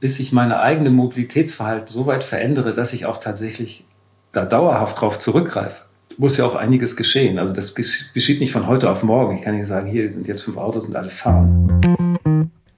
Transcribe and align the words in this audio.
bis 0.00 0.20
ich 0.20 0.32
meine 0.32 0.60
eigene 0.60 0.90
Mobilitätsverhalten 0.90 1.88
so 1.88 2.06
weit 2.06 2.24
verändere, 2.24 2.72
dass 2.72 2.92
ich 2.92 3.06
auch 3.06 3.18
tatsächlich 3.18 3.84
da 4.32 4.44
dauerhaft 4.44 5.00
drauf 5.00 5.18
zurückgreife, 5.18 5.82
muss 6.16 6.36
ja 6.36 6.44
auch 6.44 6.54
einiges 6.54 6.96
geschehen. 6.96 7.38
Also 7.38 7.54
das 7.54 7.74
geschieht 7.74 8.40
nicht 8.40 8.52
von 8.52 8.66
heute 8.66 8.90
auf 8.90 9.02
morgen. 9.02 9.36
Ich 9.36 9.42
kann 9.42 9.56
nicht 9.56 9.66
sagen, 9.66 9.86
hier 9.86 10.08
sind 10.08 10.26
jetzt 10.26 10.42
fünf 10.42 10.56
Autos 10.56 10.86
und 10.86 10.96
alle 10.96 11.10
fahren. 11.10 11.80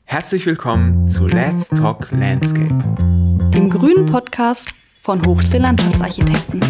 Herzlich 0.05 0.47
willkommen 0.47 1.09
zu 1.09 1.27
Let's 1.27 1.69
Talk 1.69 2.11
Landscape, 2.13 2.75
dem 3.55 3.71
grünen 3.71 4.07
Podcast 4.07 4.69
von 5.03 5.25
Hochsee 5.27 5.59
Landschaftsarchitekten. 5.59 6.61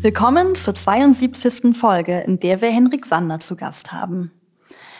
Willkommen 0.00 0.54
zur 0.54 0.74
72. 0.74 1.76
Folge, 1.76 2.20
in 2.20 2.38
der 2.38 2.60
wir 2.60 2.70
Henrik 2.70 3.04
Sander 3.04 3.40
zu 3.40 3.56
Gast 3.56 3.92
haben. 3.92 4.30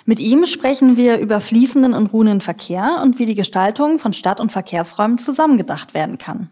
Mit 0.08 0.20
ihm 0.20 0.46
sprechen 0.46 0.96
wir 0.96 1.18
über 1.18 1.38
fließenden 1.38 1.92
und 1.92 2.14
ruhenden 2.14 2.40
Verkehr 2.40 3.00
und 3.02 3.18
wie 3.18 3.26
die 3.26 3.34
Gestaltung 3.34 3.98
von 3.98 4.14
Stadt- 4.14 4.40
und 4.40 4.50
Verkehrsräumen 4.50 5.18
zusammengedacht 5.18 5.92
werden 5.92 6.16
kann. 6.16 6.48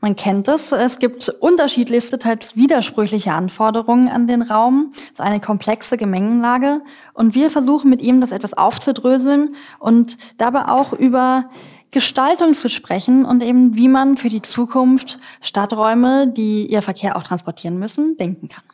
Man 0.00 0.16
kennt 0.16 0.48
es, 0.48 0.72
es 0.72 0.98
gibt 0.98 1.28
unterschiedlichste, 1.28 2.18
teils 2.18 2.56
widersprüchliche 2.56 3.30
Anforderungen 3.30 4.08
an 4.08 4.26
den 4.26 4.42
Raum. 4.42 4.90
Es 4.92 5.12
ist 5.12 5.20
eine 5.20 5.38
komplexe 5.38 5.96
Gemengenlage 5.96 6.80
und 7.12 7.36
wir 7.36 7.48
versuchen 7.48 7.90
mit 7.90 8.02
ihm 8.02 8.20
das 8.20 8.32
etwas 8.32 8.54
aufzudröseln 8.54 9.54
und 9.78 10.18
dabei 10.38 10.66
auch 10.66 10.92
über 10.92 11.50
Gestaltung 11.92 12.54
zu 12.54 12.68
sprechen 12.68 13.24
und 13.24 13.40
eben 13.44 13.76
wie 13.76 13.86
man 13.86 14.16
für 14.16 14.30
die 14.30 14.42
Zukunft 14.42 15.20
Stadträume, 15.40 16.26
die 16.26 16.66
ihr 16.66 16.82
Verkehr 16.82 17.14
auch 17.14 17.22
transportieren 17.22 17.78
müssen, 17.78 18.16
denken 18.16 18.48
kann. 18.48 18.64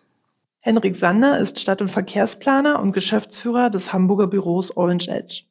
Henrik 0.62 0.94
Sander 0.94 1.38
ist 1.38 1.58
Stadt- 1.58 1.80
und 1.80 1.88
Verkehrsplaner 1.88 2.80
und 2.80 2.92
Geschäftsführer 2.92 3.70
des 3.70 3.94
Hamburger 3.94 4.26
Büros 4.26 4.76
Orange 4.76 5.08
Edge. 5.08 5.44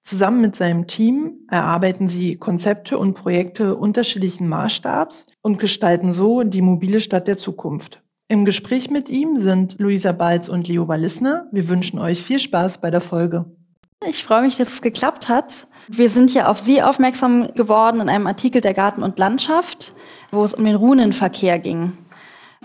Zusammen 0.00 0.40
mit 0.40 0.56
seinem 0.56 0.88
Team 0.88 1.46
erarbeiten 1.48 2.08
sie 2.08 2.36
Konzepte 2.36 2.98
und 2.98 3.14
Projekte 3.14 3.76
unterschiedlichen 3.76 4.48
Maßstabs 4.48 5.26
und 5.40 5.60
gestalten 5.60 6.10
so 6.10 6.42
die 6.42 6.62
mobile 6.62 7.00
Stadt 7.00 7.28
der 7.28 7.36
Zukunft. 7.36 8.02
Im 8.26 8.44
Gespräch 8.44 8.90
mit 8.90 9.08
ihm 9.08 9.38
sind 9.38 9.76
Luisa 9.78 10.10
Balz 10.10 10.48
und 10.48 10.66
Leo 10.66 10.88
Wallisner. 10.88 11.46
Wir 11.52 11.68
wünschen 11.68 12.00
euch 12.00 12.20
viel 12.20 12.40
Spaß 12.40 12.78
bei 12.78 12.90
der 12.90 13.00
Folge. 13.00 13.44
Ich 14.04 14.24
freue 14.24 14.42
mich, 14.42 14.56
dass 14.56 14.72
es 14.72 14.82
geklappt 14.82 15.28
hat. 15.28 15.68
Wir 15.86 16.10
sind 16.10 16.34
ja 16.34 16.48
auf 16.48 16.58
Sie 16.58 16.82
aufmerksam 16.82 17.54
geworden 17.54 18.00
in 18.00 18.08
einem 18.08 18.26
Artikel 18.26 18.60
der 18.60 18.74
Garten 18.74 19.04
und 19.04 19.18
Landschaft, 19.18 19.94
wo 20.32 20.44
es 20.44 20.54
um 20.54 20.64
den 20.64 20.74
Runenverkehr 20.74 21.60
ging. 21.60 21.92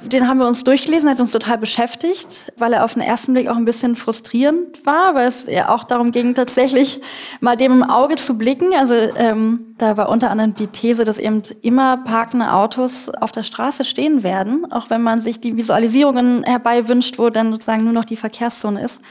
Den 0.01 0.27
haben 0.27 0.37
wir 0.37 0.47
uns 0.47 0.63
durchgelesen, 0.63 1.09
hat 1.09 1.19
uns 1.19 1.31
total 1.31 1.57
beschäftigt, 1.57 2.53
weil 2.57 2.71
er 2.71 2.85
auf 2.85 2.93
den 2.93 3.01
ersten 3.01 3.33
Blick 3.33 3.49
auch 3.49 3.57
ein 3.57 3.65
bisschen 3.65 3.97
frustrierend 3.97 4.85
war, 4.85 5.13
weil 5.13 5.27
es 5.27 5.45
ja 5.45 5.69
auch 5.69 5.83
darum 5.83 6.11
ging, 6.11 6.33
tatsächlich 6.35 7.01
mal 7.41 7.57
dem 7.57 7.73
im 7.73 7.83
Auge 7.83 8.15
zu 8.15 8.37
blicken. 8.37 8.69
Also 8.77 8.93
ähm, 8.93 9.75
da 9.77 9.97
war 9.97 10.07
unter 10.07 10.31
anderem 10.31 10.55
die 10.55 10.67
These, 10.67 11.03
dass 11.03 11.17
eben 11.17 11.41
immer 11.61 11.97
parkende 11.97 12.53
Autos 12.53 13.09
auf 13.09 13.33
der 13.33 13.43
Straße 13.43 13.83
stehen 13.83 14.23
werden, 14.23 14.71
auch 14.71 14.89
wenn 14.89 15.01
man 15.01 15.19
sich 15.19 15.41
die 15.41 15.57
Visualisierungen 15.57 16.43
herbeiwünscht, 16.43 17.19
wo 17.19 17.29
dann 17.29 17.51
sozusagen 17.51 17.83
nur 17.83 17.93
noch 17.93 18.05
die 18.05 18.17
Verkehrszone 18.17 18.81
ist. 18.81 19.01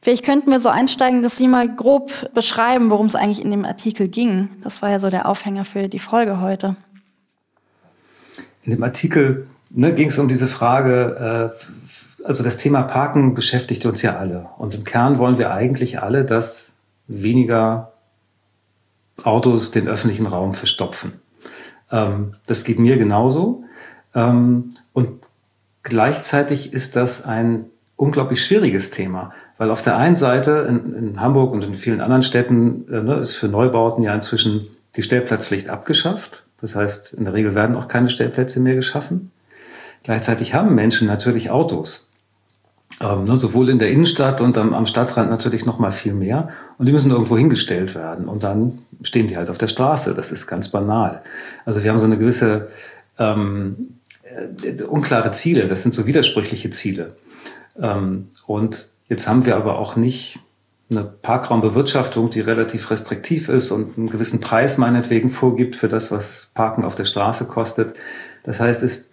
Vielleicht 0.00 0.24
könnten 0.24 0.50
wir 0.50 0.60
so 0.60 0.70
einsteigen, 0.70 1.22
dass 1.22 1.36
Sie 1.36 1.48
mal 1.48 1.68
grob 1.68 2.32
beschreiben, 2.34 2.90
worum 2.90 3.06
es 3.06 3.14
eigentlich 3.14 3.42
in 3.44 3.50
dem 3.50 3.64
Artikel 3.64 4.08
ging. 4.08 4.48
Das 4.62 4.80
war 4.80 4.90
ja 4.90 5.00
so 5.00 5.10
der 5.10 5.28
Aufhänger 5.28 5.64
für 5.64 5.88
die 5.88 5.98
Folge 5.98 6.40
heute. 6.40 6.76
In 8.64 8.72
dem 8.72 8.82
Artikel 8.82 9.46
ne, 9.74 9.92
ging 9.92 10.08
es 10.08 10.18
um 10.18 10.28
diese 10.28 10.46
Frage, 10.46 11.52
äh, 12.22 12.24
also 12.24 12.42
das 12.42 12.56
Thema 12.56 12.82
Parken 12.82 13.34
beschäftigt 13.34 13.84
uns 13.84 14.00
ja 14.02 14.16
alle. 14.16 14.46
Und 14.56 14.74
im 14.74 14.84
Kern 14.84 15.18
wollen 15.18 15.38
wir 15.38 15.52
eigentlich 15.52 16.00
alle, 16.00 16.24
dass 16.24 16.78
weniger 17.06 17.92
Autos 19.22 19.70
den 19.70 19.88
öffentlichen 19.88 20.26
Raum 20.26 20.54
verstopfen. 20.54 21.20
Ähm, 21.90 22.32
das 22.46 22.64
geht 22.64 22.78
mir 22.78 22.96
genauso. 22.96 23.64
Ähm, 24.14 24.70
und 24.92 25.10
gleichzeitig 25.82 26.72
ist 26.72 26.96
das 26.96 27.24
ein 27.24 27.66
unglaublich 27.96 28.42
schwieriges 28.42 28.90
Thema, 28.90 29.32
weil 29.58 29.70
auf 29.70 29.82
der 29.82 29.96
einen 29.96 30.16
Seite 30.16 30.66
in, 30.68 30.94
in 30.94 31.20
Hamburg 31.20 31.52
und 31.52 31.62
in 31.62 31.74
vielen 31.74 32.00
anderen 32.00 32.22
Städten 32.22 32.86
äh, 32.90 33.02
ne, 33.02 33.16
ist 33.16 33.36
für 33.36 33.48
Neubauten 33.48 34.02
ja 34.02 34.14
inzwischen 34.14 34.66
die 34.96 35.02
Stellplatzpflicht 35.02 35.68
abgeschafft. 35.68 36.44
Das 36.60 36.74
heißt, 36.74 37.14
in 37.14 37.24
der 37.24 37.34
Regel 37.34 37.54
werden 37.54 37.76
auch 37.76 37.88
keine 37.88 38.08
Stellplätze 38.08 38.60
mehr 38.60 38.74
geschaffen. 38.74 39.30
Gleichzeitig 40.04 40.54
haben 40.54 40.74
Menschen 40.74 41.08
natürlich 41.08 41.50
Autos. 41.50 42.12
Ähm, 43.00 43.24
ne, 43.24 43.36
sowohl 43.36 43.70
in 43.70 43.80
der 43.80 43.90
Innenstadt 43.90 44.40
und 44.40 44.56
am, 44.56 44.72
am 44.72 44.86
Stadtrand 44.86 45.28
natürlich 45.30 45.66
noch 45.66 45.80
mal 45.80 45.90
viel 45.90 46.14
mehr. 46.14 46.50
Und 46.78 46.86
die 46.86 46.92
müssen 46.92 47.10
irgendwo 47.10 47.36
hingestellt 47.36 47.96
werden. 47.96 48.28
Und 48.28 48.44
dann 48.44 48.78
stehen 49.02 49.26
die 49.26 49.36
halt 49.36 49.50
auf 49.50 49.58
der 49.58 49.66
Straße. 49.66 50.14
Das 50.14 50.30
ist 50.30 50.46
ganz 50.46 50.68
banal. 50.68 51.22
Also 51.64 51.82
wir 51.82 51.90
haben 51.90 51.98
so 51.98 52.06
eine 52.06 52.18
gewisse 52.18 52.68
ähm, 53.18 53.98
äh, 54.22 54.82
unklare 54.82 55.32
Ziele. 55.32 55.66
Das 55.66 55.82
sind 55.82 55.92
so 55.92 56.06
widersprüchliche 56.06 56.70
Ziele. 56.70 57.14
Ähm, 57.80 58.28
und 58.46 58.86
jetzt 59.08 59.26
haben 59.26 59.44
wir 59.44 59.56
aber 59.56 59.78
auch 59.78 59.96
nicht 59.96 60.38
eine 60.90 61.02
Parkraumbewirtschaftung, 61.02 62.30
die 62.30 62.40
relativ 62.40 62.90
restriktiv 62.90 63.48
ist 63.48 63.70
und 63.70 63.98
einen 63.98 64.10
gewissen 64.10 64.40
Preis 64.40 64.78
meinetwegen 64.78 65.30
vorgibt 65.30 65.76
für 65.76 65.88
das, 65.88 66.12
was 66.12 66.52
Parken 66.54 66.84
auf 66.84 66.94
der 66.94 67.06
Straße 67.06 67.46
kostet. 67.46 67.94
Das 68.44 68.60
heißt, 68.60 68.82
es 68.82 69.10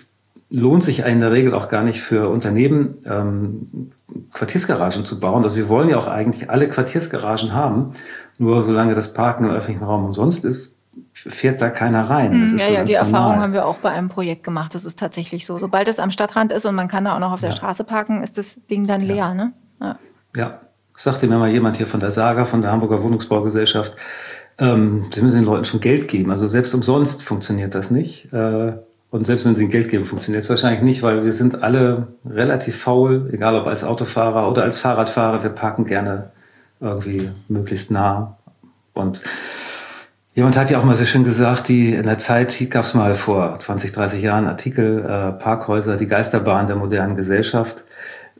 lohnt 0.52 0.84
sich 0.84 1.06
in 1.06 1.20
der 1.20 1.32
Regel 1.32 1.54
auch 1.54 1.70
gar 1.70 1.84
nicht 1.84 2.02
für 2.02 2.30
Unternehmen, 2.30 2.98
ähm, 3.06 3.92
Quartiersgaragen 4.34 5.06
zu 5.06 5.20
bauen. 5.20 5.44
Also 5.44 5.56
wir 5.56 5.70
wollen 5.70 5.90
ja 5.90 5.98
auch 5.98 6.08
eigentlich 6.08 6.50
alle 6.50 6.68
Quartiersgaragen 6.68 7.54
haben. 7.54 7.94
Nur 8.38 8.64
solange 8.64 8.94
das 8.94 9.14
Parken 9.14 9.46
im 9.46 9.52
öffentlichen 9.52 9.84
Raum 9.84 10.06
umsonst 10.06 10.44
ist, 10.44 10.80
fährt 11.14 11.62
da 11.62 11.70
keiner 11.70 12.10
rein. 12.10 12.42
Das 12.42 12.52
hm, 12.52 12.58
ja, 12.58 12.66
so 12.66 12.74
ja, 12.74 12.84
die 12.84 12.94
normal. 12.94 13.08
Erfahrung 13.08 13.42
haben 13.42 13.54
wir 13.54 13.66
auch 13.66 13.78
bei 13.78 13.92
einem 13.92 14.10
Projekt 14.10 14.44
gemacht. 14.44 14.76
Das 14.76 14.84
ist 14.84 15.00
tatsächlich 15.00 15.46
so. 15.46 15.58
Sobald 15.58 15.88
es 15.88 16.00
am 16.00 16.12
Stadtrand 16.12 16.52
ist 16.52 16.66
und 16.66 16.76
man 16.76 16.90
kann 16.90 17.06
da 17.06 17.16
auch 17.16 17.20
noch 17.20 17.32
auf 17.32 17.40
der 17.40 17.50
ja. 17.50 17.56
Straße 17.56 17.86
parken, 17.86 18.22
ist 18.22 18.38
das 18.38 18.60
Ding 18.68 18.88
dann 18.88 19.02
leer. 19.02 19.16
Ja. 19.16 19.34
Ne? 19.34 19.54
Ja. 19.80 20.00
ja. 20.36 20.62
Sagte 20.94 21.28
mir 21.28 21.38
mal 21.38 21.50
jemand 21.50 21.78
hier 21.78 21.88
von 21.88 22.02
der 22.02 22.12
Saga, 22.12 22.44
von 22.44 22.62
der 22.62 22.72
Hamburger 22.72 23.02
Wohnungsbaugesellschaft, 23.02 23.96
ähm, 24.58 25.06
sie 25.12 25.22
müssen 25.22 25.38
den 25.38 25.46
Leuten 25.46 25.64
schon 25.64 25.80
Geld 25.80 26.10
geben. 26.10 26.30
Also 26.30 26.50
selbst 26.50 26.74
umsonst 26.74 27.24
funktioniert 27.24 27.74
das 27.74 27.90
nicht. 27.90 28.32
Äh, 28.34 28.74
und 29.12 29.26
selbst 29.26 29.46
wenn 29.46 29.56
sie 29.56 29.68
Geld 29.68 29.90
geben, 29.90 30.06
funktioniert 30.06 30.46
es 30.46 30.50
wahrscheinlich 30.50 30.82
nicht, 30.82 31.04
weil 31.04 31.26
wir 31.26 31.34
sind 31.34 31.62
alle 31.62 32.08
relativ 32.26 32.78
faul, 32.78 33.30
egal 33.34 33.56
ob 33.56 33.68
als 33.68 33.84
Autofahrer 33.84 34.50
oder 34.50 34.64
als 34.64 34.78
Fahrradfahrer. 34.78 35.44
Wir 35.44 35.50
parken 35.50 35.84
gerne 35.84 36.32
irgendwie 36.80 37.30
möglichst 37.50 37.92
nah. 37.92 38.38
Und 38.94 39.22
jemand 40.34 40.56
hat 40.56 40.70
ja 40.70 40.80
auch 40.80 40.86
mal 40.86 40.96
so 40.96 41.04
schön 41.04 41.26
gesagt, 41.26 41.68
die 41.68 41.94
in 41.94 42.06
der 42.06 42.20
Zeit 42.20 42.58
gab 42.70 42.86
es 42.86 42.94
mal 42.94 43.14
vor 43.14 43.60
20, 43.60 43.92
30 43.92 44.24
Jahren 44.24 44.48
Artikel, 44.48 45.00
äh, 45.00 45.34
Parkhäuser, 45.34 45.98
die 45.98 46.08
Geisterbahn 46.08 46.68
der 46.68 46.78
modernen 46.78 47.18
Gesellschaft. 47.18 47.84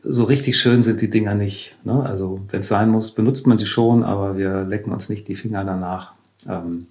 So 0.04 0.24
richtig 0.24 0.58
schön 0.58 0.84
sind 0.84 1.02
die 1.02 1.10
Dinger 1.10 1.36
nicht. 1.36 1.76
Ne? 1.84 2.02
Also 2.06 2.40
wenn 2.50 2.62
es 2.62 2.70
sein 2.70 2.88
muss, 2.88 3.12
benutzt 3.12 3.46
man 3.46 3.58
die 3.58 3.66
schon, 3.66 4.06
aber 4.06 4.38
wir 4.38 4.64
lecken 4.64 4.94
uns 4.94 5.10
nicht 5.10 5.28
die 5.28 5.36
Finger 5.36 5.66
danach. 5.66 6.14
Ähm, 6.48 6.88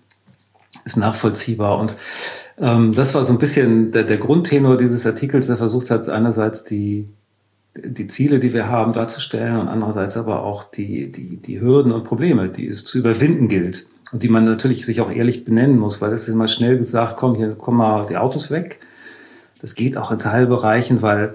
ist 0.85 0.99
nachvollziehbar 0.99 1.79
und 1.79 1.95
das 2.61 3.15
war 3.15 3.25
so 3.25 3.33
ein 3.33 3.39
bisschen 3.39 3.91
der, 3.91 4.05
der 4.05 4.19
Grundtenor 4.19 4.77
dieses 4.77 5.07
Artikels, 5.07 5.47
der 5.47 5.57
versucht 5.57 5.91
hat, 5.91 6.11
einerseits 6.11 6.63
die, 6.63 7.09
die 7.75 8.07
Ziele, 8.07 8.39
die 8.39 8.53
wir 8.53 8.69
haben, 8.69 8.93
darzustellen 8.93 9.57
und 9.57 9.69
andererseits 9.69 10.19
aber 10.19 10.45
auch 10.45 10.65
die, 10.65 11.11
die, 11.11 11.37
die 11.39 11.61
Hürden 11.61 11.91
und 11.91 12.05
Probleme, 12.05 12.49
die 12.49 12.67
es 12.67 12.85
zu 12.85 12.99
überwinden 12.99 13.49
gilt 13.49 13.87
und 14.13 14.23
die 14.23 14.29
man 14.29 14.45
natürlich 14.45 14.85
sich 14.85 15.01
auch 15.01 15.11
ehrlich 15.11 15.47
benennen 15.47 15.79
muss, 15.79 16.03
weil 16.03 16.13
es 16.13 16.29
ist 16.29 16.35
immer 16.35 16.49
schnell 16.49 16.77
gesagt, 16.77 17.17
komm, 17.17 17.35
hier 17.35 17.55
kommen 17.55 17.79
mal 17.79 18.07
die 18.07 18.19
Autos 18.19 18.51
weg. 18.51 18.81
Das 19.63 19.75
geht 19.75 19.97
auch 19.97 20.11
in 20.11 20.19
Teilbereichen, 20.19 21.01
weil 21.01 21.35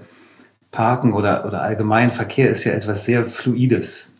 Parken 0.71 1.13
oder, 1.13 1.45
oder 1.47 1.61
allgemein 1.61 2.11
Verkehr 2.11 2.51
ist 2.51 2.65
ja 2.65 2.73
etwas 2.73 3.05
sehr 3.05 3.25
Fluides. 3.25 4.14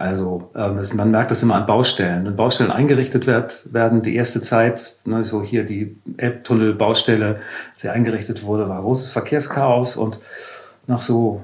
Also 0.00 0.50
ähm, 0.56 0.80
man 0.94 1.10
merkt 1.10 1.30
das 1.30 1.42
immer 1.42 1.56
an 1.56 1.66
Baustellen. 1.66 2.24
Wenn 2.24 2.34
Baustellen 2.34 2.70
eingerichtet 2.70 3.26
wird, 3.26 3.74
werden, 3.74 4.00
die 4.00 4.16
erste 4.16 4.40
Zeit, 4.40 4.96
ne, 5.04 5.22
so 5.24 5.42
hier 5.42 5.64
die 5.64 5.94
Elbtunnel-Baustelle, 6.16 7.40
die 7.82 7.88
eingerichtet 7.90 8.42
wurde, 8.42 8.66
war 8.70 8.80
großes 8.80 9.10
Verkehrschaos 9.10 9.96
und 9.96 10.20
nach 10.86 11.02
so 11.02 11.42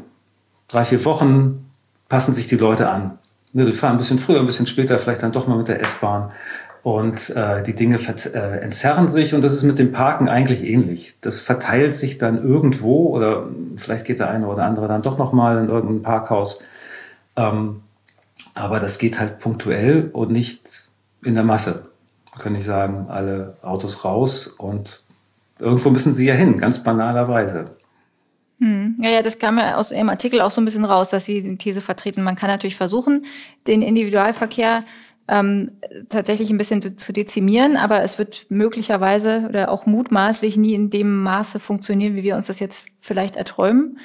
drei, 0.69 0.85
vier 0.85 1.05
Wochen 1.05 1.71
passen 2.09 2.33
sich 2.33 2.47
die 2.47 2.57
Leute 2.57 2.89
an. 2.89 3.19
Ne, 3.53 3.67
die 3.67 3.75
fahren 3.75 3.93
ein 3.93 3.99
bisschen 3.99 4.19
früher, 4.19 4.41
ein 4.41 4.47
bisschen 4.47 4.67
später, 4.67 4.99
vielleicht 4.99 5.23
dann 5.23 5.33
doch 5.33 5.47
mal 5.47 5.59
mit 5.59 5.69
der 5.69 5.83
S-Bahn. 5.83 6.31
Und 6.83 7.37
äh, 7.37 7.63
die 7.63 7.75
Dinge 7.75 7.99
äh, 7.99 8.59
entzerren 8.61 9.11
sich 9.11 9.35
und 9.35 9.43
das 9.43 9.53
ist 9.53 9.65
mit 9.65 9.79
dem 9.79 9.93
Parken 9.93 10.31
eigentlich 10.31 10.65
ähnlich. 10.65 11.21
Das 11.21 11.43
verteilt 11.43 11.95
sich 11.95 12.17
dann 12.17 12.43
irgendwo 12.43 13.09
oder 13.15 13.49
vielleicht 13.77 14.07
geht 14.07 14.19
der 14.19 14.31
eine 14.31 14.47
oder 14.47 14.65
andere 14.65 14.89
dann 14.89 15.03
doch 15.03 15.19
noch 15.19 15.35
mal 15.35 15.59
in 15.59 15.69
irgendein 15.69 16.01
Parkhaus. 16.01 16.65
Ähm, 17.37 17.83
aber 18.55 18.81
das 18.81 18.99
geht 18.99 19.19
halt 19.19 19.39
punktuell 19.39 20.11
und 20.13 20.31
nicht 20.31 20.69
in 21.23 21.35
der 21.35 21.45
Masse. 21.45 21.91
Kann 22.39 22.55
ich 22.55 22.65
sagen, 22.65 23.07
alle 23.09 23.57
Autos 23.63 24.05
raus 24.05 24.47
und 24.47 25.05
irgendwo 25.59 25.91
müssen 25.91 26.13
sie 26.13 26.27
ja 26.27 26.35
hin, 26.35 26.59
ganz 26.59 26.83
banalerweise. 26.83 27.77
Hm. 28.61 28.97
Ja, 29.01 29.11
ja, 29.11 29.23
das 29.23 29.39
kam 29.39 29.59
ja 29.59 29.77
aus 29.77 29.91
Ihrem 29.91 30.09
Artikel 30.09 30.41
auch 30.41 30.51
so 30.51 30.61
ein 30.61 30.65
bisschen 30.65 30.85
raus, 30.85 31.11
dass 31.11 31.27
Sie 31.27 31.43
die 31.43 31.57
These 31.57 31.81
vertreten. 31.81 32.23
Man 32.23 32.37
kann 32.37 32.49
natürlich 32.49 32.77
versuchen, 32.77 33.27
den 33.67 33.83
Individualverkehr 33.83 34.85
ähm, 35.29 35.73
tatsächlich 36.09 36.51
ein 36.51 36.59
bisschen 36.59 36.81
zu, 36.81 36.97
zu 36.97 37.13
dezimieren, 37.13 37.77
aber 37.77 38.03
es 38.03 38.19
wird 38.19 38.47
möglicherweise 38.49 39.45
oder 39.49 39.71
auch 39.71 39.85
mutmaßlich 39.85 40.57
nie 40.57 40.75
in 40.75 40.89
dem 40.89 41.23
Maße 41.23 41.61
funktionieren, 41.61 42.15
wie 42.15 42.23
wir 42.23 42.37
uns 42.37 42.47
das 42.47 42.61
jetzt 42.61 42.85
vielleicht 43.01 43.37
erträumen 43.37 43.99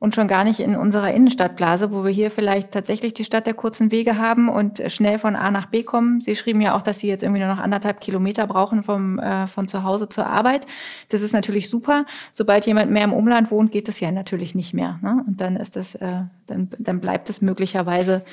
und 0.00 0.14
schon 0.14 0.28
gar 0.28 0.44
nicht 0.44 0.60
in 0.60 0.76
unserer 0.76 1.12
Innenstadtblase, 1.12 1.92
wo 1.92 2.04
wir 2.04 2.10
hier 2.10 2.30
vielleicht 2.30 2.70
tatsächlich 2.70 3.12
die 3.12 3.22
Stadt 3.22 3.46
der 3.46 3.52
kurzen 3.52 3.92
Wege 3.92 4.16
haben 4.16 4.48
und 4.48 4.82
schnell 4.90 5.18
von 5.18 5.36
A 5.36 5.50
nach 5.50 5.66
B 5.66 5.82
kommen. 5.82 6.22
Sie 6.22 6.34
schrieben 6.34 6.62
ja 6.62 6.74
auch, 6.74 6.80
dass 6.80 7.00
Sie 7.00 7.06
jetzt 7.06 7.22
irgendwie 7.22 7.42
nur 7.42 7.54
noch 7.54 7.58
anderthalb 7.58 8.00
Kilometer 8.00 8.46
brauchen 8.46 8.82
vom, 8.82 9.18
äh, 9.18 9.46
von 9.46 9.68
zu 9.68 9.84
Hause 9.84 10.08
zur 10.08 10.26
Arbeit. 10.26 10.66
Das 11.10 11.20
ist 11.20 11.34
natürlich 11.34 11.68
super. 11.68 12.06
Sobald 12.32 12.66
jemand 12.66 12.90
mehr 12.90 13.04
im 13.04 13.12
Umland 13.12 13.50
wohnt, 13.50 13.72
geht 13.72 13.88
das 13.88 14.00
ja 14.00 14.10
natürlich 14.10 14.54
nicht 14.54 14.72
mehr. 14.72 14.98
Ne? 15.02 15.22
Und 15.26 15.42
dann 15.42 15.56
ist 15.56 15.76
das, 15.76 15.94
äh, 15.96 16.22
dann, 16.46 16.70
dann 16.78 17.00
bleibt 17.00 17.28
es 17.28 17.42
möglicherweise 17.42 18.24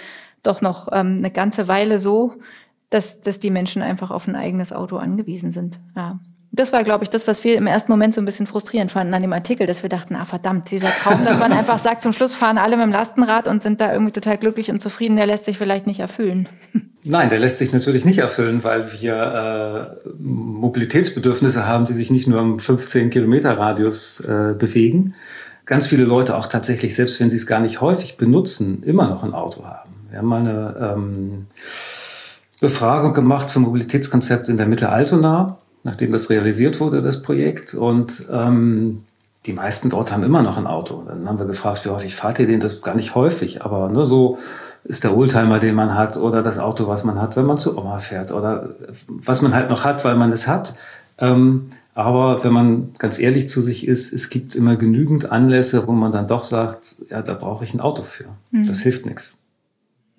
doch 0.44 0.62
noch 0.62 0.88
ähm, 0.94 1.18
eine 1.18 1.31
ganze 1.31 1.68
Weile 1.68 2.00
so, 2.00 2.36
dass, 2.90 3.19
dass 3.19 3.42
die 3.42 3.52
Menschen 3.52 3.81
einfach 3.81 4.10
auf 4.10 4.25
ein 4.25 4.38
eigenes 4.38 4.72
Auto 4.72 4.96
angewiesen 4.96 5.52
sind. 5.52 5.80
Ja. 5.98 6.18
Das 6.57 6.74
war, 6.74 6.83
glaube 6.83 7.04
ich, 7.04 7.12
das, 7.12 7.27
was 7.27 7.44
wir 7.44 7.56
im 7.56 7.68
ersten 7.68 7.92
Moment 7.92 8.15
so 8.15 8.21
ein 8.21 8.25
bisschen 8.25 8.48
frustrierend 8.48 8.92
fanden 8.92 9.13
an 9.13 9.21
dem 9.21 9.31
Artikel, 9.31 9.68
dass 9.68 9.83
wir 9.83 9.89
dachten, 9.89 10.15
ah 10.15 10.25
verdammt, 10.25 10.71
dieser 10.71 10.89
Traum, 10.89 11.24
dass 11.24 11.38
man 11.38 11.54
einfach 11.54 11.77
sagt, 11.77 12.01
zum 12.01 12.13
Schluss 12.13 12.33
fahren 12.33 12.57
alle 12.57 12.77
mit 12.77 12.86
dem 12.88 12.92
Lastenrad 12.92 13.48
und 13.48 13.62
sind 13.62 13.80
da 13.80 13.94
irgendwie 13.94 14.12
total 14.12 14.39
glücklich 14.39 14.71
und 14.71 14.81
zufrieden, 14.81 15.18
der 15.18 15.27
lässt 15.27 15.45
sich 15.45 15.59
vielleicht 15.59 15.86
nicht 15.86 16.00
erfüllen. 16.00 16.50
Nein, 17.04 17.30
der 17.30 17.38
lässt 17.38 17.59
sich 17.59 17.71
natürlich 17.71 18.06
nicht 18.06 18.18
erfüllen, 18.18 18.63
weil 18.63 18.92
wir 19.00 19.95
äh, 20.04 20.09
Mobilitätsbedürfnisse 20.19 21.65
haben, 21.68 21.86
die 21.86 21.94
sich 21.94 22.09
nicht 22.09 22.27
nur 22.27 22.42
im 22.42 22.59
15 22.59 23.12
Kilometer 23.12 23.56
Radius 23.56 24.19
äh, 24.21 24.56
bewegen. 24.57 25.13
Ganz 25.65 25.86
viele 25.86 26.06
Leute 26.06 26.36
auch 26.36 26.48
tatsächlich, 26.48 26.95
selbst 26.95 27.19
wenn 27.19 27.30
sie 27.30 27.36
es 27.36 27.45
gar 27.45 27.59
nicht 27.59 27.81
häufig 27.81 28.18
benutzen, 28.18 28.81
immer 28.83 29.07
noch 29.07 29.24
ein 29.24 29.33
Auto 29.33 29.63
haben. 29.63 29.92
Wir 30.09 30.18
haben 30.18 30.27
mal 30.27 30.39
eine 30.39 30.95
ähm, 30.95 31.45
Befragung 32.59 33.13
gemacht 33.13 33.50
zum 33.50 33.63
Mobilitätskonzept 33.63 34.50
in 34.50 34.57
der 34.57 34.65
Mitte 34.65 34.89
Altona 34.89 35.59
nachdem 35.88 36.12
das 36.12 36.30
realisiert 36.30 36.81
wurde, 36.81 37.01
das 37.01 37.22
Projekt. 37.22 37.74
Und 37.74 38.28
ähm, 38.30 39.06
die 39.45 39.54
meisten 39.54 39.89
dort 39.89 40.12
haben 40.12 40.24
immer 40.24 40.44
noch 40.44 40.57
ein 40.57 40.68
Auto. 40.68 41.01
Dann 41.07 41.28
haben 41.28 41.39
wir 41.39 41.45
gefragt, 41.45 41.86
wie 41.86 41.89
häufig 41.89 42.13
fahrt 42.13 42.39
ihr 42.39 42.45
den? 42.45 42.60
Das 42.60 42.74
ist 42.74 42.84
gar 42.84 42.94
nicht 42.94 43.16
häufig, 43.16 43.62
aber 43.63 43.88
nur 43.88 44.06
so 44.06 44.38
ist 44.84 45.06
der 45.06 45.16
Oldtimer, 45.16 45.60
den 45.60 45.75
man 45.75 45.95
hat, 45.95 46.18
oder 46.18 46.42
das 46.44 46.60
Auto, 46.60 46.89
was 46.89 47.06
man 47.06 47.22
hat, 47.22 47.38
wenn 47.38 47.45
man 47.45 47.57
zu 47.57 47.78
Oma 47.78 48.00
fährt, 48.00 48.34
oder 48.34 48.75
was 49.07 49.42
man 49.42 49.54
halt 49.54 49.69
noch 49.69 49.86
hat, 49.86 50.04
weil 50.04 50.18
man 50.18 50.34
es 50.34 50.45
hat. 50.45 50.75
Ähm, 51.19 51.69
aber 51.94 52.44
wenn 52.44 52.51
man 52.51 52.94
ganz 52.98 53.18
ehrlich 53.18 53.48
zu 53.48 53.62
sich 53.62 53.88
ist, 53.88 54.12
es 54.12 54.30
gibt 54.30 54.56
immer 54.56 54.75
genügend 54.75 55.31
Anlässe, 55.31 55.88
wo 55.88 55.94
man 55.94 56.12
dann 56.12 56.28
doch 56.28 56.44
sagt, 56.44 56.98
ja, 57.10 57.22
da 57.22 57.33
brauche 57.33 57.63
ich 57.63 57.74
ein 57.74 57.80
Auto 57.80 58.04
für. 58.04 58.25
Mhm. 58.51 58.68
Das 58.68 58.81
hilft 58.81 59.06
nichts. 59.06 59.40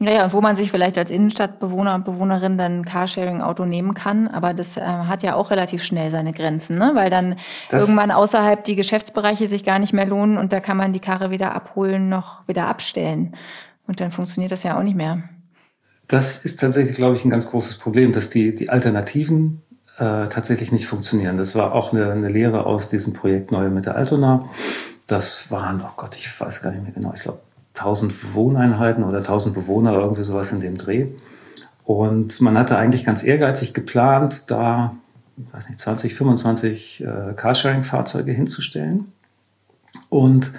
Ja, 0.00 0.12
ja, 0.12 0.25
und 0.25 0.33
wo 0.33 0.41
man 0.41 0.55
sich 0.55 0.71
vielleicht 0.71 0.97
als 0.97 1.11
Innenstadtbewohner 1.11 1.97
und 1.97 2.05
Bewohnerin 2.05 2.56
dann 2.56 2.81
ein 2.81 2.85
Carsharing-Auto 2.85 3.65
nehmen 3.65 3.95
kann, 3.95 4.29
aber 4.29 4.55
das 4.55 4.77
äh, 4.77 4.81
hat 4.81 5.25
ja 5.25 5.35
auch 5.35 5.50
relativ 5.50 5.83
schnell 5.83 6.12
seine 6.12 6.33
Grenzen, 6.33 6.79
ne? 6.79 6.93
weil 6.95 7.11
dann 7.11 7.35
das 7.69 7.83
irgendwann 7.83 8.12
außerhalb 8.12 8.62
die 8.62 8.77
Geschäftsbereiche 8.77 9.49
sich 9.49 9.65
gar 9.65 9.81
nicht 9.81 9.93
mehr 9.93 10.06
lohnen 10.06 10.39
und 10.39 10.53
da 10.53 10.61
kann 10.61 10.77
man 10.77 10.93
die 10.93 11.00
Karre 11.00 11.31
weder 11.31 11.53
abholen 11.53 12.09
noch 12.09 12.47
wieder 12.47 12.69
abstellen. 12.69 13.35
Und 13.89 14.00
dann 14.00 14.12
funktioniert 14.12 14.53
das 14.53 14.62
ja 14.62 14.79
auch 14.79 14.85
nicht 14.85 14.97
mehr. 14.97 15.23
Das 16.06 16.45
ist 16.45 16.61
tatsächlich, 16.61 16.95
glaube 16.95 17.17
ich, 17.17 17.25
ein 17.25 17.31
ganz 17.31 17.50
großes 17.50 17.79
Problem, 17.79 18.12
dass 18.12 18.31
die, 18.31 18.55
die 18.55 18.71
Alternativen 18.71 19.62
äh, 19.99 20.29
tatsächlich 20.29 20.71
nicht 20.71 20.87
funktionieren. 20.87 21.37
Das 21.39 21.56
war 21.56 21.75
auch 21.75 21.93
eine, 21.93 22.12
eine 22.12 22.29
Lehre 22.29 22.67
aus 22.67 22.89
diesem 22.89 23.15
Projekt 23.15 23.50
Neue 23.50 23.69
Mitte 23.69 23.97
Altona. 23.97 24.49
Das 25.09 25.50
waren, 25.50 25.83
oh 25.85 25.91
Gott, 25.97 26.15
ich 26.15 26.41
weiß 26.41 26.62
gar 26.62 26.71
nicht 26.71 26.85
mehr 26.85 26.93
genau, 26.93 27.12
ich 27.17 27.23
glaube 27.23 27.41
1000 27.79 28.35
Wohneinheiten 28.35 29.05
oder 29.05 29.19
1000 29.19 29.55
Bewohner, 29.55 29.93
irgendwie 29.93 30.25
sowas 30.25 30.53
in 30.53 30.61
dem 30.61 30.77
Dreh. 30.77 31.07
Und 31.85 32.41
man 32.41 32.59
hatte 32.59 32.77
eigentlich 32.77 33.05
ganz 33.05 33.25
ehrgeizig 33.25 33.73
geplant, 33.73 34.51
da 34.51 34.95
weiß 35.53 35.69
nicht, 35.69 35.81
20, 35.81 36.15
25 36.15 37.05
äh, 37.05 37.33
Carsharing-Fahrzeuge 37.35 38.33
hinzustellen. 38.33 39.13
Und 40.09 40.53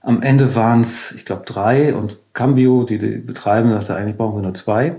am 0.00 0.22
Ende 0.22 0.54
waren 0.54 0.80
es, 0.80 1.12
ich 1.12 1.24
glaube, 1.24 1.42
drei 1.44 1.94
und 1.94 2.18
Cambio, 2.32 2.84
die 2.84 2.98
die 2.98 3.18
betreiben, 3.18 3.70
dachte 3.70 3.94
eigentlich 3.94 4.16
brauchen 4.16 4.36
wir 4.36 4.42
nur 4.42 4.54
zwei. 4.54 4.96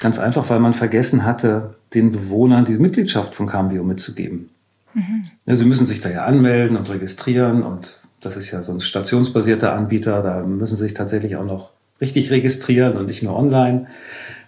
Ganz 0.00 0.18
einfach, 0.18 0.48
weil 0.50 0.60
man 0.60 0.74
vergessen 0.74 1.24
hatte, 1.24 1.74
den 1.92 2.10
Bewohnern 2.10 2.64
die 2.64 2.78
Mitgliedschaft 2.78 3.34
von 3.34 3.46
Cambio 3.46 3.84
mitzugeben. 3.84 4.50
Mhm. 4.94 5.30
Ja, 5.44 5.56
sie 5.56 5.66
müssen 5.66 5.86
sich 5.86 6.00
da 6.00 6.10
ja 6.10 6.24
anmelden 6.24 6.76
und 6.76 6.88
registrieren 6.90 7.62
und 7.62 8.00
das 8.24 8.36
ist 8.36 8.50
ja 8.50 8.62
so 8.62 8.72
ein 8.72 8.80
stationsbasierter 8.80 9.74
Anbieter, 9.74 10.22
da 10.22 10.42
müssen 10.42 10.76
Sie 10.76 10.84
sich 10.84 10.94
tatsächlich 10.94 11.36
auch 11.36 11.44
noch 11.44 11.72
richtig 12.00 12.30
registrieren 12.30 12.96
und 12.96 13.06
nicht 13.06 13.22
nur 13.22 13.36
online. 13.36 13.86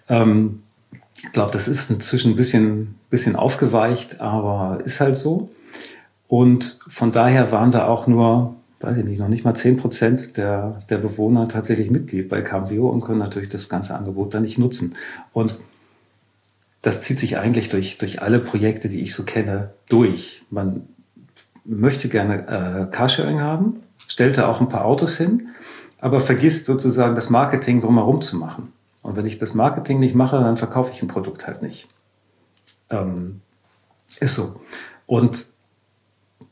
Ähm, 0.09 0.63
ich 1.15 1.33
glaube, 1.33 1.53
das 1.53 1.69
ist 1.69 1.91
inzwischen 1.91 2.33
ein 2.33 2.37
bisschen, 2.37 2.97
bisschen 3.11 3.37
aufgeweicht, 3.37 4.21
aber 4.21 4.81
ist 4.85 5.01
halt 5.01 5.17
so. 5.17 5.51
Und 6.29 6.81
von 6.89 7.13
daher 7.13 7.53
waren 7.53 7.71
da 7.71 7.87
auch 7.87 8.07
nur, 8.07 8.57
weiß 8.81 8.99
ich 8.99 9.05
nicht, 9.05 9.19
noch 9.19 9.29
nicht 9.29 9.45
mal 9.45 9.55
10 9.55 9.77
Prozent 9.77 10.37
der, 10.37 10.83
der 10.91 10.99
Bewohner 10.99 11.49
tatsächlich 11.49 11.91
Mitglied 11.91 12.29
bei 12.29 12.43
Cambio 12.43 12.89
und 12.89 13.03
können 13.03 13.19
natürlich 13.19 13.49
das 13.49 13.69
ganze 13.69 13.95
Angebot 13.95 14.35
dann 14.35 14.43
nicht 14.43 14.59
nutzen. 14.59 14.97
Und 15.33 15.59
das 16.83 17.01
zieht 17.01 17.19
sich 17.19 17.39
eigentlich 17.39 17.69
durch, 17.69 17.99
durch 17.99 18.23
alle 18.23 18.39
Projekte, 18.39 18.89
die 18.89 19.01
ich 19.01 19.15
so 19.15 19.25
kenne, 19.25 19.71
durch. 19.89 20.45
Man 20.51 20.89
möchte 21.67 22.09
gerne 22.09 22.47
äh, 22.89 22.91
Carsharing 22.91 23.41
haben, 23.41 23.83
stellt 24.09 24.39
da 24.39 24.49
auch 24.49 24.61
ein 24.61 24.69
paar 24.69 24.85
Autos 24.85 25.17
hin, 25.17 25.49
aber 26.01 26.21
vergisst 26.21 26.67
sozusagen 26.67 27.15
das 27.15 27.31
Marketing 27.31 27.81
drumherum 27.81 28.23
zu 28.23 28.37
machen. 28.37 28.73
Und 29.03 29.17
wenn 29.17 29.27
ich 29.27 29.39
das 29.39 29.55
Marketing 29.55 30.01
nicht 30.01 30.15
mache, 30.15 30.39
dann 30.39 30.57
verkaufe 30.57 30.93
ich 30.93 31.03
ein 31.03 31.09
Produkt 31.09 31.47
halt 31.47 31.63
nicht. 31.63 31.89
Ähm, 32.91 33.41
ist 34.09 34.35
so. 34.35 34.61
Und 35.07 35.47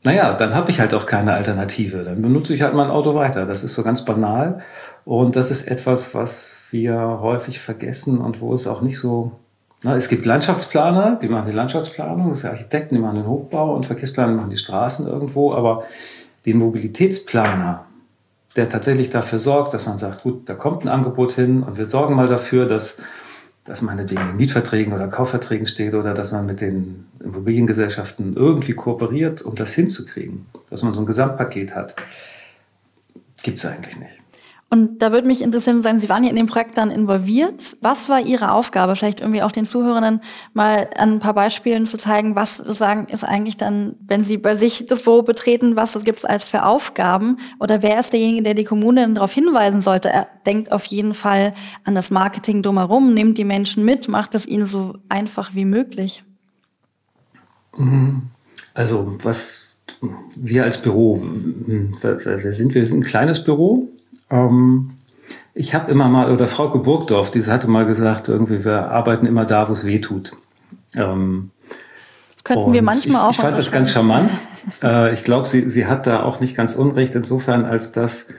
naja, 0.03 0.33
dann 0.33 0.53
habe 0.53 0.71
ich 0.71 0.79
halt 0.79 0.93
auch 0.93 1.05
keine 1.05 1.33
Alternative. 1.33 2.03
Dann 2.03 2.21
benutze 2.21 2.53
ich 2.53 2.61
halt 2.61 2.75
mein 2.75 2.91
Auto 2.91 3.15
weiter. 3.15 3.45
Das 3.45 3.63
ist 3.63 3.73
so 3.73 3.83
ganz 3.83 4.05
banal. 4.05 4.61
Und 5.03 5.35
das 5.35 5.51
ist 5.51 5.67
etwas, 5.67 6.13
was 6.13 6.63
wir 6.71 6.97
häufig 7.21 7.59
vergessen 7.59 8.19
und 8.19 8.39
wo 8.39 8.53
es 8.53 8.67
auch 8.67 8.81
nicht 8.81 8.99
so 8.99 9.33
na, 9.83 9.95
es 9.95 10.07
gibt 10.07 10.25
Landschaftsplaner, 10.25 11.19
die 11.21 11.27
machen 11.27 11.45
die 11.45 11.51
Landschaftsplanung, 11.51 12.31
es 12.31 12.41
gibt 12.41 12.53
Architekten, 12.53 12.95
die 12.95 13.01
machen 13.01 13.17
den 13.17 13.27
Hochbau 13.27 13.75
und 13.75 13.85
Verkehrsplaner 13.85 14.33
machen 14.33 14.49
die 14.49 14.57
Straßen 14.57 15.07
irgendwo, 15.07 15.53
aber 15.53 15.83
den 16.45 16.57
Mobilitätsplaner, 16.57 17.85
der 18.55 18.69
tatsächlich 18.69 19.09
dafür 19.09 19.39
sorgt, 19.39 19.73
dass 19.73 19.85
man 19.85 19.97
sagt, 19.97 20.23
gut, 20.23 20.47
da 20.47 20.53
kommt 20.53 20.83
ein 20.83 20.87
Angebot 20.87 21.31
hin 21.31 21.63
und 21.63 21.77
wir 21.77 21.85
sorgen 21.85 22.15
mal 22.15 22.27
dafür, 22.27 22.67
dass, 22.67 23.01
dass 23.63 23.81
meinetwegen 23.81 24.21
in 24.21 24.37
Mietverträgen 24.37 24.93
oder 24.93 25.07
Kaufverträgen 25.07 25.67
steht 25.67 25.93
oder 25.93 26.13
dass 26.13 26.31
man 26.31 26.45
mit 26.45 26.61
den 26.61 27.05
Immobiliengesellschaften 27.23 28.35
irgendwie 28.35 28.73
kooperiert, 28.73 29.41
um 29.41 29.55
das 29.55 29.73
hinzukriegen, 29.73 30.45
dass 30.69 30.83
man 30.83 30.93
so 30.93 31.01
ein 31.01 31.05
Gesamtpaket 31.05 31.75
hat, 31.75 31.95
gibt 33.43 33.57
es 33.57 33.65
eigentlich 33.65 33.97
nicht. 33.97 34.24
Und 34.67 35.01
da 35.01 35.11
würde 35.11 35.27
mich 35.27 35.43
interessieren, 35.43 35.83
sagen, 35.83 35.99
Sie 35.99 36.09
waren 36.09 36.23
ja 36.23 36.31
in 36.31 36.35
dem 36.35 36.47
Projekt 36.47 36.77
dann 36.77 36.89
involviert. 36.89 37.77
Was 37.81 38.09
war 38.09 38.19
Ihre 38.19 38.51
Aufgabe? 38.51 38.95
Vielleicht 38.95 39.21
irgendwie 39.21 39.43
auch 39.43 39.51
den 39.51 39.65
Zuhörenden 39.65 40.21
mal 40.53 40.89
an 40.97 41.13
ein 41.13 41.19
paar 41.19 41.35
Beispielen 41.35 41.85
zu 41.85 41.97
zeigen, 41.97 42.35
was 42.35 42.57
sagen 42.57 43.07
ist 43.07 43.23
eigentlich 43.23 43.57
dann, 43.57 43.95
wenn 44.07 44.23
Sie 44.23 44.37
bei 44.37 44.55
sich 44.55 44.87
das 44.87 45.03
Büro 45.03 45.21
betreten, 45.21 45.75
was 45.75 46.03
gibt 46.03 46.17
es 46.17 46.25
als 46.25 46.47
für 46.47 46.65
Aufgaben? 46.65 47.37
Oder 47.59 47.83
wer 47.83 47.99
ist 47.99 48.11
derjenige, 48.11 48.41
der 48.41 48.53
die 48.55 48.63
Kommune 48.63 49.01
dann 49.01 49.15
darauf 49.15 49.31
hinweisen 49.31 49.81
sollte? 49.81 50.09
Er 50.09 50.27
denkt 50.47 50.71
auf 50.71 50.85
jeden 50.85 51.13
Fall 51.13 51.53
an 51.83 51.93
das 51.93 52.09
Marketing 52.09 52.63
drumherum, 52.63 53.13
nimmt 53.13 53.37
die 53.37 53.45
Menschen 53.45 53.85
mit, 53.85 54.07
macht 54.07 54.33
es 54.33 54.47
ihnen 54.47 54.65
so 54.65 54.95
einfach 55.09 55.53
wie 55.53 55.65
möglich. 55.65 56.23
Mhm. 57.77 58.23
Also 58.73 59.15
was 59.21 59.75
wir 60.35 60.63
als 60.63 60.81
Büro, 60.81 61.23
wer 61.65 62.51
sind 62.51 62.73
wir? 62.73 62.81
Wir 62.81 62.85
sind 62.85 63.01
ein 63.01 63.03
kleines 63.03 63.43
Büro 63.43 63.89
ähm, 64.29 64.91
ich 65.53 65.73
habe 65.73 65.89
immer 65.91 66.09
mal, 66.09 66.31
oder 66.31 66.47
Frau 66.47 66.67
Burgdorf, 66.67 67.31
die 67.31 67.43
hatte 67.45 67.69
mal 67.69 67.85
gesagt, 67.85 68.27
irgendwie, 68.27 68.65
wir 68.65 68.91
arbeiten 68.91 69.25
immer 69.25 69.45
da, 69.45 69.69
wo 69.69 69.73
es 69.73 69.85
weh 69.85 69.99
tut. 69.99 70.33
Ähm, 70.95 71.51
könnten 72.43 72.73
wir 72.73 72.81
manchmal 72.81 73.21
ich, 73.21 73.27
auch. 73.27 73.31
Ich 73.31 73.37
fand 73.37 73.57
das 73.57 73.71
ganz 73.71 73.91
charmant. 73.91 74.31
äh, 74.83 75.13
ich 75.13 75.23
glaube, 75.23 75.47
sie, 75.47 75.69
sie 75.69 75.87
hat 75.87 76.07
da 76.07 76.23
auch 76.23 76.39
nicht 76.41 76.55
ganz 76.55 76.75
unrecht, 76.75 77.15
insofern, 77.15 77.65
als 77.65 77.91
dass 77.91 78.29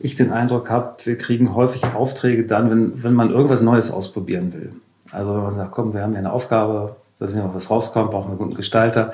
ich 0.00 0.14
den 0.14 0.32
Eindruck 0.32 0.70
habe, 0.70 0.96
wir 1.04 1.16
kriegen 1.16 1.54
häufig 1.54 1.82
Aufträge 1.94 2.44
dann, 2.44 2.70
wenn, 2.70 3.02
wenn 3.04 3.14
man 3.14 3.30
irgendwas 3.30 3.62
Neues 3.62 3.90
ausprobieren 3.90 4.52
will. 4.52 4.72
Also 5.12 5.34
wenn 5.34 5.42
man 5.42 5.54
sagt, 5.54 5.72
komm, 5.72 5.94
wir 5.94 6.02
haben 6.02 6.10
hier 6.10 6.18
eine 6.18 6.32
Aufgabe, 6.32 6.96
wir 7.18 7.28
wissen 7.28 7.38
ja, 7.38 7.50
was 7.52 7.70
rauskommt, 7.70 8.10
brauchen 8.10 8.28
wir 8.28 8.30
einen 8.30 8.38
guten 8.38 8.54
Gestalter, 8.54 9.12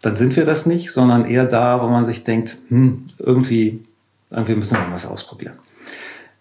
dann 0.00 0.16
sind 0.16 0.34
wir 0.34 0.44
das 0.46 0.64
nicht, 0.64 0.92
sondern 0.92 1.26
eher 1.26 1.44
da, 1.44 1.82
wo 1.82 1.88
man 1.88 2.04
sich 2.04 2.24
denkt, 2.24 2.58
hm, 2.68 3.08
irgendwie 3.18 3.84
wir 4.34 4.56
müssen 4.56 4.74
mal 4.74 4.92
was 4.92 5.06
ausprobieren. 5.06 5.58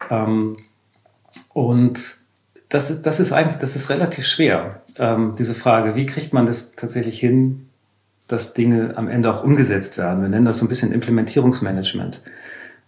Ähm, 0.10 0.58
und 1.54 2.16
das 2.70 2.90
ist, 2.90 3.06
das 3.06 3.20
ist 3.20 3.34
eigentlich, 3.34 3.58
das 3.58 3.76
ist 3.76 3.90
relativ 3.90 4.26
schwer, 4.26 4.82
ähm, 4.98 5.36
diese 5.38 5.54
Frage, 5.54 5.96
wie 5.96 6.06
kriegt 6.06 6.34
man 6.34 6.46
das 6.46 6.76
tatsächlich 6.76 7.20
hin, 7.20 7.68
dass 8.28 8.54
Dinge 8.54 8.94
am 8.96 9.10
Ende 9.10 9.34
auch 9.34 9.44
umgesetzt 9.44 9.98
werden. 9.98 10.22
Wir 10.22 10.30
nennen 10.30 10.46
das 10.46 10.60
so 10.60 10.66
ein 10.66 10.70
bisschen 10.70 10.94
Implementierungsmanagement. 10.94 12.22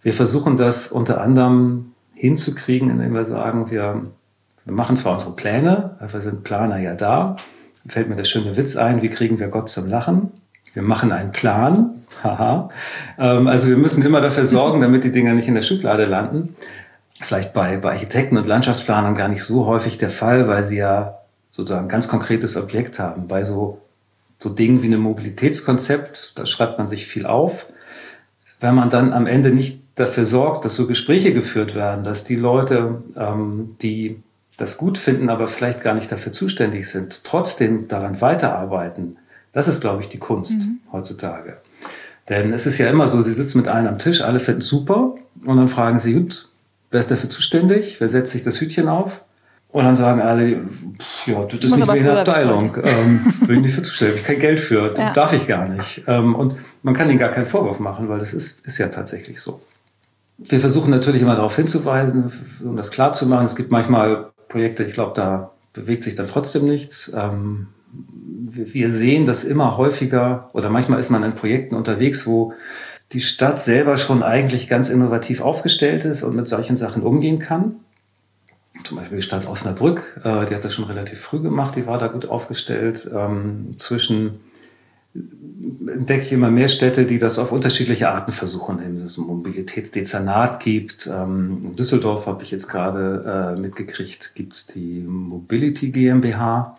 Wir 0.02 0.14
versuchen 0.14 0.56
das 0.56 0.88
unter 0.88 1.20
anderem 1.20 1.92
hinzukriegen, 2.14 2.90
indem 2.90 3.12
wir 3.12 3.24
sagen, 3.24 3.70
wir 3.70 4.06
Wir 4.66 4.72
machen 4.72 4.96
zwar 4.96 5.12
unsere 5.12 5.36
Pläne, 5.36 5.98
wir 6.00 6.20
sind 6.22 6.42
Planer 6.42 6.78
ja 6.78 6.94
da. 6.94 7.36
Fällt 7.86 8.08
mir 8.08 8.16
der 8.16 8.24
schöne 8.24 8.56
Witz 8.56 8.76
ein, 8.76 9.02
wie 9.02 9.10
kriegen 9.10 9.38
wir 9.38 9.48
Gott 9.48 9.68
zum 9.68 9.90
Lachen? 9.90 10.32
Wir 10.74 10.82
machen 10.82 11.12
einen 11.12 11.32
Plan. 11.32 12.02
Haha. 12.22 12.68
Ähm, 13.18 13.46
also 13.46 13.68
wir 13.68 13.76
müssen 13.76 14.04
immer 14.04 14.20
dafür 14.20 14.44
sorgen, 14.44 14.80
damit 14.80 15.04
die 15.04 15.12
Dinger 15.12 15.34
nicht 15.34 15.48
in 15.48 15.54
der 15.54 15.62
Schublade 15.62 16.04
landen. 16.04 16.56
Vielleicht 17.20 17.54
bei, 17.54 17.76
bei 17.78 17.92
Architekten 17.92 18.36
und 18.36 18.46
Landschaftsplanern 18.46 19.14
gar 19.14 19.28
nicht 19.28 19.44
so 19.44 19.66
häufig 19.66 19.98
der 19.98 20.10
Fall, 20.10 20.48
weil 20.48 20.64
sie 20.64 20.78
ja 20.78 21.18
sozusagen 21.52 21.86
ein 21.86 21.90
ganz 21.90 22.08
konkretes 22.08 22.56
Objekt 22.56 22.98
haben. 22.98 23.28
Bei 23.28 23.44
so, 23.44 23.80
so 24.38 24.50
Dingen 24.50 24.82
wie 24.82 24.86
einem 24.86 25.00
Mobilitätskonzept, 25.00 26.36
da 26.36 26.44
schreibt 26.44 26.78
man 26.78 26.88
sich 26.88 27.06
viel 27.06 27.26
auf. 27.26 27.66
Wenn 28.58 28.74
man 28.74 28.90
dann 28.90 29.12
am 29.12 29.26
Ende 29.26 29.50
nicht 29.50 29.80
dafür 29.94 30.24
sorgt, 30.24 30.64
dass 30.64 30.74
so 30.74 30.88
Gespräche 30.88 31.32
geführt 31.32 31.76
werden, 31.76 32.02
dass 32.02 32.24
die 32.24 32.36
Leute, 32.36 33.02
ähm, 33.16 33.76
die 33.80 34.20
das 34.56 34.76
gut 34.76 34.98
finden, 34.98 35.30
aber 35.30 35.46
vielleicht 35.46 35.82
gar 35.82 35.94
nicht 35.94 36.10
dafür 36.10 36.32
zuständig 36.32 36.88
sind, 36.88 37.24
trotzdem 37.24 37.86
daran 37.86 38.20
weiterarbeiten, 38.20 39.18
das 39.54 39.68
ist, 39.68 39.80
glaube 39.80 40.02
ich, 40.02 40.08
die 40.08 40.18
Kunst 40.18 40.66
mhm. 40.66 40.80
heutzutage. 40.92 41.56
Denn 42.28 42.52
es 42.52 42.66
ist 42.66 42.78
ja 42.78 42.90
immer 42.90 43.06
so, 43.06 43.22
sie 43.22 43.32
sitzen 43.32 43.58
mit 43.58 43.68
allen 43.68 43.86
am 43.86 43.98
Tisch, 43.98 44.20
alle 44.22 44.40
finden 44.40 44.62
super 44.62 45.14
und 45.44 45.56
dann 45.56 45.68
fragen 45.68 45.98
sie, 45.98 46.14
gut, 46.14 46.50
wer 46.90 47.00
ist 47.00 47.10
dafür 47.10 47.30
zuständig? 47.30 48.00
Wer 48.00 48.08
setzt 48.08 48.32
sich 48.32 48.42
das 48.42 48.60
Hütchen 48.60 48.88
auf? 48.88 49.22
Und 49.68 49.84
dann 49.84 49.96
sagen 49.96 50.20
alle, 50.20 50.60
pff, 50.98 51.26
ja, 51.26 51.44
das 51.44 51.60
ist 51.60 51.76
nicht 51.76 51.86
meine 51.86 52.20
Abteilung. 52.20 52.76
Ähm, 52.82 53.32
bin 53.46 53.56
ich 53.56 53.62
nicht 53.62 53.74
für 53.74 53.82
zuständig, 53.82 54.18
habe 54.18 54.20
ich 54.20 54.26
kein 54.26 54.38
Geld 54.38 54.60
für, 54.60 54.94
ja. 54.98 55.12
darf 55.12 55.32
ich 55.32 55.46
gar 55.46 55.68
nicht. 55.68 56.04
Ähm, 56.06 56.34
und 56.34 56.54
man 56.82 56.94
kann 56.94 57.10
ihnen 57.10 57.18
gar 57.18 57.30
keinen 57.30 57.46
Vorwurf 57.46 57.80
machen, 57.80 58.08
weil 58.08 58.20
das 58.20 58.32
ist, 58.34 58.64
ist 58.66 58.78
ja 58.78 58.88
tatsächlich 58.88 59.40
so. 59.40 59.60
Wir 60.38 60.60
versuchen 60.60 60.90
natürlich 60.90 61.22
immer 61.22 61.34
darauf 61.34 61.56
hinzuweisen, 61.56 62.32
um 62.62 62.76
das 62.76 62.90
klar 62.90 63.12
zu 63.12 63.26
machen. 63.26 63.44
Es 63.44 63.56
gibt 63.56 63.70
manchmal 63.70 64.30
Projekte, 64.48 64.84
ich 64.84 64.94
glaube, 64.94 65.12
da 65.14 65.50
bewegt 65.72 66.04
sich 66.04 66.14
dann 66.14 66.28
trotzdem 66.28 66.66
nichts. 66.66 67.12
Ähm, 67.16 67.68
wir 68.56 68.90
sehen 68.90 69.26
das 69.26 69.44
immer 69.44 69.76
häufiger 69.76 70.50
oder 70.52 70.70
manchmal 70.70 71.00
ist 71.00 71.10
man 71.10 71.22
in 71.22 71.34
Projekten 71.34 71.74
unterwegs, 71.74 72.26
wo 72.26 72.54
die 73.12 73.20
Stadt 73.20 73.60
selber 73.60 73.96
schon 73.96 74.22
eigentlich 74.22 74.68
ganz 74.68 74.88
innovativ 74.88 75.40
aufgestellt 75.40 76.04
ist 76.04 76.22
und 76.22 76.36
mit 76.36 76.48
solchen 76.48 76.76
Sachen 76.76 77.02
umgehen 77.02 77.38
kann. 77.38 77.76
Zum 78.82 78.96
Beispiel 78.96 79.18
die 79.18 79.22
Stadt 79.22 79.46
Osnabrück, 79.46 80.20
äh, 80.24 80.46
die 80.46 80.54
hat 80.54 80.64
das 80.64 80.74
schon 80.74 80.86
relativ 80.86 81.20
früh 81.20 81.40
gemacht, 81.40 81.76
die 81.76 81.86
war 81.86 81.98
da 81.98 82.08
gut 82.08 82.26
aufgestellt. 82.26 83.08
Ähm, 83.14 83.74
zwischen 83.76 84.40
entdecke 85.86 86.22
ich 86.22 86.32
immer 86.32 86.50
mehr 86.50 86.66
Städte, 86.66 87.04
die 87.04 87.18
das 87.18 87.38
auf 87.38 87.52
unterschiedliche 87.52 88.08
Arten 88.08 88.32
versuchen, 88.32 88.80
indem 88.80 89.06
es 89.06 89.16
ein 89.16 89.26
Mobilitätsdezernat 89.26 90.58
gibt. 90.58 91.06
Ähm, 91.06 91.60
in 91.64 91.76
Düsseldorf 91.76 92.26
habe 92.26 92.42
ich 92.42 92.50
jetzt 92.50 92.68
gerade 92.68 93.54
äh, 93.56 93.60
mitgekriegt, 93.60 94.34
gibt 94.34 94.54
es 94.54 94.66
die 94.66 95.04
Mobility 95.06 95.90
GmbH. 95.90 96.76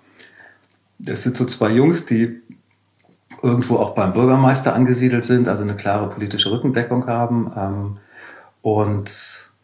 Das 0.99 1.23
sind 1.23 1.35
so 1.37 1.45
zwei 1.45 1.71
Jungs, 1.71 2.05
die 2.05 2.41
irgendwo 3.41 3.77
auch 3.77 3.95
beim 3.95 4.13
Bürgermeister 4.13 4.73
angesiedelt 4.73 5.23
sind, 5.23 5.47
also 5.47 5.63
eine 5.63 5.75
klare 5.75 6.09
politische 6.09 6.51
Rückendeckung 6.51 7.07
haben. 7.07 7.51
Ähm, 7.55 7.97
und 8.61 9.11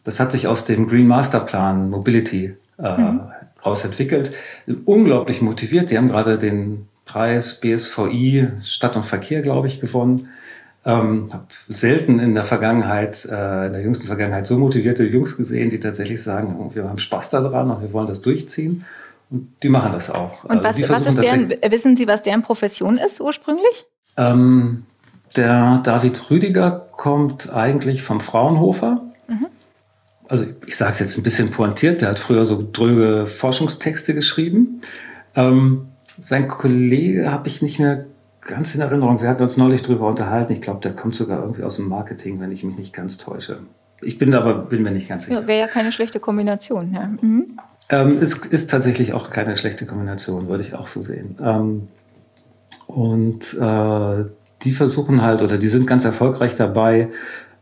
das 0.04 0.20
hat 0.20 0.32
sich 0.32 0.46
aus 0.46 0.64
dem 0.64 0.88
Green 0.88 1.06
Masterplan 1.06 1.90
Mobility 1.90 2.56
äh, 2.78 2.96
mhm. 2.96 3.20
raus 3.64 3.84
entwickelt. 3.84 4.32
Unglaublich 4.84 5.42
motiviert. 5.42 5.90
Die 5.90 5.98
haben 5.98 6.08
gerade 6.08 6.38
den 6.38 6.88
Preis 7.04 7.60
BSVI 7.60 8.48
Stadt 8.62 8.96
und 8.96 9.04
Verkehr, 9.04 9.42
glaube 9.42 9.66
ich, 9.66 9.80
gewonnen. 9.80 10.28
Ähm, 10.84 11.28
habe 11.32 11.46
selten 11.68 12.18
in 12.18 12.34
der 12.34 12.42
Vergangenheit, 12.42 13.24
äh, 13.30 13.66
in 13.66 13.72
der 13.72 13.82
jüngsten 13.82 14.08
Vergangenheit 14.08 14.46
so 14.46 14.58
motivierte 14.58 15.04
Jungs 15.04 15.36
gesehen, 15.36 15.70
die 15.70 15.78
tatsächlich 15.78 16.20
sagen, 16.22 16.70
wir 16.74 16.88
haben 16.88 16.98
Spaß 16.98 17.30
daran 17.30 17.70
und 17.70 17.82
wir 17.82 17.92
wollen 17.92 18.08
das 18.08 18.20
durchziehen. 18.20 18.84
Und 19.32 19.48
die 19.62 19.70
machen 19.70 19.92
das 19.92 20.10
auch. 20.10 20.44
Und 20.44 20.62
was, 20.62 20.88
was 20.90 21.06
ist 21.06 21.22
deren, 21.22 21.50
wissen 21.68 21.96
Sie, 21.96 22.06
was 22.06 22.20
deren 22.20 22.42
Profession 22.42 22.98
ist 22.98 23.18
ursprünglich? 23.18 23.86
Ähm, 24.18 24.84
der 25.36 25.78
David 25.78 26.30
Rüdiger 26.30 26.88
kommt 26.92 27.50
eigentlich 27.52 28.02
vom 28.02 28.20
Fraunhofer. 28.20 29.02
Mhm. 29.28 29.46
Also 30.28 30.44
ich 30.66 30.76
sage 30.76 30.92
es 30.92 30.98
jetzt 30.98 31.16
ein 31.16 31.22
bisschen 31.22 31.50
pointiert, 31.50 32.02
der 32.02 32.10
hat 32.10 32.18
früher 32.18 32.44
so 32.44 32.66
dröge 32.70 33.26
Forschungstexte 33.26 34.14
geschrieben. 34.14 34.82
Ähm, 35.34 35.88
sein 36.18 36.48
Kollege 36.48 37.32
habe 37.32 37.48
ich 37.48 37.62
nicht 37.62 37.78
mehr 37.78 38.04
ganz 38.42 38.74
in 38.74 38.82
Erinnerung. 38.82 39.22
Wir 39.22 39.30
hatten 39.30 39.42
uns 39.42 39.56
neulich 39.56 39.82
darüber 39.82 40.08
unterhalten. 40.08 40.52
Ich 40.52 40.60
glaube, 40.60 40.80
der 40.80 40.92
kommt 40.92 41.14
sogar 41.14 41.40
irgendwie 41.40 41.62
aus 41.62 41.76
dem 41.76 41.88
Marketing, 41.88 42.38
wenn 42.40 42.52
ich 42.52 42.64
mich 42.64 42.76
nicht 42.76 42.92
ganz 42.92 43.16
täusche. 43.16 43.60
Ich 44.02 44.18
bin 44.18 44.34
aber 44.34 44.54
bin 44.54 44.82
mir 44.82 44.90
nicht 44.90 45.08
ganz 45.08 45.24
sicher. 45.24 45.40
Ja, 45.40 45.46
Wäre 45.46 45.60
ja 45.60 45.66
keine 45.68 45.90
schlechte 45.90 46.20
Kombination. 46.20 46.92
Ja. 46.92 47.08
Mhm. 47.20 47.58
Ähm, 47.92 48.18
es 48.20 48.46
ist 48.46 48.70
tatsächlich 48.70 49.12
auch 49.12 49.30
keine 49.30 49.56
schlechte 49.56 49.86
Kombination, 49.86 50.48
würde 50.48 50.64
ich 50.64 50.74
auch 50.74 50.86
so 50.86 51.02
sehen. 51.02 51.36
Ähm, 51.40 51.88
und 52.86 53.54
äh, 53.54 54.24
die 54.62 54.72
versuchen 54.72 55.22
halt 55.22 55.42
oder 55.42 55.58
die 55.58 55.68
sind 55.68 55.86
ganz 55.86 56.04
erfolgreich 56.04 56.56
dabei, 56.56 57.08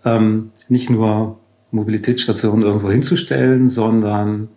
ähm, 0.04 0.52
nicht 0.68 0.88
nur 0.88 1.38
Mobilitätsstationen 1.72 2.62
irgendwo 2.64 2.90
hinzustellen, 2.90 3.70
sondern 3.70 4.48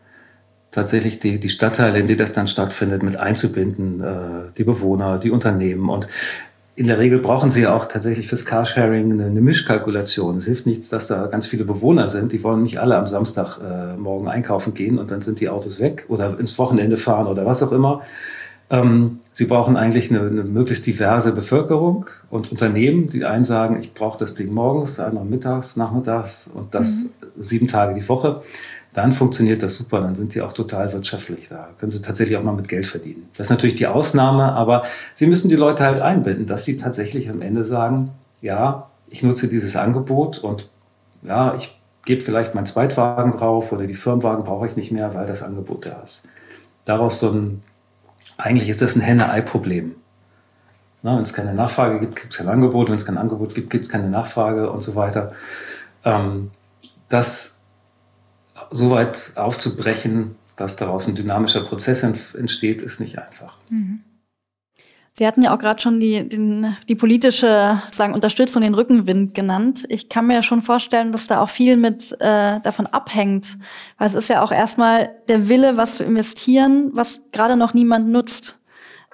tatsächlich 0.69 1.19
die, 1.19 1.39
die 1.39 1.49
Stadtteile, 1.49 1.99
in 1.99 2.07
denen 2.07 2.19
das 2.19 2.33
dann 2.33 2.47
stattfindet, 2.47 3.01
mit 3.01 3.17
einzubinden, 3.17 4.01
äh, 4.01 4.51
die 4.57 4.63
Bewohner, 4.63 5.17
die 5.17 5.31
Unternehmen. 5.31 5.89
Und 5.89 6.07
in 6.75 6.87
der 6.87 6.97
Regel 6.97 7.19
brauchen 7.19 7.49
sie 7.49 7.63
ja 7.63 7.75
auch 7.75 7.85
tatsächlich 7.85 8.27
fürs 8.27 8.45
Carsharing 8.45 9.11
eine, 9.11 9.25
eine 9.25 9.41
Mischkalkulation. 9.41 10.37
Es 10.37 10.45
hilft 10.45 10.65
nichts, 10.65 10.89
dass 10.89 11.07
da 11.07 11.27
ganz 11.27 11.45
viele 11.45 11.65
Bewohner 11.65 12.07
sind. 12.07 12.31
Die 12.31 12.43
wollen 12.43 12.63
nicht 12.63 12.79
alle 12.79 12.97
am 12.97 13.05
Samstag 13.05 13.59
äh, 13.59 13.95
morgen 13.95 14.27
einkaufen 14.27 14.73
gehen 14.73 14.97
und 14.97 15.11
dann 15.11 15.21
sind 15.21 15.39
die 15.39 15.49
Autos 15.49 15.79
weg 15.79 16.05
oder 16.07 16.39
ins 16.39 16.57
Wochenende 16.57 16.97
fahren 16.97 17.27
oder 17.27 17.45
was 17.45 17.61
auch 17.61 17.71
immer. 17.71 18.01
Ähm, 18.71 19.19
sie 19.31 19.45
brauchen 19.45 19.77
eigentlich 19.77 20.09
eine, 20.09 20.21
eine, 20.21 20.43
möglichst 20.43 20.87
diverse 20.87 21.33
Bevölkerung 21.33 22.07
und 22.31 22.51
Unternehmen. 22.51 23.07
Die 23.07 23.23
einen 23.23 23.43
sagen, 23.43 23.77
ich 23.79 23.93
brauche 23.93 24.17
das 24.17 24.33
Ding 24.33 24.51
morgens, 24.51 24.95
der 24.95 25.07
andere 25.07 25.25
mittags, 25.25 25.75
nachmittags 25.75 26.49
und 26.51 26.73
das 26.73 27.17
mhm. 27.21 27.27
sieben 27.41 27.67
Tage 27.67 27.93
die 27.93 28.07
Woche 28.09 28.41
dann 28.93 29.11
funktioniert 29.11 29.63
das 29.63 29.75
super, 29.75 30.01
dann 30.01 30.15
sind 30.15 30.35
die 30.35 30.41
auch 30.41 30.53
total 30.53 30.93
wirtschaftlich. 30.93 31.49
Da 31.49 31.69
können 31.79 31.91
sie 31.91 32.01
tatsächlich 32.01 32.37
auch 32.37 32.43
mal 32.43 32.53
mit 32.53 32.67
Geld 32.67 32.85
verdienen. 32.85 33.27
Das 33.35 33.47
ist 33.47 33.51
natürlich 33.51 33.75
die 33.75 33.87
Ausnahme, 33.87 34.53
aber 34.53 34.83
sie 35.15 35.25
müssen 35.25 35.49
die 35.49 35.55
Leute 35.55 35.83
halt 35.83 35.99
einbinden, 35.99 36.45
dass 36.45 36.63
sie 36.65 36.77
tatsächlich 36.77 37.29
am 37.29 37.41
Ende 37.41 37.63
sagen, 37.63 38.11
ja, 38.41 38.89
ich 39.09 39.23
nutze 39.23 39.47
dieses 39.47 39.75
Angebot 39.75 40.39
und 40.39 40.69
ja, 41.23 41.55
ich 41.55 41.75
gebe 42.05 42.21
vielleicht 42.21 42.53
meinen 42.53 42.65
Zweitwagen 42.65 43.31
drauf 43.31 43.71
oder 43.71 43.87
die 43.87 43.93
Firmenwagen 43.93 44.43
brauche 44.43 44.67
ich 44.67 44.75
nicht 44.75 44.91
mehr, 44.91 45.15
weil 45.15 45.25
das 45.25 45.41
Angebot 45.41 45.85
da 45.85 46.01
ist. 46.03 46.27
Daraus 46.85 47.19
so 47.19 47.31
ein, 47.31 47.63
eigentlich 48.37 48.69
ist 48.69 48.81
das 48.81 48.95
ein 48.95 49.01
Henne-Ei-Problem. 49.01 49.95
Wenn 51.01 51.17
es 51.19 51.33
keine 51.33 51.53
Nachfrage 51.53 51.99
gibt, 51.99 52.15
gibt 52.15 52.33
es 52.33 52.37
kein 52.37 52.47
Angebot. 52.47 52.87
Wenn 52.87 52.95
es 52.95 53.05
kein 53.05 53.17
Angebot 53.17 53.55
gibt, 53.55 53.69
gibt 53.69 53.85
es 53.85 53.91
keine 53.91 54.09
Nachfrage 54.09 54.71
und 54.71 54.81
so 54.81 54.95
weiter. 54.95 55.33
Ähm, 56.05 56.51
das 57.09 57.62
so 58.71 58.91
weit 58.91 59.33
aufzubrechen, 59.35 60.35
dass 60.55 60.75
daraus 60.75 61.07
ein 61.07 61.15
dynamischer 61.15 61.61
Prozess 61.61 62.03
entsteht, 62.03 62.81
ist 62.81 62.99
nicht 62.99 63.17
einfach. 63.19 63.55
Mhm. 63.69 64.03
Sie 65.15 65.27
hatten 65.27 65.43
ja 65.43 65.53
auch 65.53 65.59
gerade 65.59 65.79
schon 65.79 65.99
die, 65.99 66.27
den, 66.27 66.75
die 66.89 66.95
politische 66.95 67.79
sagen, 67.91 68.15
Unterstützung, 68.15 68.63
den 68.63 68.73
Rückenwind 68.73 69.35
genannt. 69.35 69.83
Ich 69.89 70.09
kann 70.09 70.25
mir 70.25 70.41
schon 70.41 70.63
vorstellen, 70.63 71.11
dass 71.11 71.27
da 71.27 71.39
auch 71.39 71.49
viel 71.49 71.77
mit 71.77 72.13
äh, 72.19 72.59
davon 72.61 72.87
abhängt. 72.87 73.57
Weil 73.99 74.07
es 74.07 74.15
ist 74.15 74.29
ja 74.29 74.41
auch 74.41 74.51
erstmal 74.51 75.11
der 75.27 75.49
Wille, 75.49 75.77
was 75.77 75.95
zu 75.95 76.03
investieren, 76.03 76.89
was 76.93 77.21
gerade 77.31 77.55
noch 77.55 77.75
niemand 77.75 78.09
nutzt. 78.09 78.57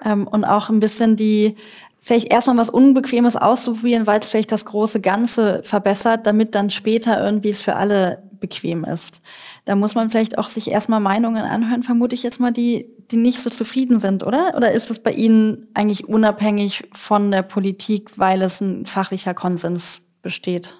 Ähm, 0.02 0.26
und 0.26 0.46
auch 0.46 0.70
ein 0.70 0.80
bisschen 0.80 1.16
die, 1.16 1.56
vielleicht 2.00 2.32
erstmal 2.32 2.56
was 2.56 2.70
Unbequemes 2.70 3.36
auszuprobieren, 3.36 4.06
weil 4.06 4.20
es 4.20 4.30
vielleicht 4.30 4.52
das 4.52 4.64
große 4.64 5.02
Ganze 5.02 5.60
verbessert, 5.64 6.26
damit 6.26 6.54
dann 6.54 6.70
später 6.70 7.22
irgendwie 7.22 7.50
es 7.50 7.60
für 7.60 7.76
alle 7.76 8.22
bequem 8.40 8.84
ist. 8.84 9.20
Da 9.64 9.76
muss 9.76 9.94
man 9.94 10.10
vielleicht 10.10 10.38
auch 10.38 10.48
sich 10.48 10.70
erstmal 10.70 11.00
Meinungen 11.00 11.42
anhören, 11.42 11.82
vermute 11.82 12.14
ich 12.14 12.22
jetzt 12.22 12.40
mal, 12.40 12.52
die, 12.52 12.86
die 13.10 13.16
nicht 13.16 13.40
so 13.40 13.50
zufrieden 13.50 13.98
sind, 13.98 14.24
oder? 14.24 14.54
Oder 14.56 14.72
ist 14.72 14.90
es 14.90 14.98
bei 14.98 15.12
Ihnen 15.12 15.68
eigentlich 15.74 16.08
unabhängig 16.08 16.88
von 16.92 17.30
der 17.30 17.42
Politik, 17.42 18.18
weil 18.18 18.42
es 18.42 18.60
ein 18.60 18.86
fachlicher 18.86 19.34
Konsens 19.34 20.00
besteht? 20.22 20.76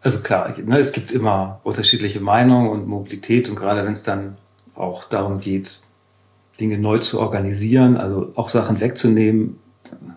Also 0.00 0.20
klar, 0.20 0.54
ne, 0.58 0.78
es 0.78 0.92
gibt 0.92 1.10
immer 1.10 1.60
unterschiedliche 1.64 2.20
Meinungen 2.20 2.70
und 2.70 2.86
Mobilität 2.86 3.48
und 3.48 3.56
gerade 3.56 3.84
wenn 3.84 3.92
es 3.92 4.04
dann 4.04 4.36
auch 4.74 5.04
darum 5.04 5.40
geht, 5.40 5.82
Dinge 6.60 6.78
neu 6.78 6.98
zu 6.98 7.20
organisieren, 7.20 7.96
also 7.96 8.32
auch 8.36 8.48
Sachen 8.48 8.80
wegzunehmen, 8.80 9.58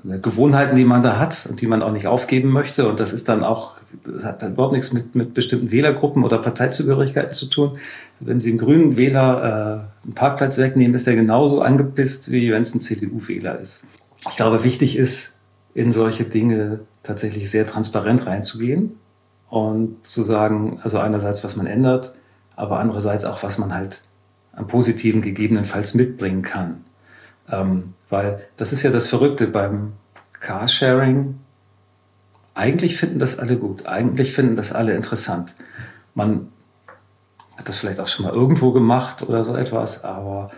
Gewohnheiten, 0.04 0.76
die 0.76 0.86
man 0.86 1.04
da 1.04 1.20
hat 1.20 1.48
und 1.50 1.62
die 1.62 1.68
man 1.68 1.82
auch 1.82 1.92
nicht 1.92 2.08
aufgeben 2.08 2.50
möchte. 2.50 2.88
Und 2.88 3.00
das 3.00 3.14
ist 3.14 3.30
dann 3.30 3.44
auch, 3.44 3.76
das 4.04 4.26
hat 4.26 4.42
dann 4.42 4.54
überhaupt 4.54 4.74
nichts 4.74 4.94
mit, 4.94 5.16
mit 5.16 5.34
bestimmten 5.34 5.72
Wählergruppen 5.72 6.24
oder 6.24 6.38
Parteizugehörigkeiten 6.40 7.34
zu 7.34 7.48
tun. 7.48 7.78
Wenn 8.20 8.40
Sie 8.40 8.50
einen 8.50 8.60
grünen 8.60 8.98
Wähler 8.98 9.88
äh, 10.04 10.06
einen 10.06 10.16
Parkplatz 10.16 10.58
wegnehmen, 10.58 10.96
ist 10.96 11.08
der 11.08 11.16
genauso 11.16 11.62
angepisst, 11.62 12.32
wie 12.32 12.52
wenn 12.52 12.62
es 12.62 12.74
ein 12.74 12.82
CDU-Wähler 12.82 13.60
ist. 13.60 13.86
Ich 14.30 14.36
glaube, 14.36 14.64
wichtig 14.64 14.98
ist, 14.98 15.42
in 15.74 15.92
solche 15.92 16.26
Dinge 16.26 16.82
tatsächlich 17.04 17.50
sehr 17.50 17.66
transparent 17.66 18.26
reinzugehen 18.26 18.98
und 19.50 20.06
zu 20.06 20.24
sagen, 20.24 20.80
also 20.84 21.00
einerseits, 21.00 21.44
was 21.44 21.56
man 21.56 21.66
ändert, 21.66 22.14
aber 22.56 22.80
andererseits 22.80 23.26
auch, 23.26 23.42
was 23.44 23.58
man 23.58 23.74
halt 23.74 24.02
am 24.54 24.68
Positiven 24.68 25.22
gegebenenfalls 25.22 25.94
mitbringen 25.94 26.42
kann. 26.42 26.84
Ähm, 27.50 27.94
weil 28.12 28.46
das 28.58 28.72
ist 28.72 28.84
ja 28.84 28.92
das 28.92 29.08
Verrückte 29.08 29.48
beim 29.48 29.94
Carsharing. 30.40 31.40
Eigentlich 32.54 32.98
finden 32.98 33.18
das 33.18 33.40
alle 33.40 33.58
gut, 33.58 33.88
eigentlich 33.88 34.34
finden 34.34 34.56
das 34.56 34.74
alle 34.74 34.94
interessant. 34.94 35.56
Man 36.14 36.50
hat 37.58 37.70
das 37.70 37.78
vielleicht 37.78 38.00
auch 38.00 38.08
schon 38.08 38.26
mal 38.26 38.34
irgendwo 38.34 38.72
gemacht 38.72 39.24
oder 39.24 39.44
so 39.44 39.56
etwas, 39.56 40.04
aber 40.04 40.52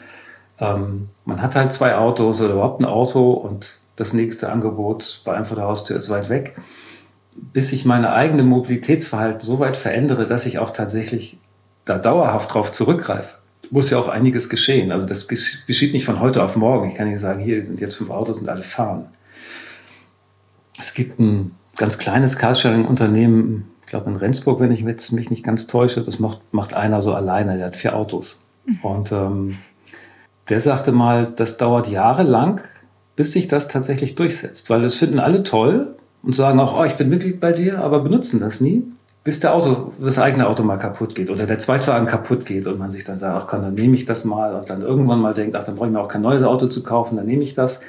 ähm, 0.59 1.09
man 1.25 1.41
hat 1.41 1.55
halt 1.55 1.71
zwei 1.71 1.95
Autos 1.95 2.41
oder 2.41 2.53
überhaupt 2.53 2.81
ein 2.81 2.85
Auto 2.85 3.31
und 3.31 3.77
das 3.95 4.13
nächste 4.13 4.51
Angebot 4.51 5.21
bei 5.23 5.35
einem 5.35 5.45
vor 5.45 5.55
der 5.55 5.65
Haustür 5.65 5.97
ist 5.97 6.09
weit 6.09 6.29
weg. 6.29 6.55
Bis 7.35 7.71
ich 7.73 7.85
meine 7.85 8.13
eigene 8.13 8.43
Mobilitätsverhalten 8.43 9.41
so 9.41 9.59
weit 9.59 9.77
verändere, 9.77 10.25
dass 10.25 10.45
ich 10.45 10.59
auch 10.59 10.71
tatsächlich 10.71 11.39
da 11.85 11.97
dauerhaft 11.97 12.53
drauf 12.53 12.71
zurückgreife, 12.71 13.37
muss 13.73 13.89
ja 13.89 13.97
auch 13.97 14.07
einiges 14.07 14.49
geschehen. 14.49 14.91
Also 14.91 15.07
das 15.07 15.27
geschieht 15.27 15.93
nicht 15.93 16.05
von 16.05 16.19
heute 16.19 16.43
auf 16.43 16.55
morgen. 16.55 16.89
Ich 16.89 16.95
kann 16.95 17.09
nicht 17.09 17.19
sagen, 17.19 17.39
hier 17.39 17.59
sind 17.59 17.81
jetzt 17.81 17.95
fünf 17.95 18.11
Autos 18.11 18.39
und 18.39 18.47
alle 18.47 18.61
fahren. 18.61 19.07
Es 20.77 20.93
gibt 20.93 21.19
ein 21.19 21.55
ganz 21.75 21.97
kleines 21.97 22.37
Carsharing-Unternehmen, 22.37 23.71
ich 23.81 23.87
glaube 23.87 24.11
in 24.11 24.15
Rendsburg, 24.15 24.59
wenn 24.59 24.71
ich 24.71 24.83
mich 24.83 25.29
nicht 25.31 25.43
ganz 25.43 25.65
täusche, 25.65 26.03
das 26.03 26.19
macht, 26.19 26.41
macht 26.51 26.75
einer 26.75 27.01
so 27.01 27.15
alleine, 27.15 27.57
der 27.57 27.65
hat 27.67 27.75
vier 27.75 27.95
Autos. 27.95 28.45
Mhm. 28.65 28.79
Und 28.83 29.11
ähm, 29.11 29.57
der 30.49 30.61
sagte 30.61 30.91
mal, 30.91 31.33
das 31.35 31.57
dauert 31.57 31.87
jahrelang, 31.87 32.61
bis 33.15 33.31
sich 33.31 33.47
das 33.47 33.69
tatsächlich 33.69 34.13
durchsetzt, 34.13 34.69
weil 34.69 34.83
das 34.83 34.97
finden 34.97 35.17
alle 35.17 35.41
toll 35.41 35.95
und 36.21 36.35
sagen 36.35 36.59
auch, 36.59 36.77
oh, 36.79 36.83
ich 36.83 36.93
bin 36.93 37.09
Mitglied 37.09 37.39
bei 37.39 37.53
dir, 37.53 37.79
aber 37.79 38.01
benutzen 38.01 38.39
das 38.39 38.61
nie, 38.61 38.83
bis 39.23 39.39
der 39.39 39.53
Auto, 39.53 39.93
das 39.99 40.19
eigene 40.19 40.47
Auto 40.47 40.63
mal 40.63 40.77
kaputt 40.77 41.15
geht 41.15 41.29
oder 41.29 41.45
der 41.45 41.57
Zweitwagen 41.57 42.07
kaputt 42.07 42.45
geht 42.45 42.67
und 42.67 42.77
man 42.77 42.91
sich 42.91 43.03
dann 43.05 43.19
sagt, 43.19 43.43
ach 43.43 43.47
komm, 43.47 43.61
dann 43.61 43.73
nehme 43.73 43.95
ich 43.95 44.05
das 44.05 44.25
mal 44.25 44.53
und 44.55 44.69
dann 44.69 44.81
irgendwann 44.81 45.19
mal 45.19 45.33
denkt, 45.33 45.55
ach, 45.55 45.63
dann 45.63 45.75
brauche 45.75 45.87
ich 45.87 45.93
mir 45.93 46.01
auch 46.01 46.09
kein 46.09 46.21
neues 46.21 46.43
Auto 46.43 46.67
zu 46.67 46.83
kaufen, 46.83 47.15
dann 47.15 47.25
nehme 47.25 47.43
ich 47.43 47.53
das. 47.53 47.81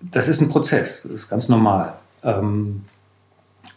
Das 0.00 0.28
ist 0.28 0.40
ein 0.40 0.48
Prozess, 0.48 1.02
das 1.02 1.12
ist 1.12 1.28
ganz 1.28 1.48
normal. 1.48 1.94
Ähm, 2.24 2.82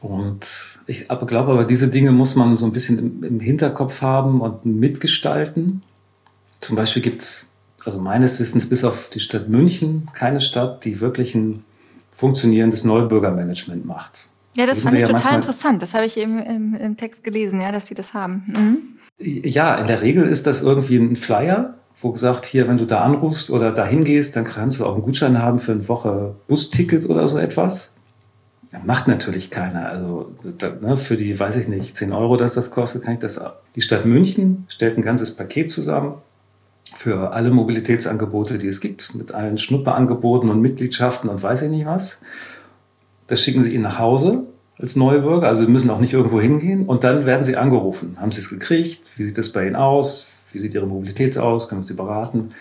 und 0.02 0.80
ich 0.88 1.08
glaube 1.08 1.52
aber, 1.52 1.64
diese 1.66 1.88
Dinge 1.88 2.12
muss 2.12 2.36
man 2.36 2.58
so 2.58 2.66
ein 2.66 2.74
bisschen 2.74 3.00
im, 3.00 3.24
im 3.24 3.40
Hinterkopf 3.40 4.02
haben 4.02 4.42
und 4.42 4.66
mitgestalten. 4.66 5.84
Zum 6.62 6.76
Beispiel 6.76 7.02
gibt 7.02 7.22
es 7.22 7.54
also 7.86 8.00
meines 8.00 8.40
Wissens 8.40 8.68
bis 8.68 8.84
auf 8.84 9.10
die 9.10 9.20
Stadt 9.20 9.50
München 9.50 10.10
keine 10.14 10.42
Stadt, 10.42 10.86
die 10.86 11.00
wirklich 11.00 11.36
ein 11.36 11.64
funktionierendes 12.16 12.86
Neubürgermanagement 12.86 13.86
macht. 13.86 14.30
Ja, 14.56 14.66
das 14.66 14.82
fand 14.82 14.96
ich 14.96 15.02
ja 15.02 15.08
total 15.08 15.36
interessant. 15.36 15.82
Das 15.82 15.94
habe 15.94 16.06
ich 16.06 16.18
eben 16.18 16.40
im, 16.40 16.76
im, 16.76 16.98
Text 16.98 17.24
gelesen, 17.24 17.62
ja, 17.62 17.72
dass 17.72 17.88
sie 17.88 17.96
das 17.96 18.14
haben. 18.14 18.44
Mhm. 18.48 18.78
Ja, 19.44 19.76
in 19.76 19.88
der 19.88 20.02
Regel 20.02 20.28
ist 20.28 20.48
das 20.48 20.62
irgendwie 20.62 20.98
ein 20.98 21.16
Flyer, 21.16 21.76
wo 22.02 22.12
gesagt, 22.12 22.46
hier, 22.46 22.68
wenn 22.68 22.78
du 22.78 22.86
da 22.86 23.02
anrufst 23.02 23.50
oder 23.50 23.72
da 23.72 23.86
hingehst, 23.86 24.36
dann 24.36 24.44
kannst 24.44 24.80
du 24.80 24.86
auch 24.86 24.94
einen 24.94 25.04
Gutschein 25.04 25.40
haben 25.40 25.60
für 25.60 25.72
eine 25.72 25.88
Woche 25.88 26.36
Busticket 26.48 27.10
oder 27.10 27.28
so 27.28 27.38
etwas. 27.38 27.96
Macht 28.86 29.08
natürlich 29.08 29.52
keiner. 29.52 29.88
Also 29.88 30.32
ne, 30.82 30.98
für 30.98 31.16
die, 31.16 31.40
weiß 31.40 31.58
ich 31.58 31.68
nicht, 31.68 31.96
10 31.96 32.12
Euro, 32.12 32.38
dass 32.38 32.56
das 32.56 32.72
kostet, 32.72 33.04
kann 33.04 33.14
ich 33.14 33.20
das. 33.20 33.40
Die 33.76 33.82
Stadt 33.82 34.06
München 34.06 34.66
stellt 34.68 34.98
ein 34.98 35.04
ganzes 35.04 35.36
Paket 35.36 35.70
zusammen 35.70 36.16
für 36.96 37.32
alle 37.32 37.52
Mobilitätsangebote, 37.52 38.58
die 38.58 38.68
es 38.68 38.82
gibt, 38.82 39.14
mit 39.16 39.32
allen 39.32 39.58
Schnupperangeboten 39.58 40.50
und 40.50 40.62
Mitgliedschaften 40.62 41.30
und 41.30 41.42
weiß 41.42 41.64
ich 41.64 41.70
nicht 41.70 41.86
was. 41.86 42.24
Das 43.34 43.42
schicken 43.42 43.64
sie 43.64 43.74
ihnen 43.74 43.82
nach 43.82 43.98
Hause 43.98 44.44
als 44.78 44.96
Neubürger, 44.96 45.48
also 45.48 45.66
sie 45.66 45.72
müssen 45.72 45.90
auch 45.90 46.00
nicht 46.00 46.14
irgendwo 46.14 46.40
hingehen 46.40 46.86
und 46.86 47.04
dann 47.04 47.26
werden 47.26 47.44
sie 47.44 47.58
angerufen. 47.58 48.16
Haben 48.22 48.32
sie 48.32 48.42
es 48.42 48.50
gekriegt? 48.50 49.02
Wie 49.16 49.24
sieht 49.24 49.40
das 49.40 49.52
bei 49.52 49.66
ihnen 49.66 49.76
aus? 49.76 50.34
Wie 50.52 50.60
sieht 50.60 50.76
ihre 50.76 50.86
Mobilität 50.86 51.36
aus? 51.40 51.68
Können 51.68 51.82
wir 51.82 51.88
sie 51.88 51.96
beraten? 51.96 52.52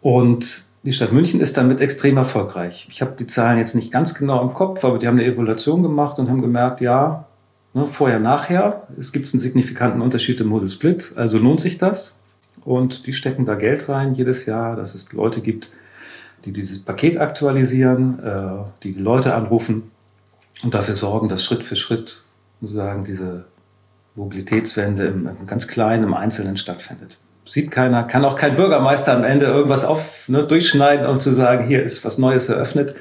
Und 0.00 0.64
die 0.82 0.92
Stadt 0.92 1.12
München 1.12 1.38
ist 1.38 1.56
damit 1.56 1.80
extrem 1.80 2.16
erfolgreich. 2.16 2.88
Ich 2.90 3.00
habe 3.00 3.12
die 3.16 3.28
Zahlen 3.28 3.58
jetzt 3.58 3.76
nicht 3.76 3.92
ganz 3.92 4.16
genau 4.16 4.42
im 4.42 4.54
Kopf, 4.54 4.84
aber 4.84 4.98
die 4.98 5.06
haben 5.06 5.20
eine 5.20 5.28
Evaluation 5.28 5.84
gemacht 5.84 6.18
und 6.18 6.28
haben 6.28 6.42
gemerkt, 6.42 6.80
ja, 6.80 7.28
ne, 7.72 7.86
vorher, 7.86 8.18
nachher, 8.18 8.88
es 8.98 9.12
gibt 9.12 9.32
einen 9.32 9.38
signifikanten 9.38 10.00
Unterschied 10.00 10.40
im 10.40 10.48
Model 10.48 10.68
Split, 10.68 11.12
also 11.14 11.38
lohnt 11.38 11.60
sich 11.60 11.78
das 11.78 12.18
und 12.64 13.06
die 13.06 13.12
stecken 13.12 13.46
da 13.46 13.54
Geld 13.54 13.88
rein 13.88 14.14
jedes 14.14 14.46
Jahr, 14.46 14.74
dass 14.74 14.96
es 14.96 15.12
Leute 15.12 15.42
gibt, 15.42 15.70
die 16.44 16.52
dieses 16.52 16.82
Paket 16.82 17.18
aktualisieren, 17.18 18.18
äh, 18.22 18.70
die 18.82 18.92
die 18.92 19.00
Leute 19.00 19.34
anrufen 19.34 19.90
und 20.62 20.74
dafür 20.74 20.94
sorgen, 20.94 21.28
dass 21.28 21.44
Schritt 21.44 21.62
für 21.62 21.76
Schritt 21.76 22.24
sozusagen 22.60 23.04
diese 23.04 23.44
Mobilitätswende 24.14 25.06
im, 25.06 25.26
im 25.26 25.46
ganz 25.46 25.68
kleinen, 25.68 26.04
im 26.04 26.14
Einzelnen 26.14 26.56
stattfindet. 26.56 27.18
Sieht 27.44 27.70
keiner, 27.70 28.02
kann 28.04 28.24
auch 28.24 28.34
kein 28.34 28.56
Bürgermeister 28.56 29.14
am 29.14 29.22
Ende 29.22 29.46
irgendwas 29.46 29.84
auf, 29.84 30.28
ne, 30.28 30.44
durchschneiden, 30.44 31.06
um 31.06 31.20
zu 31.20 31.30
sagen, 31.30 31.64
hier 31.64 31.82
ist 31.82 32.04
was 32.04 32.18
Neues 32.18 32.48
eröffnet. 32.48 32.96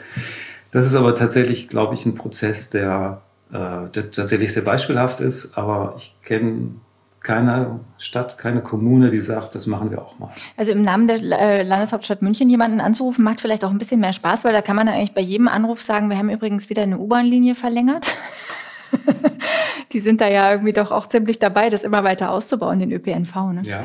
Das 0.71 0.85
ist 0.85 0.95
aber 0.95 1.15
tatsächlich, 1.15 1.67
glaube 1.67 1.95
ich, 1.95 2.05
ein 2.05 2.15
Prozess, 2.15 2.69
der, 2.69 3.21
äh, 3.51 3.89
der 3.89 4.11
tatsächlich 4.11 4.53
sehr 4.53 4.63
beispielhaft 4.63 5.19
ist. 5.19 5.57
Aber 5.57 5.95
ich 5.97 6.15
kenne 6.21 6.75
keine 7.25 7.79
Stadt, 7.97 8.37
keine 8.37 8.61
Kommune, 8.61 9.09
die 9.09 9.19
sagt, 9.19 9.55
das 9.55 9.65
machen 9.65 9.89
wir 9.89 9.99
auch 9.99 10.19
mal. 10.19 10.29
Also 10.57 10.71
im 10.71 10.83
Namen 10.83 11.07
der 11.07 11.17
äh, 11.17 11.63
Landeshauptstadt 11.63 12.21
München 12.21 12.51
jemanden 12.51 12.79
anzurufen, 12.79 13.23
macht 13.23 13.41
vielleicht 13.41 13.65
auch 13.65 13.71
ein 13.71 13.79
bisschen 13.79 13.99
mehr 13.99 14.13
Spaß, 14.13 14.43
weil 14.43 14.53
da 14.53 14.61
kann 14.61 14.75
man 14.75 14.87
eigentlich 14.87 15.15
bei 15.15 15.21
jedem 15.21 15.47
Anruf 15.47 15.81
sagen, 15.81 16.09
wir 16.11 16.17
haben 16.17 16.29
übrigens 16.29 16.69
wieder 16.69 16.83
eine 16.83 16.99
U-Bahn-Linie 16.99 17.55
verlängert. 17.55 18.13
die 19.91 19.99
sind 19.99 20.21
da 20.21 20.27
ja 20.27 20.51
irgendwie 20.51 20.73
doch 20.73 20.91
auch 20.91 21.07
ziemlich 21.07 21.39
dabei, 21.39 21.71
das 21.71 21.81
immer 21.81 22.03
weiter 22.03 22.29
auszubauen, 22.29 22.77
den 22.77 22.91
ÖPNV. 22.91 23.35
Ne? 23.53 23.61
Ja. 23.63 23.83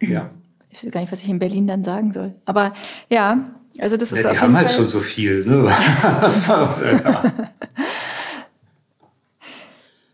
ja. 0.00 0.30
Ich 0.70 0.82
weiß 0.82 0.90
gar 0.90 1.00
nicht, 1.02 1.12
was 1.12 1.22
ich 1.22 1.28
in 1.28 1.38
Berlin 1.38 1.66
dann 1.66 1.84
sagen 1.84 2.12
soll. 2.12 2.34
Aber 2.46 2.72
ja, 3.10 3.38
also 3.78 3.98
das 3.98 4.10
ist 4.10 4.24
ja, 4.24 4.30
auf 4.30 4.36
jeden 4.36 4.42
haben 4.42 4.56
halt 4.56 4.70
Fall 4.70 4.78
halt 4.78 4.90
schon 4.90 5.00
so 5.00 5.00
viel. 5.00 5.44
Ne? 5.44 5.70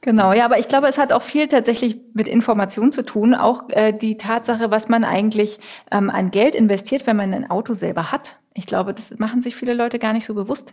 Genau, 0.03 0.33
ja, 0.33 0.47
aber 0.47 0.59
ich 0.59 0.69
glaube, 0.69 0.87
es 0.87 0.97
hat 0.97 1.13
auch 1.13 1.21
viel 1.21 1.47
tatsächlich 1.47 2.01
mit 2.15 2.27
Information 2.27 2.91
zu 2.91 3.05
tun. 3.05 3.35
Auch 3.35 3.65
äh, 3.69 3.93
die 3.93 4.17
Tatsache, 4.17 4.71
was 4.71 4.89
man 4.89 5.05
eigentlich 5.05 5.61
ähm, 5.91 6.09
an 6.09 6.31
Geld 6.31 6.55
investiert, 6.55 7.07
wenn 7.07 7.17
man 7.17 7.35
ein 7.35 7.51
Auto 7.51 7.75
selber 7.75 8.11
hat. 8.11 8.39
Ich 8.55 8.67
glaube, 8.67 8.95
das 8.95 9.19
machen 9.19 9.43
sich 9.43 9.57
viele 9.57 9.75
Leute 9.75 9.99
gar 9.99 10.15
nicht 10.15 10.25
so 10.25 10.35
bewusst, 10.35 10.73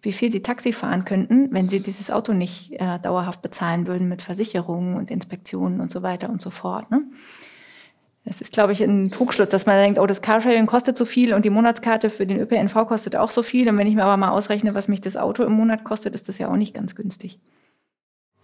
wie 0.00 0.12
viel 0.12 0.30
sie 0.30 0.42
Taxi 0.42 0.72
fahren 0.72 1.04
könnten, 1.04 1.52
wenn 1.52 1.68
sie 1.68 1.80
dieses 1.82 2.08
Auto 2.08 2.32
nicht 2.32 2.72
äh, 2.74 3.00
dauerhaft 3.00 3.42
bezahlen 3.42 3.88
würden 3.88 4.08
mit 4.08 4.22
Versicherungen 4.22 4.94
und 4.94 5.10
Inspektionen 5.10 5.80
und 5.80 5.90
so 5.90 6.02
weiter 6.04 6.30
und 6.30 6.40
so 6.40 6.50
fort. 6.50 6.88
Ne? 6.92 7.02
Das 8.24 8.40
ist, 8.40 8.52
glaube 8.52 8.74
ich, 8.74 8.80
ein 8.80 9.10
Trugschluss, 9.10 9.48
dass 9.48 9.66
man 9.66 9.76
denkt, 9.78 9.98
oh, 9.98 10.06
das 10.06 10.22
Carsharing 10.22 10.66
kostet 10.66 10.96
so 10.96 11.04
viel 11.04 11.34
und 11.34 11.44
die 11.44 11.50
Monatskarte 11.50 12.10
für 12.10 12.26
den 12.26 12.38
ÖPNV 12.38 12.86
kostet 12.86 13.16
auch 13.16 13.30
so 13.30 13.42
viel. 13.42 13.68
Und 13.68 13.76
wenn 13.76 13.88
ich 13.88 13.96
mir 13.96 14.04
aber 14.04 14.16
mal 14.16 14.30
ausrechne, 14.30 14.74
was 14.74 14.86
mich 14.86 15.00
das 15.00 15.16
Auto 15.16 15.42
im 15.42 15.52
Monat 15.54 15.82
kostet, 15.82 16.14
ist 16.14 16.28
das 16.28 16.38
ja 16.38 16.48
auch 16.48 16.56
nicht 16.56 16.74
ganz 16.74 16.94
günstig 16.94 17.40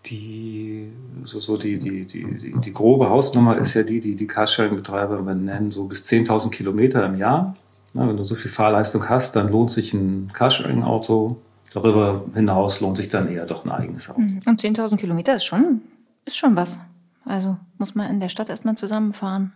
die, 0.06 0.92
so, 1.24 1.40
so 1.40 1.56
die, 1.56 1.78
die, 1.78 2.04
die, 2.04 2.54
die, 2.60 2.72
grobe 2.72 3.08
Hausnummer 3.08 3.56
ist 3.56 3.74
ja 3.74 3.82
die, 3.82 4.00
die 4.00 4.16
die 4.16 4.26
Carsharing-Betreiber 4.26 5.20
nennen, 5.34 5.70
so 5.72 5.84
bis 5.86 6.04
10.000 6.04 6.50
Kilometer 6.50 7.04
im 7.06 7.16
Jahr. 7.18 7.56
Na, 7.94 8.08
wenn 8.08 8.16
du 8.16 8.24
so 8.24 8.34
viel 8.34 8.50
Fahrleistung 8.50 9.08
hast, 9.08 9.36
dann 9.36 9.48
lohnt 9.48 9.70
sich 9.70 9.94
ein 9.94 10.30
Carsharing-Auto. 10.32 11.36
Darüber 11.72 12.24
hinaus 12.34 12.80
lohnt 12.80 12.96
sich 12.96 13.08
dann 13.08 13.28
eher 13.28 13.46
doch 13.46 13.64
ein 13.64 13.70
eigenes 13.70 14.10
Auto. 14.10 14.20
Mhm. 14.20 14.40
Und 14.46 14.62
10.000 14.62 14.96
Kilometer 14.96 15.36
ist 15.36 15.44
schon, 15.44 15.80
ist 16.24 16.36
schon 16.36 16.54
was. 16.54 16.78
Also 17.24 17.56
muss 17.78 17.94
man 17.94 18.10
in 18.10 18.20
der 18.20 18.28
Stadt 18.28 18.50
erstmal 18.50 18.76
zusammenfahren. 18.76 19.52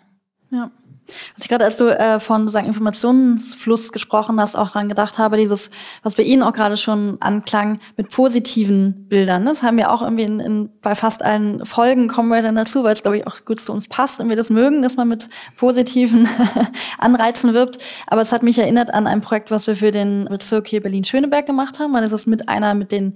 Ja. 0.50 0.70
Also 1.08 1.42
ich 1.42 1.48
gerade, 1.48 1.64
als 1.64 1.76
du 1.76 1.86
äh, 1.86 2.20
von 2.20 2.48
sagen 2.48 2.66
Informationsfluss 2.66 3.92
gesprochen 3.92 4.40
hast, 4.40 4.56
auch 4.56 4.70
dran 4.70 4.88
gedacht 4.88 5.18
habe, 5.18 5.36
dieses, 5.36 5.70
was 6.02 6.14
bei 6.14 6.22
Ihnen 6.22 6.42
auch 6.42 6.52
gerade 6.52 6.76
schon 6.76 7.16
anklang, 7.20 7.80
mit 7.96 8.10
positiven 8.10 9.08
Bildern. 9.08 9.44
Ne? 9.44 9.50
Das 9.50 9.62
haben 9.62 9.76
wir 9.76 9.90
auch 9.90 10.02
irgendwie 10.02 10.24
in, 10.24 10.40
in, 10.40 10.70
bei 10.82 10.94
fast 10.94 11.24
allen 11.24 11.64
Folgen 11.64 12.08
kommen 12.08 12.28
wir 12.28 12.42
dann 12.42 12.56
dazu, 12.56 12.84
weil 12.84 12.92
es 12.92 13.02
glaube 13.02 13.18
ich 13.18 13.26
auch 13.26 13.44
gut 13.44 13.60
zu 13.60 13.72
uns 13.72 13.88
passt 13.88 14.20
und 14.20 14.28
wir 14.28 14.36
das 14.36 14.50
mögen, 14.50 14.82
dass 14.82 14.96
man 14.96 15.08
mit 15.08 15.28
positiven 15.56 16.28
Anreizen 16.98 17.54
wirbt. 17.54 17.78
Aber 18.06 18.22
es 18.22 18.32
hat 18.32 18.42
mich 18.42 18.58
erinnert 18.58 18.92
an 18.92 19.06
ein 19.06 19.22
Projekt, 19.22 19.50
was 19.50 19.66
wir 19.66 19.76
für 19.76 19.92
den 19.92 20.26
Bezirk 20.26 20.68
hier 20.68 20.82
Berlin-Schöneberg 20.82 21.46
gemacht 21.46 21.78
haben, 21.78 21.94
es 21.96 22.12
ist 22.12 22.26
mit 22.26 22.48
einer 22.48 22.74
mit 22.74 22.92
den 22.92 23.14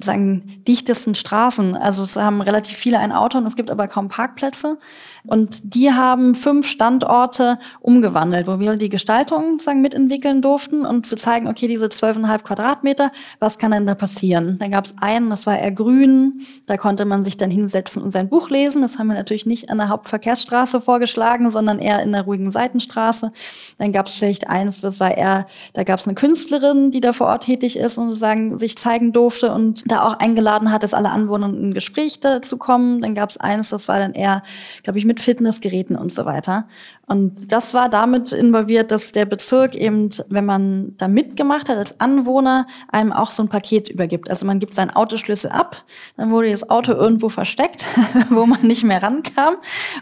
sagen 0.00 0.62
dichtesten 0.66 1.14
Straßen. 1.14 1.76
Also 1.76 2.02
es 2.02 2.16
haben 2.16 2.40
relativ 2.40 2.76
viele 2.76 2.98
ein 2.98 3.12
Auto 3.12 3.38
und 3.38 3.46
es 3.46 3.56
gibt 3.56 3.70
aber 3.70 3.88
kaum 3.88 4.08
Parkplätze. 4.08 4.78
Und 5.24 5.74
die 5.74 5.92
haben 5.92 6.34
fünf 6.34 6.66
Standorte 6.66 7.58
umgewandelt, 7.80 8.48
wo 8.48 8.58
wir 8.58 8.76
die 8.76 8.88
Gestaltung 8.88 9.60
sagen, 9.60 9.80
mitentwickeln 9.80 10.42
durften 10.42 10.84
und 10.84 11.06
zu 11.06 11.14
zeigen, 11.14 11.46
okay, 11.46 11.68
diese 11.68 11.88
zwölfeinhalb 11.90 12.42
Quadratmeter, 12.42 13.12
was 13.38 13.58
kann 13.58 13.70
denn 13.70 13.86
da 13.86 13.94
passieren? 13.94 14.58
Dann 14.58 14.72
gab 14.72 14.86
es 14.86 14.94
einen, 15.00 15.30
das 15.30 15.46
war 15.46 15.56
eher 15.56 15.70
grün, 15.70 16.42
da 16.66 16.76
konnte 16.76 17.04
man 17.04 17.22
sich 17.22 17.36
dann 17.36 17.52
hinsetzen 17.52 18.02
und 18.02 18.10
sein 18.10 18.28
Buch 18.28 18.50
lesen. 18.50 18.82
Das 18.82 18.98
haben 18.98 19.06
wir 19.06 19.14
natürlich 19.14 19.46
nicht 19.46 19.70
an 19.70 19.78
der 19.78 19.90
Hauptverkehrsstraße 19.90 20.80
vorgeschlagen, 20.80 21.52
sondern 21.52 21.78
eher 21.78 22.02
in 22.02 22.10
der 22.10 22.22
ruhigen 22.22 22.50
Seitenstraße. 22.50 23.30
Dann 23.78 23.92
gab 23.92 24.06
es 24.06 24.14
vielleicht 24.14 24.48
eins, 24.48 24.80
das 24.80 24.98
war 24.98 25.16
eher, 25.16 25.46
da 25.74 25.84
gab 25.84 26.00
es 26.00 26.08
eine 26.08 26.16
Künstlerin, 26.16 26.90
die 26.90 27.00
da 27.00 27.12
vor 27.12 27.28
Ort 27.28 27.44
tätig 27.44 27.78
ist 27.78 27.96
und 27.96 28.08
sozusagen 28.08 28.58
sich 28.58 28.76
zeigen 28.76 29.12
durfte 29.12 29.52
und 29.52 29.84
da 29.86 30.04
auch 30.04 30.18
eingeladen 30.18 30.72
hat, 30.72 30.82
dass 30.82 30.94
alle 30.94 31.10
Anwohner 31.10 31.46
in 31.46 31.70
ein 31.70 31.74
Gespräch 31.74 32.18
dazu 32.18 32.56
kommen. 32.56 33.00
Dann 33.02 33.14
gab 33.14 33.30
es 33.30 33.36
eins, 33.36 33.70
das 33.70 33.86
war 33.86 34.00
dann 34.00 34.14
eher, 34.14 34.42
glaube 34.82 34.98
ich, 34.98 35.04
mit 35.12 35.20
Fitnessgeräten 35.20 35.94
und 35.94 36.10
so 36.10 36.24
weiter. 36.24 36.64
Und 37.06 37.52
das 37.52 37.74
war 37.74 37.90
damit 37.90 38.32
involviert, 38.32 38.90
dass 38.90 39.12
der 39.12 39.26
Bezirk 39.26 39.74
eben, 39.74 40.08
wenn 40.30 40.46
man 40.46 40.96
da 40.96 41.06
mitgemacht 41.06 41.68
hat 41.68 41.76
als 41.76 42.00
Anwohner, 42.00 42.66
einem 42.88 43.12
auch 43.12 43.28
so 43.28 43.42
ein 43.42 43.50
Paket 43.50 43.90
übergibt. 43.90 44.30
Also 44.30 44.46
man 44.46 44.58
gibt 44.58 44.72
seinen 44.72 44.88
Autoschlüssel 44.88 45.50
ab, 45.50 45.84
dann 46.16 46.30
wurde 46.30 46.50
das 46.50 46.70
Auto 46.70 46.92
irgendwo 46.92 47.28
versteckt, 47.28 47.84
wo 48.30 48.46
man 48.46 48.66
nicht 48.66 48.84
mehr 48.84 49.02
rankam 49.02 49.56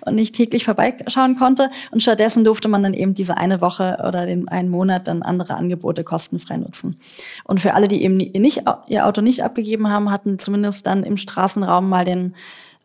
und 0.07 0.15
nicht 0.15 0.37
täglich 0.37 0.65
vorbeischauen 0.65 1.37
konnte. 1.37 1.71
Und 1.91 2.01
stattdessen 2.01 2.45
durfte 2.45 2.69
man 2.69 2.85
dann 2.85 2.95
eben 2.95 3.15
diese 3.15 3.37
eine 3.37 3.61
Woche 3.61 3.99
oder 4.07 4.27
den 4.27 4.47
einen 4.47 4.69
Monat 4.69 5.09
dann 5.09 5.23
andere 5.23 5.55
Angebote 5.55 6.05
kostenfrei 6.05 6.57
nutzen. 6.57 7.01
Und 7.43 7.61
für 7.61 7.75
alle, 7.75 7.89
die 7.89 8.05
eben 8.05 8.17
nicht, 8.17 8.63
ihr 8.87 9.07
Auto 9.07 9.23
nicht 9.23 9.43
abgegeben 9.43 9.89
haben, 9.89 10.13
hatten 10.13 10.39
zumindest 10.39 10.87
dann 10.87 11.03
im 11.03 11.17
Straßenraum 11.17 11.89
mal 11.89 12.05
den 12.05 12.37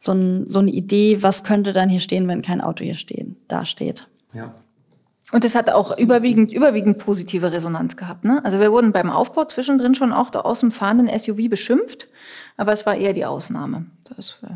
so, 0.05 0.13
ein, 0.13 0.45
so 0.47 0.59
eine 0.59 0.71
Idee, 0.71 1.21
was 1.21 1.43
könnte 1.43 1.73
dann 1.73 1.89
hier 1.89 1.99
stehen, 1.99 2.27
wenn 2.27 2.41
kein 2.41 2.61
Auto 2.61 2.83
hier 2.83 2.95
stehen, 2.95 3.35
da 3.47 3.65
steht. 3.65 4.07
Ja. 4.33 4.53
Und 5.31 5.43
es 5.43 5.55
hat 5.55 5.71
auch 5.71 5.97
überwiegend, 5.97 6.53
überwiegend 6.53 6.99
positive 6.99 7.51
Resonanz 7.51 7.97
gehabt. 7.97 8.23
Ne? 8.23 8.45
Also 8.45 8.59
wir 8.59 8.71
wurden 8.71 8.91
beim 8.91 9.09
Aufbau 9.09 9.45
zwischendrin 9.45 9.95
schon 9.95 10.13
auch 10.13 10.33
aus 10.35 10.59
dem 10.59 10.69
fahrenden 10.69 11.09
SUV 11.17 11.49
beschimpft, 11.49 12.07
aber 12.57 12.73
es 12.73 12.85
war 12.85 12.95
eher 12.95 13.13
die 13.13 13.25
Ausnahme. 13.25 13.87
Das, 14.15 14.37
äh, 14.43 14.53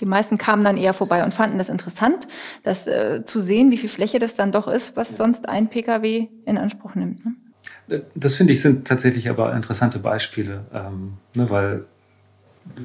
die 0.00 0.06
meisten 0.06 0.38
kamen 0.38 0.64
dann 0.64 0.78
eher 0.78 0.94
vorbei 0.94 1.22
und 1.22 1.34
fanden 1.34 1.58
das 1.58 1.68
interessant, 1.68 2.26
das 2.62 2.86
äh, 2.86 3.24
zu 3.26 3.40
sehen, 3.40 3.70
wie 3.70 3.76
viel 3.76 3.90
Fläche 3.90 4.18
das 4.18 4.34
dann 4.34 4.50
doch 4.50 4.66
ist, 4.66 4.96
was 4.96 5.16
sonst 5.18 5.48
ein 5.48 5.68
Pkw 5.68 6.28
in 6.46 6.56
Anspruch 6.56 6.94
nimmt. 6.94 7.24
Ne? 7.26 8.00
Das 8.14 8.36
finde 8.36 8.54
ich 8.54 8.62
sind 8.62 8.86
tatsächlich 8.88 9.28
aber 9.28 9.54
interessante 9.54 9.98
Beispiele, 9.98 10.64
ähm, 10.72 11.18
ne, 11.34 11.50
weil 11.50 11.84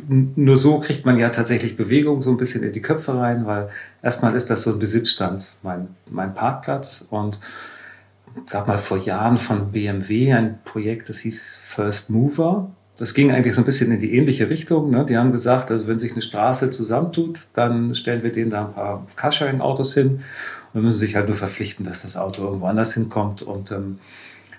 nur 0.10 0.58
so 0.58 0.80
kriegt 0.80 1.06
man 1.06 1.18
ja 1.18 1.30
tatsächlich 1.30 1.78
Bewegung 1.78 2.22
so 2.22 2.30
ein 2.30 2.38
bisschen 2.38 2.64
in 2.64 2.74
die 2.74 2.82
Köpfe 2.82 3.18
rein, 3.18 3.46
weil 3.46 3.70
erstmal 4.02 4.36
ist 4.36 4.50
das 4.50 4.64
so 4.64 4.74
ein 4.74 4.80
Besitzstand, 4.80 5.54
mein, 5.64 5.88
mein 6.10 6.34
Parkplatz. 6.34 7.08
Und 7.10 7.40
gab 8.50 8.68
mal 8.68 8.78
vor 8.78 8.98
Jahren 8.98 9.38
von 9.38 9.72
BMW 9.72 10.34
ein 10.34 10.60
Projekt, 10.64 11.10
das 11.10 11.20
hieß 11.20 11.60
First 11.64 12.10
Mover. 12.10 12.72
Das 12.98 13.14
ging 13.14 13.32
eigentlich 13.32 13.54
so 13.54 13.62
ein 13.62 13.66
bisschen 13.66 13.92
in 13.92 14.00
die 14.00 14.16
ähnliche 14.16 14.50
Richtung. 14.50 14.90
Ne? 14.90 15.06
Die 15.06 15.18
haben 15.18 15.32
gesagt, 15.32 15.70
also 15.70 15.88
wenn 15.88 16.00
sich 16.00 16.14
eine 16.14 16.24
Straße 16.24 16.72
zusammentut, 16.72 17.42
dann 17.54 17.94
stellen 17.94 18.24
wir 18.24 18.32
denen 18.32 18.50
da 18.50 18.66
ein 18.66 18.74
paar 18.74 19.08
Carsharing-Autos 19.16 19.94
hin 19.94 20.08
und 20.08 20.22
dann 20.74 20.84
müssen 20.84 20.98
sich 20.98 21.16
halt 21.16 21.28
nur 21.28 21.38
verpflichten, 21.38 21.86
dass 21.86 22.02
das 22.02 22.18
Auto 22.18 22.44
irgendwo 22.44 22.66
anders 22.66 22.94
hinkommt. 22.96 23.44
Und 23.44 23.72
ähm, 23.72 24.00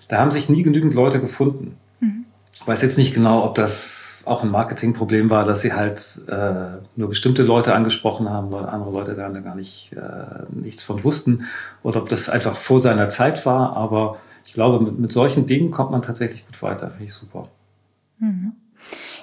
da 0.07 0.19
haben 0.19 0.31
sich 0.31 0.49
nie 0.49 0.63
genügend 0.63 0.95
Leute 0.95 1.21
gefunden. 1.21 1.77
Mhm. 2.01 2.27
Ich 2.55 2.67
weiß 2.67 2.83
jetzt 2.83 2.99
nicht 2.99 3.13
genau, 3.13 3.45
ob 3.45 3.57
das 3.57 4.08
auch 4.29 4.43
ein 4.43 4.51
Marketingproblem 4.51 5.31
war, 5.31 5.45
dass 5.45 5.61
sie 5.61 5.73
halt 5.73 6.23
äh, 6.29 6.79
nur 6.97 7.09
bestimmte 7.09 7.43
Leute 7.43 7.75
angesprochen 7.75 8.29
haben, 8.31 8.55
andere 8.55 8.91
Leute 8.91 9.15
da 9.15 9.29
gar 9.29 9.55
nicht 9.55 9.93
äh, 9.93 10.45
nichts 10.51 10.83
von 10.83 11.05
wussten 11.05 11.47
oder 11.83 12.03
ob 12.03 12.09
das 12.09 12.29
einfach 12.29 12.55
vor 12.55 12.81
seiner 12.81 13.09
Zeit 13.09 13.47
war. 13.47 13.77
Aber 13.77 14.17
ich 14.45 14.53
glaube, 14.53 14.85
mit, 14.85 14.99
mit 14.99 15.13
solchen 15.13 15.47
Dingen 15.47 15.71
kommt 15.71 15.91
man 15.91 16.03
tatsächlich 16.03 16.47
gut 16.47 16.61
weiter. 16.63 16.91
Finde 16.91 17.05
ich 17.05 17.15
super. 17.15 17.49
Mhm. 18.19 18.53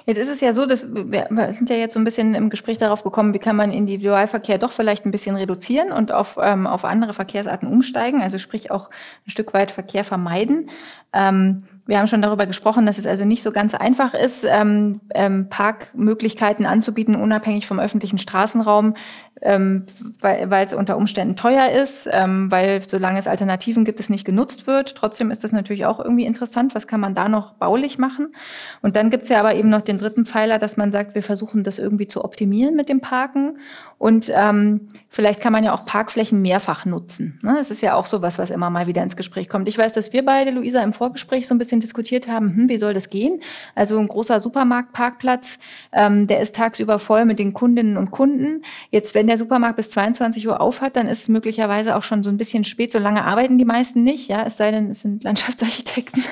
Jetzt 0.04 0.18
ist 0.18 0.28
es 0.28 0.40
ja 0.40 0.52
so, 0.52 0.66
dass 0.66 0.94
wir 0.94 1.28
sind 1.50 1.68
ja 1.68 1.76
jetzt 1.76 1.94
so 1.94 2.00
ein 2.00 2.04
bisschen 2.04 2.34
im 2.36 2.48
Gespräch 2.48 2.78
darauf 2.78 3.02
gekommen, 3.02 3.34
wie 3.34 3.40
kann 3.40 3.56
man 3.56 3.72
Individualverkehr 3.72 4.58
doch 4.58 4.70
vielleicht 4.70 5.04
ein 5.04 5.10
bisschen 5.10 5.34
reduzieren 5.34 5.90
und 5.90 6.12
auf, 6.12 6.38
ähm, 6.40 6.68
auf 6.68 6.84
andere 6.84 7.12
Verkehrsarten 7.12 7.68
umsteigen, 7.68 8.22
also 8.22 8.38
sprich 8.38 8.70
auch 8.70 8.88
ein 9.26 9.30
Stück 9.30 9.52
weit 9.52 9.72
Verkehr 9.72 10.04
vermeiden. 10.04 10.70
Ähm, 11.12 11.64
wir 11.86 11.98
haben 11.98 12.08
schon 12.08 12.22
darüber 12.22 12.46
gesprochen, 12.46 12.84
dass 12.84 12.98
es 12.98 13.06
also 13.06 13.24
nicht 13.24 13.42
so 13.42 13.52
ganz 13.52 13.74
einfach 13.74 14.12
ist, 14.12 14.44
ähm, 14.44 15.00
ähm, 15.14 15.48
Parkmöglichkeiten 15.48 16.66
anzubieten, 16.66 17.14
unabhängig 17.14 17.66
vom 17.66 17.78
öffentlichen 17.78 18.18
Straßenraum, 18.18 18.94
ähm, 19.42 19.84
weil, 20.20 20.64
es 20.64 20.72
unter 20.72 20.96
Umständen 20.96 21.36
teuer 21.36 21.68
ist, 21.70 22.08
ähm, 22.10 22.50
weil 22.50 22.82
solange 22.82 23.18
es 23.18 23.28
Alternativen 23.28 23.84
gibt, 23.84 24.00
es 24.00 24.10
nicht 24.10 24.24
genutzt 24.24 24.66
wird. 24.66 24.96
Trotzdem 24.96 25.30
ist 25.30 25.44
das 25.44 25.52
natürlich 25.52 25.84
auch 25.86 26.00
irgendwie 26.00 26.24
interessant. 26.24 26.74
Was 26.74 26.86
kann 26.86 27.00
man 27.00 27.14
da 27.14 27.28
noch 27.28 27.52
baulich 27.52 27.98
machen? 27.98 28.34
Und 28.82 28.96
dann 28.96 29.10
gibt 29.10 29.24
es 29.24 29.28
ja 29.28 29.38
aber 29.38 29.54
eben 29.54 29.68
noch 29.68 29.82
den 29.82 29.98
dritten 29.98 30.24
Pfeiler, 30.24 30.58
dass 30.58 30.76
man 30.76 30.90
sagt, 30.90 31.14
wir 31.14 31.22
versuchen 31.22 31.64
das 31.64 31.78
irgendwie 31.78 32.08
zu 32.08 32.24
optimieren 32.24 32.74
mit 32.74 32.88
dem 32.88 33.00
Parken. 33.00 33.58
Und 33.98 34.30
ähm, 34.34 34.88
vielleicht 35.08 35.40
kann 35.40 35.54
man 35.54 35.64
ja 35.64 35.72
auch 35.72 35.86
Parkflächen 35.86 36.42
mehrfach 36.42 36.84
nutzen. 36.84 37.40
Ne? 37.42 37.54
Das 37.56 37.70
ist 37.70 37.80
ja 37.80 37.94
auch 37.94 38.04
sowas, 38.04 38.38
was 38.38 38.50
immer 38.50 38.68
mal 38.68 38.86
wieder 38.86 39.02
ins 39.02 39.16
Gespräch 39.16 39.48
kommt. 39.48 39.68
Ich 39.68 39.78
weiß, 39.78 39.94
dass 39.94 40.12
wir 40.12 40.22
beide, 40.22 40.50
Luisa, 40.50 40.82
im 40.82 40.92
Vorgespräch 40.92 41.46
so 41.46 41.54
ein 41.54 41.58
bisschen 41.58 41.80
diskutiert 41.80 42.28
haben, 42.28 42.54
hm, 42.54 42.68
wie 42.68 42.76
soll 42.76 42.92
das 42.92 43.08
gehen? 43.08 43.40
Also 43.74 43.98
ein 43.98 44.08
großer 44.08 44.40
Supermarktparkplatz, 44.40 45.58
ähm, 45.92 46.26
der 46.26 46.40
ist 46.40 46.54
tagsüber 46.54 46.98
voll 46.98 47.24
mit 47.24 47.38
den 47.38 47.54
Kundinnen 47.54 47.96
und 47.96 48.10
Kunden. 48.10 48.62
Jetzt, 48.90 49.14
wenn 49.14 49.26
der 49.26 49.38
Supermarkt 49.38 49.76
bis 49.76 49.88
22 49.90 50.46
Uhr 50.46 50.60
auf 50.60 50.82
hat, 50.82 50.96
dann 50.96 51.06
ist 51.06 51.22
es 51.22 51.28
möglicherweise 51.30 51.96
auch 51.96 52.02
schon 52.02 52.22
so 52.22 52.28
ein 52.28 52.36
bisschen 52.36 52.64
spät. 52.64 52.92
So 52.92 52.98
lange 52.98 53.24
arbeiten 53.24 53.56
die 53.56 53.64
meisten 53.64 54.02
nicht, 54.02 54.28
ja, 54.28 54.42
es 54.44 54.58
sei 54.58 54.70
denn, 54.70 54.90
es 54.90 55.00
sind 55.00 55.24
Landschaftsarchitekten. 55.24 56.22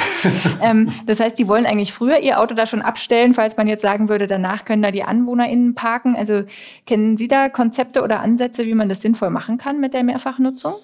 ähm, 0.62 0.90
das 1.04 1.20
heißt, 1.20 1.38
die 1.38 1.46
wollen 1.46 1.66
eigentlich 1.66 1.92
früher 1.92 2.20
ihr 2.20 2.40
Auto 2.40 2.54
da 2.54 2.64
schon 2.64 2.80
abstellen, 2.80 3.34
falls 3.34 3.58
man 3.58 3.66
jetzt 3.66 3.82
sagen 3.82 4.08
würde, 4.08 4.26
danach 4.26 4.64
können 4.64 4.80
da 4.80 4.90
die 4.90 5.04
AnwohnerInnen 5.04 5.74
parken. 5.74 6.16
Also 6.16 6.44
kennen 6.86 7.01
Sie 7.16 7.28
da 7.28 7.48
Konzepte 7.48 8.02
oder 8.02 8.20
Ansätze, 8.20 8.64
wie 8.64 8.74
man 8.74 8.88
das 8.88 9.00
sinnvoll 9.00 9.30
machen 9.30 9.58
kann 9.58 9.80
mit 9.80 9.94
der 9.94 10.02
Mehrfachnutzung? 10.02 10.74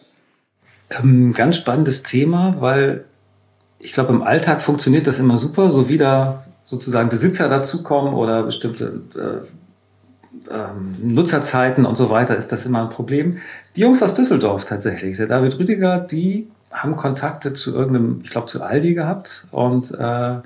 Ähm, 0.91 1.33
ganz 1.33 1.57
spannendes 1.57 2.03
Thema, 2.03 2.57
weil 2.61 3.05
ich 3.79 3.93
glaube, 3.93 4.13
im 4.13 4.23
Alltag 4.23 4.63
funktioniert 4.63 5.07
das 5.07 5.19
immer 5.19 5.39
super, 5.39 5.71
so 5.71 5.89
wie 5.89 5.99
da 5.99 6.45
sozusagen 6.65 7.09
Besitzer 7.09 7.49
dazukommen 7.49 8.15
oder 8.15 8.43
bestimmte 8.43 9.01
äh, 9.15 10.53
äh, 10.53 10.69
Nutzerzeiten 11.03 11.87
und 11.87 11.97
so 11.97 12.11
weiter, 12.11 12.37
ist 12.37 12.53
das 12.53 12.67
immer 12.67 12.83
ein 12.83 12.91
Problem. 12.91 13.39
Die 13.77 13.81
Jungs 13.81 14.03
aus 14.03 14.15
Düsseldorf 14.15 14.65
tatsächlich, 14.65 15.17
der 15.17 15.27
David 15.27 15.59
Rüdiger, 15.59 15.99
die 15.99 16.49
haben 16.71 16.97
Kontakte 16.97 17.55
zu 17.55 17.75
irgendeinem, 17.75 18.21
ich 18.23 18.31
glaube, 18.31 18.47
zu 18.47 18.63
Aldi 18.63 18.95
gehabt 18.95 19.47
und 19.51 19.93
äh, 19.93 20.37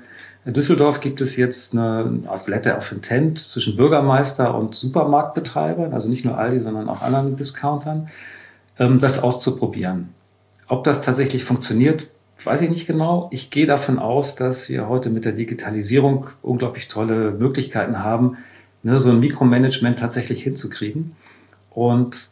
in 0.45 0.53
Düsseldorf 0.53 0.99
gibt 0.99 1.21
es 1.21 1.37
jetzt 1.37 1.73
eine 1.73 2.19
Art 2.27 2.47
Letter 2.47 2.77
of 2.77 2.91
Intent 2.91 3.39
zwischen 3.39 3.77
Bürgermeister 3.77 4.53
und 4.55 4.75
Supermarktbetreibern, 4.75 5.93
also 5.93 6.09
nicht 6.09 6.25
nur 6.25 6.37
Aldi, 6.37 6.61
sondern 6.61 6.89
auch 6.89 7.01
anderen 7.01 7.35
Discountern, 7.35 8.09
ähm, 8.77 8.99
das 8.99 9.23
auszuprobieren. 9.23 10.09
Ob 10.67 10.83
das 10.83 11.01
tatsächlich 11.01 11.45
funktioniert, 11.45 12.07
weiß 12.43 12.61
ich 12.61 12.69
nicht 12.69 12.87
genau. 12.87 13.29
Ich 13.31 13.51
gehe 13.51 13.65
davon 13.65 13.99
aus, 13.99 14.35
dass 14.35 14.67
wir 14.69 14.89
heute 14.89 15.09
mit 15.09 15.23
der 15.23 15.31
Digitalisierung 15.31 16.27
unglaublich 16.41 16.89
tolle 16.89 17.31
Möglichkeiten 17.31 17.99
haben, 17.99 18.37
ne, 18.81 18.99
so 18.99 19.11
ein 19.11 19.19
Mikromanagement 19.19 19.99
tatsächlich 19.99 20.43
hinzukriegen. 20.43 21.15
Und 21.69 22.27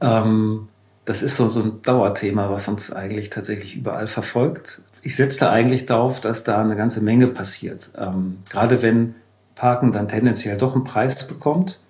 ähm, 0.00 0.68
das 1.04 1.22
ist 1.22 1.36
so, 1.36 1.48
so 1.48 1.62
ein 1.62 1.82
Dauerthema, 1.82 2.50
was 2.50 2.68
uns 2.68 2.92
eigentlich 2.92 3.28
tatsächlich 3.28 3.76
überall 3.76 4.06
verfolgt. 4.06 4.82
Ich 5.02 5.16
setze 5.16 5.40
da 5.40 5.50
eigentlich 5.50 5.86
darauf, 5.86 6.20
dass 6.20 6.44
da 6.44 6.60
eine 6.60 6.76
ganze 6.76 7.02
Menge 7.02 7.26
passiert. 7.26 7.90
Ähm, 7.98 8.38
gerade 8.48 8.82
wenn 8.82 9.16
Parken 9.56 9.92
dann 9.92 10.08
tendenziell 10.08 10.56
doch 10.56 10.74
einen 10.74 10.84
Preis 10.84 11.26
bekommt 11.26 11.80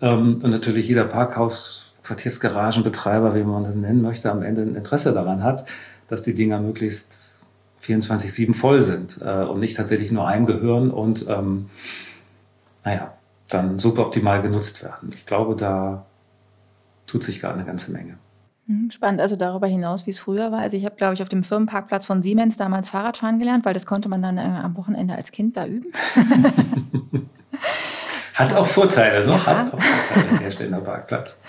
ähm, 0.00 0.40
und 0.42 0.50
natürlich 0.50 0.88
jeder 0.88 1.04
Parkhaus, 1.04 1.94
Quartiersgaragenbetreiber, 2.04 3.34
wie 3.34 3.44
man 3.44 3.64
das 3.64 3.74
nennen 3.74 4.02
möchte, 4.02 4.30
am 4.30 4.42
Ende 4.42 4.62
ein 4.62 4.76
Interesse 4.76 5.12
daran 5.12 5.42
hat, 5.42 5.66
dass 6.08 6.22
die 6.22 6.34
Dinger 6.34 6.60
möglichst 6.60 7.38
24-7 7.82 8.54
voll 8.54 8.80
sind 8.80 9.20
äh, 9.22 9.44
und 9.44 9.60
nicht 9.60 9.76
tatsächlich 9.76 10.12
nur 10.12 10.26
einem 10.26 10.46
gehören 10.46 10.90
und 10.90 11.26
ähm, 11.28 11.68
naja, 12.84 13.14
dann 13.48 13.78
suboptimal 13.78 14.42
genutzt 14.42 14.82
werden. 14.82 15.12
Ich 15.14 15.26
glaube, 15.26 15.56
da 15.56 16.06
tut 17.06 17.22
sich 17.22 17.40
gerade 17.40 17.54
eine 17.54 17.64
ganze 17.64 17.92
Menge. 17.92 18.18
Mhm, 18.66 18.90
spannend, 18.90 19.20
also 19.20 19.36
darüber 19.36 19.66
hinaus, 19.66 20.06
wie 20.06 20.10
es 20.10 20.20
früher 20.20 20.52
war. 20.52 20.60
Also 20.60 20.76
ich 20.76 20.84
habe, 20.84 20.94
glaube 20.96 21.14
ich, 21.14 21.22
auf 21.22 21.28
dem 21.28 21.42
Firmenparkplatz 21.42 22.06
von 22.06 22.22
Siemens 22.22 22.56
damals 22.56 22.88
Fahrradfahren 22.90 23.38
gelernt, 23.38 23.64
weil 23.64 23.74
das 23.74 23.86
konnte 23.86 24.08
man 24.08 24.22
dann 24.22 24.38
äh, 24.38 24.42
am 24.42 24.76
Wochenende 24.76 25.14
als 25.14 25.32
Kind 25.32 25.56
da 25.56 25.66
üben. 25.66 25.92
Hat 28.34 28.54
auch 28.54 28.66
Vorteile, 28.66 29.26
ne? 29.26 29.32
Ja. 29.32 29.46
Hat 29.46 29.74
auch 29.74 29.82
Vorteile, 29.82 30.30
der 30.30 30.40
Hersteller 30.40 30.80
Parkplatz. 30.80 31.40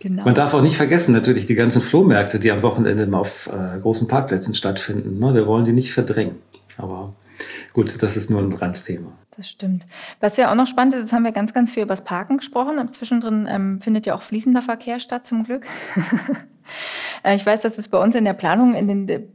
Genau. 0.00 0.24
Man 0.24 0.34
darf 0.34 0.52
auch 0.52 0.62
nicht 0.62 0.76
vergessen, 0.76 1.12
natürlich 1.12 1.46
die 1.46 1.54
ganzen 1.54 1.80
Flohmärkte, 1.80 2.40
die 2.40 2.50
am 2.50 2.62
Wochenende 2.62 3.16
auf 3.16 3.48
äh, 3.48 3.78
großen 3.78 4.08
Parkplätzen 4.08 4.54
stattfinden. 4.56 5.20
Ne? 5.20 5.32
Wir 5.32 5.46
wollen 5.46 5.64
die 5.64 5.72
nicht 5.72 5.92
verdrängen. 5.94 6.36
Aber 6.76 7.14
gut, 7.72 8.02
das 8.02 8.16
ist 8.16 8.30
nur 8.30 8.40
ein 8.40 8.52
Randthema. 8.52 9.12
Das 9.36 9.48
stimmt. 9.48 9.86
Was 10.20 10.36
ja 10.36 10.50
auch 10.50 10.54
noch 10.54 10.66
spannend 10.66 10.94
ist, 10.94 11.00
jetzt 11.00 11.12
haben 11.12 11.24
wir 11.24 11.32
ganz, 11.32 11.54
ganz 11.54 11.72
viel 11.72 11.82
über 11.82 11.92
das 11.92 12.04
Parken 12.04 12.36
gesprochen. 12.36 12.92
Zwischendrin 12.92 13.46
ähm, 13.48 13.80
findet 13.80 14.06
ja 14.06 14.14
auch 14.14 14.22
fließender 14.22 14.62
Verkehr 14.62 15.00
statt, 15.00 15.26
zum 15.26 15.44
Glück. 15.44 15.66
Äh, 17.24 17.34
ich 17.34 17.44
weiß, 17.44 17.60
dass 17.60 17.76
es 17.76 17.88
bei 17.88 17.98
uns 17.98 18.14
in 18.14 18.24
der 18.24 18.32
Planung 18.32 18.74
in 18.74 18.86
den 19.06 19.32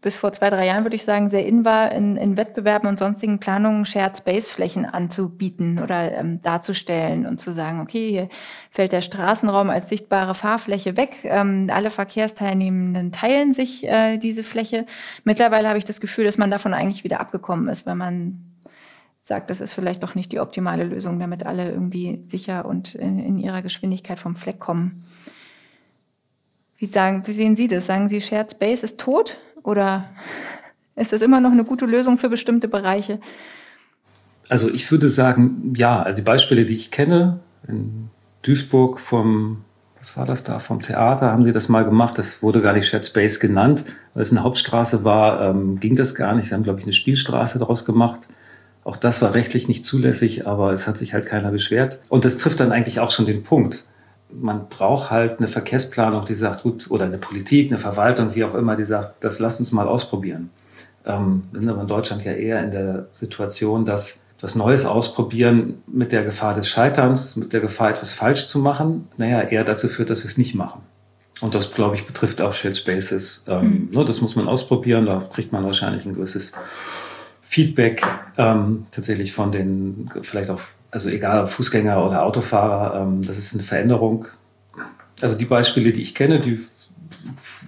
bis 0.00 0.16
vor 0.16 0.32
zwei, 0.32 0.50
drei 0.50 0.66
Jahren, 0.66 0.84
würde 0.84 0.96
ich 0.96 1.04
sagen, 1.04 1.28
sehr 1.28 1.46
in 1.46 1.64
war, 1.64 1.92
in, 1.92 2.16
in 2.16 2.36
Wettbewerben 2.36 2.88
und 2.88 2.98
sonstigen 2.98 3.40
Planungen 3.40 3.84
Shared 3.84 4.16
Space 4.16 4.48
Flächen 4.50 4.84
anzubieten 4.84 5.78
oder 5.78 6.12
ähm, 6.12 6.42
darzustellen 6.42 7.26
und 7.26 7.38
zu 7.38 7.52
sagen, 7.52 7.80
okay, 7.80 8.08
hier 8.08 8.28
fällt 8.70 8.92
der 8.92 9.00
Straßenraum 9.00 9.70
als 9.70 9.88
sichtbare 9.88 10.34
Fahrfläche 10.34 10.96
weg. 10.96 11.18
Ähm, 11.24 11.70
alle 11.72 11.90
Verkehrsteilnehmenden 11.90 13.12
teilen 13.12 13.52
sich 13.52 13.86
äh, 13.86 14.18
diese 14.18 14.44
Fläche. 14.44 14.86
Mittlerweile 15.24 15.68
habe 15.68 15.78
ich 15.78 15.84
das 15.84 16.00
Gefühl, 16.00 16.24
dass 16.24 16.38
man 16.38 16.50
davon 16.50 16.74
eigentlich 16.74 17.04
wieder 17.04 17.20
abgekommen 17.20 17.68
ist, 17.68 17.86
weil 17.86 17.96
man 17.96 18.42
sagt, 19.20 19.50
das 19.50 19.60
ist 19.60 19.74
vielleicht 19.74 20.02
doch 20.02 20.14
nicht 20.14 20.30
die 20.30 20.40
optimale 20.40 20.84
Lösung, 20.84 21.18
damit 21.18 21.44
alle 21.44 21.70
irgendwie 21.70 22.22
sicher 22.24 22.64
und 22.64 22.94
in, 22.94 23.18
in 23.18 23.38
ihrer 23.38 23.62
Geschwindigkeit 23.62 24.20
vom 24.20 24.36
Fleck 24.36 24.60
kommen. 24.60 25.04
Wie, 26.78 26.86
sagen, 26.86 27.26
wie 27.26 27.32
sehen 27.32 27.56
Sie 27.56 27.68
das? 27.68 27.86
Sagen 27.86 28.06
Sie, 28.06 28.20
Shared 28.20 28.50
Space 28.52 28.82
ist 28.82 29.00
tot 29.00 29.36
oder 29.66 30.08
ist 30.94 31.12
das 31.12 31.22
immer 31.22 31.40
noch 31.40 31.52
eine 31.52 31.64
gute 31.64 31.84
Lösung 31.86 32.18
für 32.18 32.28
bestimmte 32.28 32.68
Bereiche? 32.68 33.20
Also 34.48 34.70
ich 34.70 34.90
würde 34.90 35.10
sagen, 35.10 35.74
ja, 35.76 36.02
also 36.02 36.16
die 36.16 36.22
Beispiele, 36.22 36.64
die 36.64 36.76
ich 36.76 36.90
kenne, 36.90 37.40
in 37.66 38.10
Duisburg 38.42 39.00
vom, 39.00 39.64
was 39.98 40.16
war 40.16 40.24
das 40.24 40.44
da, 40.44 40.60
vom 40.60 40.80
Theater 40.80 41.32
haben 41.32 41.44
sie 41.44 41.52
das 41.52 41.68
mal 41.68 41.84
gemacht. 41.84 42.16
Das 42.16 42.42
wurde 42.42 42.62
gar 42.62 42.72
nicht 42.72 42.86
Shared 42.86 43.04
Space 43.04 43.40
genannt, 43.40 43.84
weil 44.14 44.22
es 44.22 44.30
eine 44.30 44.44
Hauptstraße 44.44 45.04
war, 45.04 45.50
ähm, 45.50 45.80
ging 45.80 45.96
das 45.96 46.14
gar 46.14 46.34
nicht. 46.34 46.48
Sie 46.48 46.54
haben, 46.54 46.62
glaube 46.62 46.78
ich, 46.78 46.84
eine 46.84 46.92
Spielstraße 46.92 47.58
daraus 47.58 47.84
gemacht. 47.84 48.20
Auch 48.84 48.96
das 48.96 49.20
war 49.20 49.34
rechtlich 49.34 49.66
nicht 49.66 49.84
zulässig, 49.84 50.46
aber 50.46 50.72
es 50.72 50.86
hat 50.86 50.96
sich 50.96 51.12
halt 51.12 51.26
keiner 51.26 51.50
beschwert. 51.50 51.98
Und 52.08 52.24
das 52.24 52.38
trifft 52.38 52.60
dann 52.60 52.70
eigentlich 52.70 53.00
auch 53.00 53.10
schon 53.10 53.26
den 53.26 53.42
Punkt. 53.42 53.86
Man 54.30 54.68
braucht 54.68 55.10
halt 55.10 55.38
eine 55.38 55.48
Verkehrsplanung, 55.48 56.24
die 56.24 56.34
sagt, 56.34 56.62
gut, 56.62 56.90
oder 56.90 57.04
eine 57.04 57.18
Politik, 57.18 57.70
eine 57.70 57.78
Verwaltung, 57.78 58.34
wie 58.34 58.44
auch 58.44 58.54
immer, 58.54 58.76
die 58.76 58.84
sagt, 58.84 59.22
das 59.24 59.38
lasst 59.38 59.60
uns 59.60 59.72
mal 59.72 59.86
ausprobieren. 59.86 60.50
Ähm, 61.04 61.44
wir 61.52 61.60
sind 61.60 61.70
aber 61.70 61.82
in 61.82 61.88
Deutschland 61.88 62.24
ja 62.24 62.32
eher 62.32 62.62
in 62.62 62.70
der 62.70 63.06
Situation, 63.10 63.84
dass 63.84 64.26
das 64.40 64.54
Neues 64.54 64.84
ausprobieren 64.84 65.82
mit 65.86 66.12
der 66.12 66.24
Gefahr 66.24 66.54
des 66.54 66.68
Scheiterns, 66.68 67.36
mit 67.36 67.52
der 67.52 67.60
Gefahr, 67.60 67.90
etwas 67.90 68.12
falsch 68.12 68.46
zu 68.46 68.58
machen, 68.58 69.08
naja, 69.16 69.40
eher 69.42 69.64
dazu 69.64 69.88
führt, 69.88 70.10
dass 70.10 70.22
wir 70.24 70.28
es 70.28 70.36
nicht 70.36 70.54
machen. 70.54 70.82
Und 71.40 71.54
das, 71.54 71.72
glaube 71.72 71.96
ich, 71.96 72.06
betrifft 72.06 72.40
auch 72.40 72.54
Shared 72.54 72.76
Spaces. 72.76 73.44
Ähm, 73.46 73.88
mhm. 73.90 73.98
ne, 73.98 74.04
das 74.04 74.20
muss 74.20 74.36
man 74.36 74.48
ausprobieren, 74.48 75.06
da 75.06 75.22
kriegt 75.32 75.52
man 75.52 75.64
wahrscheinlich 75.64 76.04
ein 76.04 76.14
gewisses 76.14 76.52
Feedback 77.42 78.02
ähm, 78.36 78.86
tatsächlich 78.90 79.32
von 79.32 79.52
den, 79.52 80.10
vielleicht 80.22 80.50
auch, 80.50 80.60
also 80.90 81.08
egal 81.08 81.42
ob 81.42 81.48
Fußgänger 81.48 82.04
oder 82.04 82.24
Autofahrer, 82.24 83.02
ähm, 83.02 83.22
das 83.22 83.38
ist 83.38 83.54
eine 83.54 83.62
Veränderung. 83.62 84.26
Also 85.20 85.36
die 85.36 85.44
Beispiele, 85.44 85.92
die 85.92 86.02
ich 86.02 86.14
kenne, 86.14 86.40
die 86.40 86.58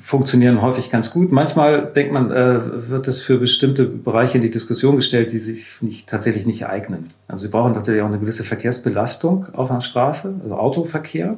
funktionieren 0.01 0.63
häufig 0.63 0.91
ganz 0.91 1.11
gut. 1.11 1.33
Manchmal 1.33 1.93
denkt 1.93 2.13
man, 2.13 2.31
äh, 2.31 2.89
wird 2.89 3.09
es 3.09 3.21
für 3.21 3.39
bestimmte 3.39 3.85
Bereiche 3.85 4.39
in 4.39 4.43
die 4.43 4.51
Diskussion 4.51 4.97
gestellt, 4.97 5.33
die 5.33 5.39
sich 5.39 5.83
nicht, 5.83 6.09
tatsächlich 6.09 6.47
nicht 6.47 6.67
eignen. 6.67 7.11
Also 7.27 7.47
sie 7.47 7.51
brauchen 7.51 7.75
tatsächlich 7.75 8.03
auch 8.03 8.09
eine 8.09 8.19
gewisse 8.19 8.45
Verkehrsbelastung 8.45 9.47
auf 9.53 9.71
einer 9.71 9.81
Straße, 9.81 10.41
also 10.43 10.55
Autoverkehr 10.57 11.37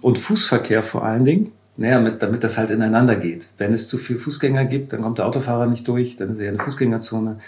und 0.00 0.18
Fußverkehr 0.18 0.82
vor 0.82 1.04
allen 1.04 1.24
Dingen. 1.24 1.52
Naja, 1.76 1.98
mit, 1.98 2.22
damit 2.22 2.44
das 2.44 2.56
halt 2.56 2.70
ineinander 2.70 3.16
geht. 3.16 3.48
Wenn 3.58 3.72
es 3.72 3.88
zu 3.88 3.98
viel 3.98 4.16
Fußgänger 4.16 4.64
gibt, 4.64 4.92
dann 4.92 5.02
kommt 5.02 5.18
der 5.18 5.26
Autofahrer 5.26 5.66
nicht 5.66 5.88
durch, 5.88 6.14
dann 6.14 6.30
ist 6.30 6.38
er 6.38 6.50
eine 6.50 6.58
Fußgängerzone. 6.58 7.40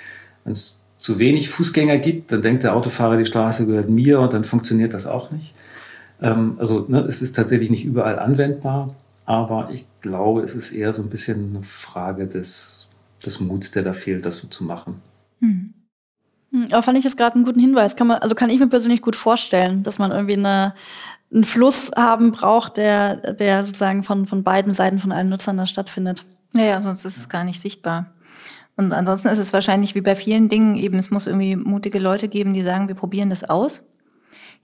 Wenn 0.43 0.53
es 0.53 0.86
zu 0.99 1.19
wenig 1.19 1.51
Fußgänger 1.51 1.99
gibt, 1.99 2.33
dann 2.33 2.43
denkt 2.43 2.63
der 2.63 2.75
Autofahrer, 2.75 3.17
die 3.17 3.27
Straße 3.27 3.67
gehört 3.67 3.89
mir 3.89 4.21
und 4.21 4.33
dann 4.33 4.45
funktioniert 4.45 4.95
das 4.95 5.07
auch 5.07 5.31
nicht. 5.31 5.55
Ähm, 6.21 6.57
also 6.59 6.87
ne, 6.89 7.01
es 7.01 7.23
ist 7.23 7.33
tatsächlich 7.33 7.71
nicht 7.71 7.85
überall 7.85 8.19
anwendbar. 8.19 8.95
Aber 9.27 9.71
ich 9.73 9.85
glaube, 10.01 10.43
es 10.43 10.55
ist 10.55 10.73
eher 10.73 10.93
so 10.93 11.03
ein 11.03 11.11
bisschen 11.11 11.57
eine 11.57 11.65
Frage 11.65 12.27
des, 12.27 12.89
des 13.25 13.41
Muts, 13.41 13.73
der 13.73 13.83
da 13.83 13.93
fehlt, 13.93 14.25
das 14.25 14.37
so 14.37 14.49
zu 14.49 14.65
machen. 14.65 15.03
Hm. 15.41 15.75
hm 16.53 16.67
aber 16.71 16.83
fand 16.83 16.97
ich 16.97 17.05
jetzt 17.05 17.17
gerade 17.17 17.35
einen 17.35 17.45
guten 17.45 17.61
Hinweis. 17.61 17.97
Kann 17.97 18.07
man, 18.07 18.19
also 18.19 18.35
kann 18.35 18.51
ich 18.51 18.61
mir 18.61 18.69
persönlich 18.69 19.03
gut 19.03 19.17
vorstellen, 19.17 19.83
dass 19.83 19.99
man 19.99 20.13
irgendwie 20.13 20.35
eine, 20.35 20.75
einen 21.33 21.45
Fluss 21.45 21.91
haben 21.97 22.31
braucht, 22.31 22.77
der, 22.77 23.35
der 23.35 23.65
sozusagen 23.65 24.05
von, 24.05 24.27
von 24.27 24.45
beiden 24.45 24.73
Seiten, 24.75 25.01
von 25.01 25.11
allen 25.11 25.29
Nutzern 25.29 25.57
da 25.57 25.67
stattfindet. 25.67 26.25
Naja, 26.53 26.81
sonst 26.81 27.05
ist 27.05 27.19
es 27.19 27.29
gar 27.29 27.43
nicht 27.43 27.61
sichtbar. 27.61 28.13
Und 28.77 28.93
ansonsten 28.93 29.29
ist 29.29 29.39
es 29.39 29.53
wahrscheinlich 29.53 29.95
wie 29.95 30.03
bei 30.03 30.17
vielen 30.17 30.49
Dingen 30.49 30.77
eben, 30.77 30.99
es 30.99 31.11
muss 31.11 31.27
irgendwie 31.27 31.57
mutige 31.57 31.99
Leute 31.99 32.29
geben, 32.29 32.53
die 32.53 32.63
sagen, 32.63 32.89
wir 32.89 32.95
probieren 32.95 33.31
das 33.31 33.45
aus. 33.45 33.83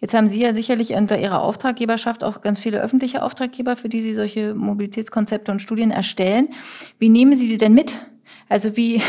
Jetzt 0.01 0.14
haben 0.14 0.29
Sie 0.29 0.40
ja 0.40 0.53
sicherlich 0.53 0.92
unter 0.94 1.18
Ihrer 1.18 1.42
Auftraggeberschaft 1.42 2.25
auch 2.25 2.40
ganz 2.40 2.61
viele 2.61 2.81
öffentliche 2.81 3.22
Auftraggeber, 3.22 3.77
für 3.77 3.88
die 3.88 4.03
Sie 4.03 4.14
solche 4.14 4.55
Mobilitätskonzepte 4.55 5.53
und 5.53 5.62
Studien 5.62 5.92
erstellen. 5.92 6.48
Wie 6.98 7.09
nehmen 7.09 7.37
Sie 7.37 7.48
die 7.48 7.57
denn 7.57 7.72
mit? 7.72 8.01
Also 8.48 8.77
wie, 8.77 9.01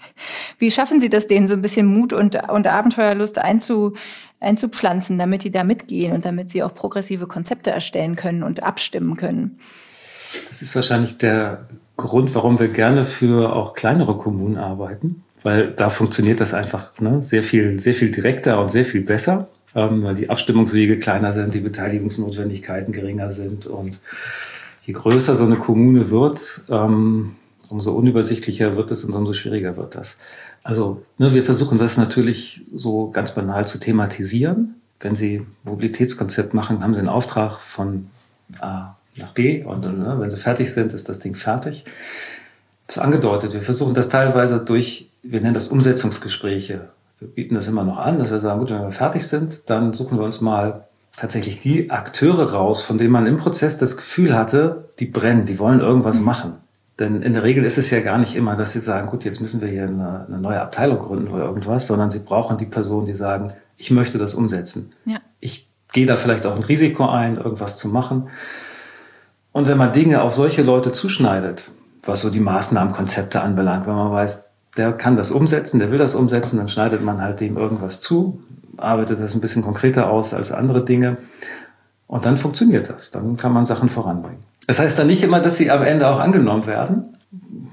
wie 0.58 0.70
schaffen 0.70 1.00
Sie 1.00 1.08
das, 1.08 1.26
denen 1.26 1.48
so 1.48 1.54
ein 1.54 1.62
bisschen 1.62 1.86
Mut 1.86 2.12
und, 2.12 2.36
und 2.50 2.66
Abenteuerlust 2.66 3.38
einzu, 3.38 3.94
einzupflanzen, 4.38 5.18
damit 5.18 5.44
die 5.44 5.50
da 5.50 5.64
mitgehen 5.64 6.12
und 6.12 6.26
damit 6.26 6.50
sie 6.50 6.62
auch 6.62 6.74
progressive 6.74 7.26
Konzepte 7.26 7.70
erstellen 7.70 8.14
können 8.14 8.42
und 8.42 8.62
abstimmen 8.62 9.16
können? 9.16 9.58
Das 10.50 10.62
ist 10.62 10.76
wahrscheinlich 10.76 11.16
der 11.16 11.68
Grund, 11.96 12.34
warum 12.34 12.58
wir 12.58 12.68
gerne 12.68 13.04
für 13.04 13.54
auch 13.54 13.74
kleinere 13.74 14.16
Kommunen 14.16 14.56
arbeiten, 14.56 15.22
weil 15.42 15.70
da 15.70 15.90
funktioniert 15.90 16.40
das 16.40 16.54
einfach 16.54 17.00
ne, 17.00 17.22
sehr 17.22 17.42
viel, 17.42 17.78
sehr 17.78 17.94
viel 17.94 18.10
direkter 18.10 18.60
und 18.60 18.70
sehr 18.70 18.84
viel 18.84 19.02
besser 19.02 19.48
ähm, 19.74 20.04
weil 20.04 20.14
die 20.14 20.30
Abstimmungswege 20.30 20.98
kleiner 20.98 21.32
sind, 21.32 21.54
die 21.54 21.60
Beteiligungsnotwendigkeiten 21.60 22.92
geringer 22.92 23.30
sind. 23.30 23.66
Und 23.66 24.00
je 24.82 24.94
größer 24.94 25.36
so 25.36 25.44
eine 25.44 25.56
Kommune 25.56 26.10
wird, 26.10 26.64
ähm, 26.68 27.36
umso 27.68 27.92
unübersichtlicher 27.92 28.76
wird 28.76 28.90
es 28.90 29.04
und 29.04 29.14
umso 29.14 29.32
schwieriger 29.32 29.76
wird 29.76 29.94
das. 29.94 30.18
Also 30.62 31.02
ne, 31.18 31.34
wir 31.34 31.44
versuchen 31.44 31.78
das 31.78 31.96
natürlich 31.96 32.62
so 32.72 33.10
ganz 33.10 33.34
banal 33.34 33.66
zu 33.66 33.78
thematisieren. 33.78 34.76
Wenn 35.00 35.16
Sie 35.16 35.44
Mobilitätskonzept 35.64 36.54
machen, 36.54 36.82
haben 36.82 36.94
Sie 36.94 37.00
einen 37.00 37.08
Auftrag 37.08 37.58
von 37.58 38.08
A 38.60 38.94
nach 39.16 39.32
B 39.32 39.62
und 39.62 39.80
ne, 39.82 40.16
wenn 40.18 40.30
Sie 40.30 40.36
fertig 40.36 40.72
sind, 40.72 40.92
ist 40.92 41.08
das 41.08 41.20
Ding 41.20 41.34
fertig. 41.34 41.84
Das 42.86 42.96
ist 42.96 43.02
angedeutet. 43.02 43.54
Wir 43.54 43.62
versuchen 43.62 43.94
das 43.94 44.08
teilweise 44.08 44.60
durch, 44.60 45.08
wir 45.22 45.40
nennen 45.40 45.54
das 45.54 45.68
Umsetzungsgespräche 45.68 46.88
wir 47.24 47.28
bieten 47.28 47.54
das 47.54 47.68
immer 47.68 47.84
noch 47.84 47.98
an, 47.98 48.18
dass 48.18 48.30
wir 48.30 48.40
sagen, 48.40 48.60
gut, 48.60 48.70
wenn 48.70 48.82
wir 48.82 48.92
fertig 48.92 49.26
sind, 49.26 49.70
dann 49.70 49.92
suchen 49.92 50.18
wir 50.18 50.24
uns 50.24 50.40
mal 50.40 50.84
tatsächlich 51.16 51.60
die 51.60 51.90
Akteure 51.90 52.52
raus, 52.52 52.82
von 52.82 52.98
denen 52.98 53.12
man 53.12 53.26
im 53.26 53.36
Prozess 53.36 53.78
das 53.78 53.96
Gefühl 53.96 54.34
hatte, 54.36 54.88
die 54.98 55.06
brennen, 55.06 55.46
die 55.46 55.58
wollen 55.58 55.80
irgendwas 55.80 56.18
mhm. 56.18 56.24
machen. 56.24 56.52
Denn 56.98 57.22
in 57.22 57.32
der 57.32 57.42
Regel 57.42 57.64
ist 57.64 57.78
es 57.78 57.90
ja 57.90 58.00
gar 58.00 58.18
nicht 58.18 58.36
immer, 58.36 58.56
dass 58.56 58.72
sie 58.72 58.80
sagen, 58.80 59.08
gut, 59.08 59.24
jetzt 59.24 59.40
müssen 59.40 59.60
wir 59.60 59.68
hier 59.68 59.84
eine, 59.84 60.26
eine 60.28 60.38
neue 60.38 60.60
Abteilung 60.60 60.98
gründen 60.98 61.28
oder 61.28 61.44
irgendwas, 61.44 61.86
sondern 61.86 62.10
sie 62.10 62.20
brauchen 62.20 62.58
die 62.58 62.66
Person, 62.66 63.06
die 63.06 63.14
sagen, 63.14 63.52
ich 63.76 63.90
möchte 63.90 64.18
das 64.18 64.34
umsetzen. 64.34 64.92
Ja. 65.04 65.18
Ich 65.40 65.68
gehe 65.92 66.06
da 66.06 66.16
vielleicht 66.16 66.46
auch 66.46 66.54
ein 66.54 66.62
Risiko 66.62 67.08
ein, 67.08 67.36
irgendwas 67.36 67.76
zu 67.76 67.88
machen. 67.88 68.28
Und 69.54 69.68
wenn 69.68 69.78
man 69.78 69.92
Dinge 69.92 70.20
auf 70.22 70.34
solche 70.34 70.62
Leute 70.62 70.90
zuschneidet, 70.90 71.70
was 72.02 72.22
so 72.22 72.28
die 72.28 72.40
Maßnahmenkonzepte 72.40 73.40
anbelangt, 73.40 73.86
wenn 73.86 73.94
man 73.94 74.10
weiß, 74.10 74.50
der 74.76 74.92
kann 74.92 75.16
das 75.16 75.30
umsetzen, 75.30 75.78
der 75.78 75.92
will 75.92 75.98
das 75.98 76.16
umsetzen, 76.16 76.58
dann 76.58 76.68
schneidet 76.68 77.04
man 77.04 77.22
halt 77.22 77.38
dem 77.38 77.56
irgendwas 77.56 78.00
zu, 78.00 78.42
arbeitet 78.76 79.20
das 79.20 79.32
ein 79.32 79.40
bisschen 79.40 79.62
konkreter 79.62 80.10
aus 80.10 80.34
als 80.34 80.50
andere 80.50 80.84
Dinge 80.84 81.18
und 82.08 82.26
dann 82.26 82.36
funktioniert 82.36 82.90
das. 82.90 83.12
Dann 83.12 83.36
kann 83.36 83.52
man 83.52 83.64
Sachen 83.64 83.88
voranbringen. 83.88 84.42
Das 84.66 84.80
heißt 84.80 84.98
dann 84.98 85.06
nicht 85.06 85.22
immer, 85.22 85.38
dass 85.38 85.56
sie 85.56 85.70
am 85.70 85.82
Ende 85.82 86.08
auch 86.08 86.18
angenommen 86.18 86.66
werden. 86.66 87.16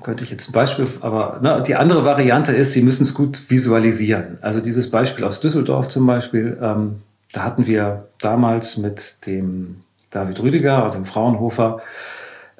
Könnte 0.03 0.23
ich 0.23 0.29
jetzt 0.29 0.49
ein 0.49 0.53
Beispiel, 0.53 0.87
aber 1.01 1.39
ne, 1.41 1.63
die 1.65 1.75
andere 1.75 2.05
Variante 2.05 2.53
ist, 2.53 2.73
sie 2.73 2.83
müssen 2.83 3.03
es 3.03 3.15
gut 3.15 3.49
visualisieren. 3.49 4.37
Also 4.41 4.59
dieses 4.61 4.91
Beispiel 4.91 5.25
aus 5.25 5.39
Düsseldorf 5.39 5.87
zum 5.87 6.05
Beispiel, 6.05 6.59
ähm, 6.61 7.01
da 7.33 7.41
hatten 7.41 7.65
wir 7.65 8.05
damals 8.19 8.77
mit 8.77 9.25
dem 9.25 9.77
David 10.11 10.41
Rüdiger 10.41 10.85
und 10.85 10.93
dem 10.93 11.05
Fraunhofer 11.05 11.81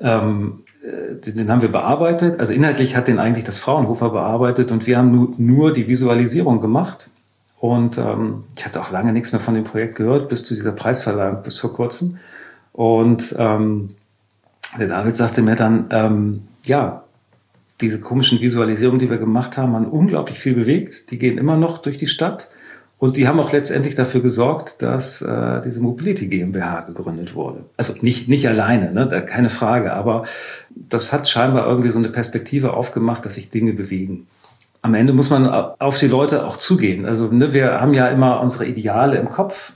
ähm, 0.01 0.63
äh, 0.83 1.15
den 1.15 1.51
haben 1.51 1.61
wir 1.61 1.71
bearbeitet. 1.71 2.39
Also 2.39 2.53
inhaltlich 2.53 2.95
hat 2.95 3.07
den 3.07 3.19
eigentlich 3.19 3.45
das 3.45 3.59
Fraunhofer 3.59 4.09
bearbeitet 4.09 4.71
und 4.71 4.87
wir 4.87 4.97
haben 4.97 5.11
nur, 5.11 5.33
nur 5.37 5.73
die 5.73 5.87
Visualisierung 5.87 6.59
gemacht. 6.59 7.09
Und 7.59 7.99
ähm, 7.99 8.45
ich 8.55 8.65
hatte 8.65 8.81
auch 8.81 8.91
lange 8.91 9.13
nichts 9.13 9.31
mehr 9.31 9.41
von 9.41 9.53
dem 9.53 9.63
Projekt 9.63 9.95
gehört, 9.95 10.29
bis 10.29 10.43
zu 10.43 10.55
dieser 10.55 10.71
Preisverleihung, 10.71 11.43
bis 11.43 11.59
vor 11.59 11.73
kurzem. 11.73 12.17
Und 12.73 13.35
ähm, 13.37 13.95
der 14.79 14.87
David 14.87 15.15
sagte 15.15 15.43
mir 15.43 15.55
dann, 15.55 15.85
ähm, 15.91 16.43
ja, 16.63 17.03
diese 17.79 17.99
komischen 17.99 18.41
Visualisierungen, 18.41 18.99
die 18.99 19.09
wir 19.09 19.17
gemacht 19.17 19.57
haben, 19.57 19.73
haben 19.73 19.85
unglaublich 19.85 20.39
viel 20.39 20.55
bewegt. 20.55 21.11
Die 21.11 21.19
gehen 21.19 21.37
immer 21.37 21.57
noch 21.57 21.79
durch 21.79 21.97
die 21.97 22.07
Stadt. 22.07 22.49
Und 23.01 23.17
die 23.17 23.27
haben 23.27 23.39
auch 23.39 23.51
letztendlich 23.51 23.95
dafür 23.95 24.21
gesorgt, 24.21 24.83
dass 24.83 25.23
äh, 25.23 25.59
diese 25.61 25.81
Mobility 25.81 26.27
GmbH 26.27 26.81
gegründet 26.81 27.33
wurde. 27.33 27.65
Also 27.75 27.95
nicht, 28.01 28.29
nicht 28.29 28.47
alleine, 28.47 28.93
ne? 28.93 29.25
keine 29.25 29.49
Frage, 29.49 29.93
aber 29.93 30.25
das 30.69 31.11
hat 31.11 31.27
scheinbar 31.27 31.65
irgendwie 31.65 31.89
so 31.89 31.97
eine 31.97 32.09
Perspektive 32.09 32.73
aufgemacht, 32.73 33.25
dass 33.25 33.33
sich 33.33 33.49
Dinge 33.49 33.73
bewegen. 33.73 34.27
Am 34.83 34.93
Ende 34.93 35.13
muss 35.13 35.31
man 35.31 35.49
auf 35.49 35.97
die 35.97 36.05
Leute 36.05 36.45
auch 36.45 36.57
zugehen. 36.57 37.07
Also 37.07 37.25
ne, 37.25 37.55
wir 37.55 37.81
haben 37.81 37.95
ja 37.95 38.07
immer 38.07 38.39
unsere 38.39 38.67
Ideale 38.67 39.17
im 39.17 39.31
Kopf, 39.31 39.73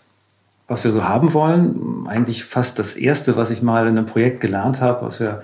was 0.68 0.84
wir 0.84 0.92
so 0.92 1.06
haben 1.06 1.34
wollen. 1.34 2.06
Eigentlich 2.06 2.44
fast 2.44 2.78
das 2.78 2.94
Erste, 2.94 3.38
was 3.38 3.50
ich 3.50 3.64
mal 3.64 3.88
in 3.88 3.98
einem 3.98 4.06
Projekt 4.06 4.40
gelernt 4.40 4.82
habe, 4.82 5.04
was 5.04 5.20
wir 5.20 5.42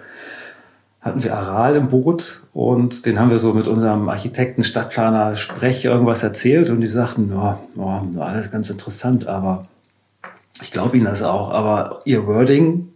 hatten 1.02 1.24
wir 1.24 1.36
Aral 1.36 1.76
im 1.76 1.90
Boot 1.90 2.44
und 2.54 3.06
den 3.06 3.20
haben 3.20 3.32
wir 3.32 3.40
so 3.40 3.54
mit 3.54 3.68
unserem 3.68 4.08
Architekten, 4.08 4.64
Stadtplaner 4.64 5.36
Sprech 5.36 5.84
irgendwas 5.84 6.22
erzählt 6.22 6.70
und 6.70 6.82
die 6.82 6.88
sagten, 6.88 7.32
ja, 7.34 7.60
ja 7.76 8.22
alles 8.22 8.52
ganz 8.52 8.70
interessant, 8.70 9.26
aber 9.28 9.68
ich 10.62 10.72
glaube 10.72 10.96
Ihnen 10.96 11.08
das 11.08 11.24
auch, 11.24 11.50
aber 11.50 12.02
Ihr 12.06 12.28
Wording, 12.28 12.90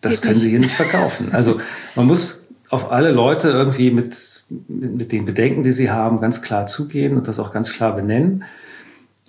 das 0.00 0.16
Geht 0.16 0.22
können 0.22 0.34
nicht. 0.34 0.42
Sie 0.42 0.50
hier 0.50 0.58
nicht 0.58 0.74
verkaufen. 0.74 1.28
Also 1.32 1.60
man 1.94 2.06
muss 2.06 2.48
auf 2.70 2.90
alle 2.90 3.12
Leute 3.12 3.50
irgendwie 3.50 3.92
mit, 3.92 4.44
mit, 4.68 4.96
mit 4.96 5.12
den 5.12 5.24
Bedenken, 5.24 5.62
die 5.62 5.72
sie 5.72 5.92
haben, 5.92 6.20
ganz 6.20 6.42
klar 6.42 6.66
zugehen 6.66 7.16
und 7.16 7.28
das 7.28 7.38
auch 7.38 7.52
ganz 7.52 7.72
klar 7.72 7.94
benennen. 7.94 8.44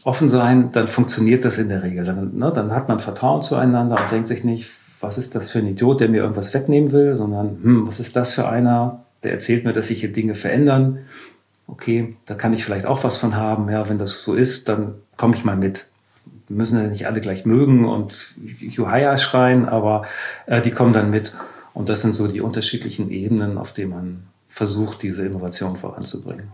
Offen 0.03 0.29
sein, 0.29 0.71
dann 0.71 0.87
funktioniert 0.87 1.45
das 1.45 1.59
in 1.59 1.69
der 1.69 1.83
Regel. 1.83 2.05
Dann, 2.05 2.35
ne, 2.37 2.51
dann 2.53 2.71
hat 2.71 2.87
man 2.87 2.99
Vertrauen 2.99 3.43
zueinander 3.43 4.01
und 4.01 4.11
denkt 4.11 4.27
sich 4.27 4.43
nicht, 4.43 4.69
was 5.01 5.17
ist 5.17 5.35
das 5.35 5.49
für 5.49 5.59
ein 5.59 5.67
Idiot, 5.67 6.01
der 6.01 6.09
mir 6.09 6.21
irgendwas 6.21 6.53
wegnehmen 6.53 6.91
will, 6.91 7.15
sondern 7.15 7.59
hm, 7.61 7.87
was 7.87 7.99
ist 7.99 8.15
das 8.15 8.33
für 8.33 8.47
einer, 8.47 9.03
der 9.23 9.31
erzählt 9.31 9.65
mir, 9.65 9.73
dass 9.73 9.87
sich 9.87 9.99
hier 9.99 10.11
Dinge 10.11 10.35
verändern. 10.35 10.99
Okay, 11.67 12.15
da 12.25 12.35
kann 12.35 12.53
ich 12.53 12.63
vielleicht 12.63 12.85
auch 12.85 13.03
was 13.03 13.17
von 13.17 13.35
haben. 13.35 13.69
Ja, 13.69 13.89
wenn 13.89 13.97
das 13.97 14.21
so 14.21 14.35
ist, 14.35 14.69
dann 14.69 14.95
komme 15.17 15.35
ich 15.35 15.43
mal 15.43 15.57
mit. 15.57 15.87
Wir 16.47 16.57
müssen 16.57 16.79
ja 16.79 16.87
nicht 16.87 17.07
alle 17.07 17.21
gleich 17.21 17.45
mögen 17.45 17.85
und 17.85 18.35
Juhaya 18.59 19.17
schreien, 19.17 19.67
aber 19.67 20.03
äh, 20.45 20.61
die 20.61 20.71
kommen 20.71 20.93
dann 20.93 21.09
mit. 21.09 21.35
Und 21.73 21.89
das 21.89 22.01
sind 22.01 22.13
so 22.13 22.27
die 22.27 22.41
unterschiedlichen 22.41 23.09
Ebenen, 23.09 23.57
auf 23.57 23.73
denen 23.73 23.91
man 23.91 24.23
versucht, 24.47 25.01
diese 25.01 25.25
Innovation 25.25 25.75
voranzubringen. 25.75 26.51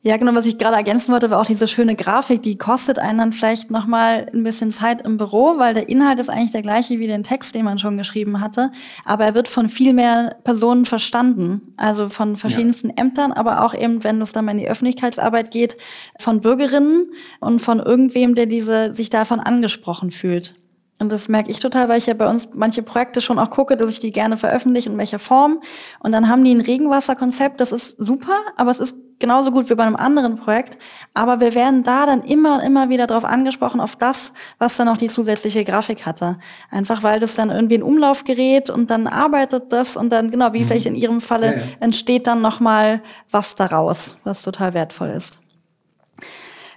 Ja, 0.00 0.16
genau, 0.16 0.32
was 0.32 0.46
ich 0.46 0.58
gerade 0.58 0.76
ergänzen 0.76 1.12
wollte, 1.12 1.28
war 1.28 1.40
auch 1.40 1.46
diese 1.46 1.66
schöne 1.66 1.96
Grafik, 1.96 2.44
die 2.44 2.56
kostet 2.56 3.00
einen 3.00 3.18
dann 3.18 3.32
vielleicht 3.32 3.72
nochmal 3.72 4.30
ein 4.32 4.44
bisschen 4.44 4.70
Zeit 4.70 5.02
im 5.02 5.16
Büro, 5.18 5.58
weil 5.58 5.74
der 5.74 5.88
Inhalt 5.88 6.20
ist 6.20 6.30
eigentlich 6.30 6.52
der 6.52 6.62
gleiche 6.62 7.00
wie 7.00 7.08
den 7.08 7.24
Text, 7.24 7.56
den 7.56 7.64
man 7.64 7.80
schon 7.80 7.96
geschrieben 7.96 8.40
hatte, 8.40 8.70
aber 9.04 9.24
er 9.24 9.34
wird 9.34 9.48
von 9.48 9.68
viel 9.68 9.92
mehr 9.92 10.36
Personen 10.44 10.84
verstanden, 10.84 11.74
also 11.76 12.10
von 12.10 12.36
verschiedensten 12.36 12.90
ja. 12.90 12.94
Ämtern, 12.98 13.32
aber 13.32 13.64
auch 13.64 13.74
eben, 13.74 14.04
wenn 14.04 14.22
es 14.22 14.30
dann 14.30 14.44
mal 14.44 14.52
in 14.52 14.58
die 14.58 14.68
Öffentlichkeitsarbeit 14.68 15.50
geht, 15.50 15.76
von 16.20 16.40
Bürgerinnen 16.40 17.10
und 17.40 17.60
von 17.60 17.80
irgendwem, 17.80 18.36
der 18.36 18.46
diese 18.46 18.92
sich 18.92 19.10
davon 19.10 19.40
angesprochen 19.40 20.12
fühlt. 20.12 20.54
Und 21.00 21.12
das 21.12 21.28
merke 21.28 21.50
ich 21.50 21.60
total, 21.60 21.88
weil 21.88 21.98
ich 21.98 22.06
ja 22.06 22.14
bei 22.14 22.28
uns 22.28 22.48
manche 22.54 22.82
Projekte 22.82 23.20
schon 23.20 23.38
auch 23.38 23.50
gucke, 23.50 23.76
dass 23.76 23.88
ich 23.88 24.00
die 24.00 24.10
gerne 24.10 24.36
veröffentliche, 24.36 24.88
in 24.88 24.98
welcher 24.98 25.20
Form. 25.20 25.62
Und 26.00 26.12
dann 26.12 26.28
haben 26.28 26.44
die 26.44 26.52
ein 26.52 26.60
Regenwasserkonzept, 26.60 27.60
das 27.60 27.70
ist 27.70 27.96
super, 27.98 28.36
aber 28.56 28.72
es 28.72 28.80
ist 28.80 28.98
genauso 29.20 29.52
gut 29.52 29.70
wie 29.70 29.74
bei 29.74 29.84
einem 29.84 29.96
anderen 29.96 30.36
Projekt. 30.36 30.78
Aber 31.14 31.38
wir 31.38 31.54
werden 31.54 31.84
da 31.84 32.04
dann 32.04 32.22
immer 32.22 32.56
und 32.56 32.60
immer 32.60 32.88
wieder 32.88 33.06
darauf 33.06 33.24
angesprochen, 33.24 33.80
auf 33.80 33.94
das, 33.94 34.32
was 34.58 34.76
dann 34.76 34.88
auch 34.88 34.96
die 34.96 35.08
zusätzliche 35.08 35.64
Grafik 35.64 36.04
hatte. 36.04 36.38
Einfach 36.70 37.04
weil 37.04 37.20
das 37.20 37.36
dann 37.36 37.50
irgendwie 37.50 37.76
in 37.76 37.82
Umlauf 37.84 38.24
gerät 38.24 38.68
und 38.68 38.90
dann 38.90 39.06
arbeitet 39.06 39.72
das 39.72 39.96
und 39.96 40.10
dann, 40.10 40.32
genau, 40.32 40.52
wie 40.52 40.60
mhm. 40.60 40.64
vielleicht 40.64 40.86
in 40.86 40.96
Ihrem 40.96 41.20
Falle, 41.20 41.46
ja, 41.46 41.58
ja. 41.58 41.66
entsteht 41.80 42.26
dann 42.26 42.42
nochmal 42.42 43.02
was 43.30 43.54
daraus, 43.54 44.16
was 44.24 44.42
total 44.42 44.74
wertvoll 44.74 45.10
ist. 45.10 45.38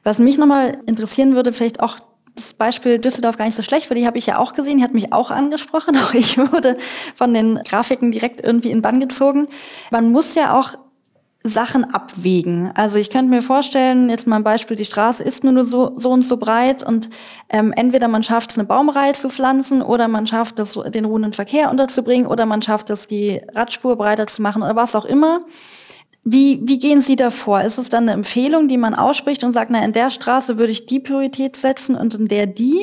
Was 0.04 0.20
mich 0.20 0.38
nochmal 0.38 0.80
interessieren 0.86 1.36
würde, 1.36 1.54
vielleicht 1.54 1.80
auch 1.80 2.00
das 2.36 2.54
Beispiel 2.54 3.00
Düsseldorf 3.00 3.38
gar 3.38 3.46
nicht 3.46 3.58
so 3.58 3.64
schlecht, 3.64 3.90
weil 3.90 3.98
die 3.98 4.08
habe 4.08 4.18
ich 4.18 4.26
ja 4.26 4.38
auch 4.38 4.54
gesehen, 4.54 4.78
die 4.78 4.84
hat 4.84 4.94
mich 4.94 5.14
auch 5.14 5.32
angesprochen. 5.32 5.98
Auch 6.02 6.14
ich 6.14 6.38
wurde 6.38 6.78
von 7.16 7.34
den 7.34 7.60
Grafiken 7.68 8.12
direkt 8.12 8.42
irgendwie 8.42 8.72
in 8.72 8.82
Bann 8.82 9.00
gezogen. 9.00 9.48
Man 9.92 10.12
muss 10.12 10.36
ja 10.36 10.58
auch 10.58 10.76
Sachen 11.44 11.92
abwägen. 11.92 12.72
Also 12.76 13.00
ich 13.00 13.10
könnte 13.10 13.32
mir 13.32 13.42
vorstellen, 13.42 14.10
jetzt 14.10 14.28
mal 14.28 14.36
ein 14.36 14.44
Beispiel, 14.44 14.78
die 14.78 14.86
Straße 14.86 15.24
ist 15.24 15.44
nur 15.44 15.66
so, 15.66 15.94
so 15.96 16.12
und 16.12 16.24
so 16.24 16.38
breit 16.38 16.84
und 16.84 17.10
ähm, 17.50 17.74
entweder 17.76 18.08
man 18.08 18.22
schafft 18.22 18.52
es, 18.52 18.60
eine 18.60 18.68
Baumreihe 18.68 19.14
zu 19.14 19.30
pflanzen 19.30 19.82
oder 19.82 20.08
man 20.08 20.28
schafft 20.28 20.60
es, 20.60 20.74
den 20.74 21.06
ruhenden 21.06 21.34
Verkehr 21.34 21.72
unterzubringen 21.72 22.28
oder 22.28 22.46
man 22.46 22.62
schafft 22.62 22.92
es, 22.92 23.08
die 23.08 23.42
Radspur 23.56 23.96
breiter 23.96 24.28
zu 24.28 24.42
machen 24.44 24.62
oder 24.62 24.76
was 24.76 24.96
auch 24.96 25.06
immer. 25.06 25.42
Wie, 26.24 26.62
wie 26.64 26.78
gehen 26.78 27.02
Sie 27.02 27.16
da 27.16 27.32
vor? 27.32 27.62
Ist 27.62 27.80
es 27.80 27.90
dann 27.90 28.04
eine 28.04 28.14
Empfehlung, 28.14 28.68
die 28.68 28.78
man 28.78 28.94
ausspricht 28.94 29.44
und 29.44 29.54
sagt, 29.54 29.72
na, 29.72 29.84
in 29.84 29.94
der 29.94 30.12
Straße 30.12 30.58
würde 30.58 30.72
ich 30.72 30.86
die 30.86 31.00
Priorität 31.00 31.56
setzen 31.56 31.96
und 31.96 32.14
in 32.14 32.28
der 32.28 32.46
die? 32.46 32.80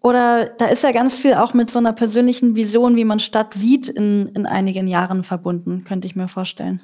Oder 0.00 0.46
da 0.46 0.66
ist 0.66 0.82
ja 0.82 0.92
ganz 0.92 1.16
viel 1.16 1.34
auch 1.34 1.54
mit 1.54 1.70
so 1.70 1.78
einer 1.78 1.92
persönlichen 1.92 2.54
Vision, 2.54 2.96
wie 2.96 3.04
man 3.04 3.18
Stadt 3.20 3.54
sieht, 3.54 3.88
in, 3.88 4.28
in 4.34 4.46
einigen 4.46 4.88
Jahren 4.88 5.22
verbunden, 5.22 5.84
könnte 5.84 6.06
ich 6.06 6.16
mir 6.16 6.28
vorstellen. 6.28 6.80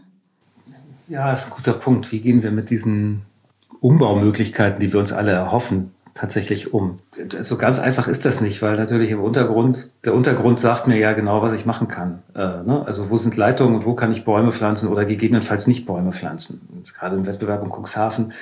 Ja, 1.09 1.33
ist 1.33 1.47
ein 1.47 1.57
guter 1.57 1.75
Punkt. 1.75 2.11
Wie 2.13 2.21
gehen 2.21 2.43
wir 2.43 2.53
mit 2.53 2.71
diesen 2.71 3.23
Umbaumöglichkeiten, 3.81 4.81
die 4.81 4.93
wir 4.93 5.01
uns 5.01 5.13
alle 5.13 5.33
erhoffen, 5.33 5.93
tatsächlich 6.15 6.75
um. 6.75 6.99
So 7.29 7.57
ganz 7.57 7.79
einfach 7.79 8.07
ist 8.07 8.25
das 8.25 8.41
nicht, 8.41 8.61
weil 8.63 8.77
natürlich 8.77 9.11
im 9.11 9.23
Untergrund, 9.23 9.91
der 10.05 10.15
Untergrund 10.15 10.61
sagt 10.61 10.87
mir 10.87 10.99
ja 10.99 11.13
genau, 11.13 11.43
was 11.43 11.55
ich 11.55 11.65
machen 11.65 11.89
kann. 11.89 12.23
Äh, 12.35 12.63
ne? 12.63 12.83
Also 12.87 13.11
wo 13.11 13.17
sind 13.17 13.37
Leitungen 13.37 13.77
und 13.77 13.87
wo 13.87 13.95
kann 13.95 14.13
ich 14.13 14.25
Bäume 14.25 14.53
pflanzen 14.53 14.89
oder 14.89 15.05
gegebenenfalls 15.05 15.67
nicht 15.67 15.87
Bäume 15.87 16.13
pflanzen. 16.13 16.69
Jetzt 16.77 16.95
gerade 16.95 17.17
im 17.17 17.27
Wettbewerb 17.27 17.63
in 17.65 17.71
Cuxhaven, 17.71 18.33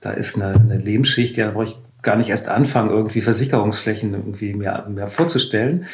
da 0.00 0.10
ist 0.10 0.36
eine, 0.36 0.54
eine 0.54 0.78
Lehmschicht, 0.78 1.36
ja, 1.36 1.46
da 1.46 1.52
brauche 1.52 1.64
ich 1.64 1.78
gar 2.02 2.16
nicht 2.16 2.28
erst 2.28 2.48
anfangen, 2.48 2.90
irgendwie 2.90 3.22
Versickerungsflächen 3.22 4.12
irgendwie 4.12 4.52
mehr, 4.52 4.86
mehr 4.88 5.08
vorzustellen. 5.08 5.86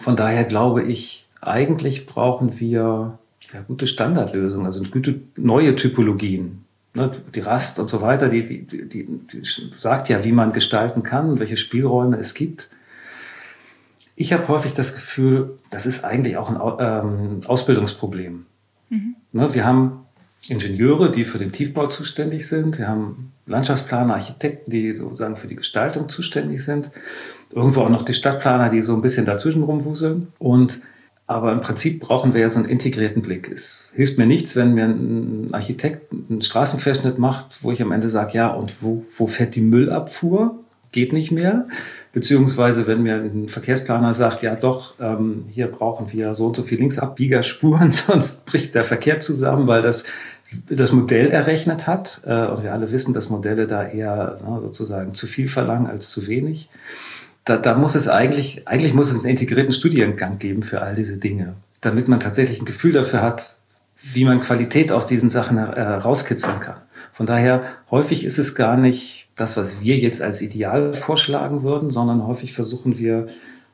Von 0.00 0.16
daher 0.16 0.42
glaube 0.44 0.82
ich, 0.82 1.28
eigentlich 1.40 2.06
brauchen 2.06 2.58
wir 2.58 3.18
ja, 3.52 3.60
gute 3.68 3.86
Standardlösungen, 3.86 4.66
also 4.66 4.82
gute 4.84 5.20
neue 5.36 5.76
Typologien 5.76 6.63
ne, 6.94 7.12
die 7.34 7.40
Rast 7.40 7.78
und 7.78 7.90
so 7.90 8.00
weiter, 8.00 8.28
die, 8.28 8.46
die, 8.46 8.62
die, 8.64 9.04
die 9.04 9.42
sagt 9.78 10.08
ja, 10.08 10.24
wie 10.24 10.32
man 10.32 10.52
gestalten 10.52 11.02
kann 11.02 11.30
und 11.30 11.40
welche 11.40 11.56
Spielräume 11.56 12.16
es 12.16 12.34
gibt. 12.34 12.70
Ich 14.16 14.32
habe 14.32 14.46
häufig 14.48 14.74
das 14.74 14.94
Gefühl, 14.94 15.58
das 15.70 15.86
ist 15.86 16.04
eigentlich 16.04 16.36
auch 16.36 16.48
ein 16.48 16.58
ähm, 16.78 17.40
Ausbildungsproblem. 17.46 18.46
Mhm. 18.90 19.16
Ne, 19.32 19.54
wir 19.54 19.64
haben 19.64 20.04
Ingenieure, 20.48 21.10
die 21.10 21.24
für 21.24 21.38
den 21.38 21.52
Tiefbau 21.52 21.86
zuständig 21.88 22.46
sind. 22.46 22.78
Wir 22.78 22.88
haben 22.88 23.32
Landschaftsplaner, 23.46 24.14
Architekten, 24.14 24.70
die 24.70 24.92
sozusagen 24.92 25.36
für 25.36 25.48
die 25.48 25.56
Gestaltung 25.56 26.08
zuständig 26.08 26.64
sind. 26.64 26.90
Irgendwo 27.52 27.82
auch 27.82 27.90
noch 27.90 28.04
die 28.04 28.14
Stadtplaner, 28.14 28.68
die 28.68 28.82
so 28.82 28.94
ein 28.94 29.02
bisschen 29.02 29.26
dazwischen 29.26 29.62
rumwuseln. 29.62 30.28
Und 30.38 30.82
aber 31.26 31.52
im 31.52 31.60
Prinzip 31.60 32.00
brauchen 32.00 32.34
wir 32.34 32.42
ja 32.42 32.50
so 32.50 32.58
einen 32.58 32.68
integrierten 32.68 33.22
Blick. 33.22 33.50
Es 33.50 33.92
hilft 33.94 34.18
mir 34.18 34.26
nichts, 34.26 34.56
wenn 34.56 34.74
mir 34.74 34.84
ein 34.84 35.54
Architekt 35.54 36.12
einen 36.12 36.42
Straßenquerschnitt 36.42 37.18
macht, 37.18 37.62
wo 37.62 37.72
ich 37.72 37.80
am 37.80 37.92
Ende 37.92 38.08
sage, 38.08 38.32
ja, 38.34 38.48
und 38.48 38.82
wo, 38.82 39.04
wo 39.16 39.26
fährt 39.26 39.54
die 39.54 39.62
Müllabfuhr? 39.62 40.58
Geht 40.92 41.12
nicht 41.12 41.32
mehr. 41.32 41.66
Beziehungsweise, 42.12 42.86
wenn 42.86 43.02
mir 43.02 43.16
ein 43.16 43.48
Verkehrsplaner 43.48 44.12
sagt, 44.12 44.42
ja 44.42 44.54
doch, 44.54 44.94
ähm, 45.00 45.44
hier 45.50 45.66
brauchen 45.66 46.12
wir 46.12 46.34
so 46.34 46.46
und 46.46 46.56
so 46.56 46.62
viel 46.62 46.78
Linksabbiegerspuren, 46.78 47.90
sonst 47.92 48.46
bricht 48.46 48.74
der 48.74 48.84
Verkehr 48.84 49.18
zusammen, 49.20 49.66
weil 49.66 49.82
das 49.82 50.04
das 50.68 50.92
Modell 50.92 51.30
errechnet 51.30 51.86
hat. 51.86 52.20
Äh, 52.26 52.46
und 52.46 52.62
wir 52.62 52.72
alle 52.74 52.92
wissen, 52.92 53.14
dass 53.14 53.30
Modelle 53.30 53.66
da 53.66 53.82
eher 53.82 54.36
sozusagen 54.62 55.14
zu 55.14 55.26
viel 55.26 55.48
verlangen 55.48 55.86
als 55.86 56.10
zu 56.10 56.26
wenig 56.26 56.68
da, 57.44 57.56
da 57.58 57.76
muss 57.76 57.94
es 57.94 58.08
eigentlich, 58.08 58.66
eigentlich 58.66 58.94
muss 58.94 59.10
es 59.10 59.18
einen 59.18 59.30
integrierten 59.30 59.72
Studiengang 59.72 60.38
geben 60.38 60.62
für 60.62 60.82
all 60.82 60.94
diese 60.94 61.18
Dinge, 61.18 61.54
damit 61.80 62.08
man 62.08 62.20
tatsächlich 62.20 62.60
ein 62.60 62.64
Gefühl 62.64 62.92
dafür 62.92 63.22
hat, 63.22 63.56
wie 64.00 64.24
man 64.24 64.40
Qualität 64.40 64.92
aus 64.92 65.06
diesen 65.06 65.30
Sachen 65.30 65.58
herauskitzeln 65.58 66.60
kann. 66.60 66.76
Von 67.12 67.26
daher, 67.26 67.64
häufig 67.90 68.24
ist 68.24 68.38
es 68.38 68.54
gar 68.54 68.76
nicht 68.76 69.28
das, 69.36 69.56
was 69.56 69.80
wir 69.80 69.96
jetzt 69.96 70.20
als 70.20 70.42
Ideal 70.42 70.94
vorschlagen 70.94 71.62
würden, 71.62 71.90
sondern 71.90 72.26
häufig 72.26 72.54
versuchen 72.54 72.98
wir 72.98 73.28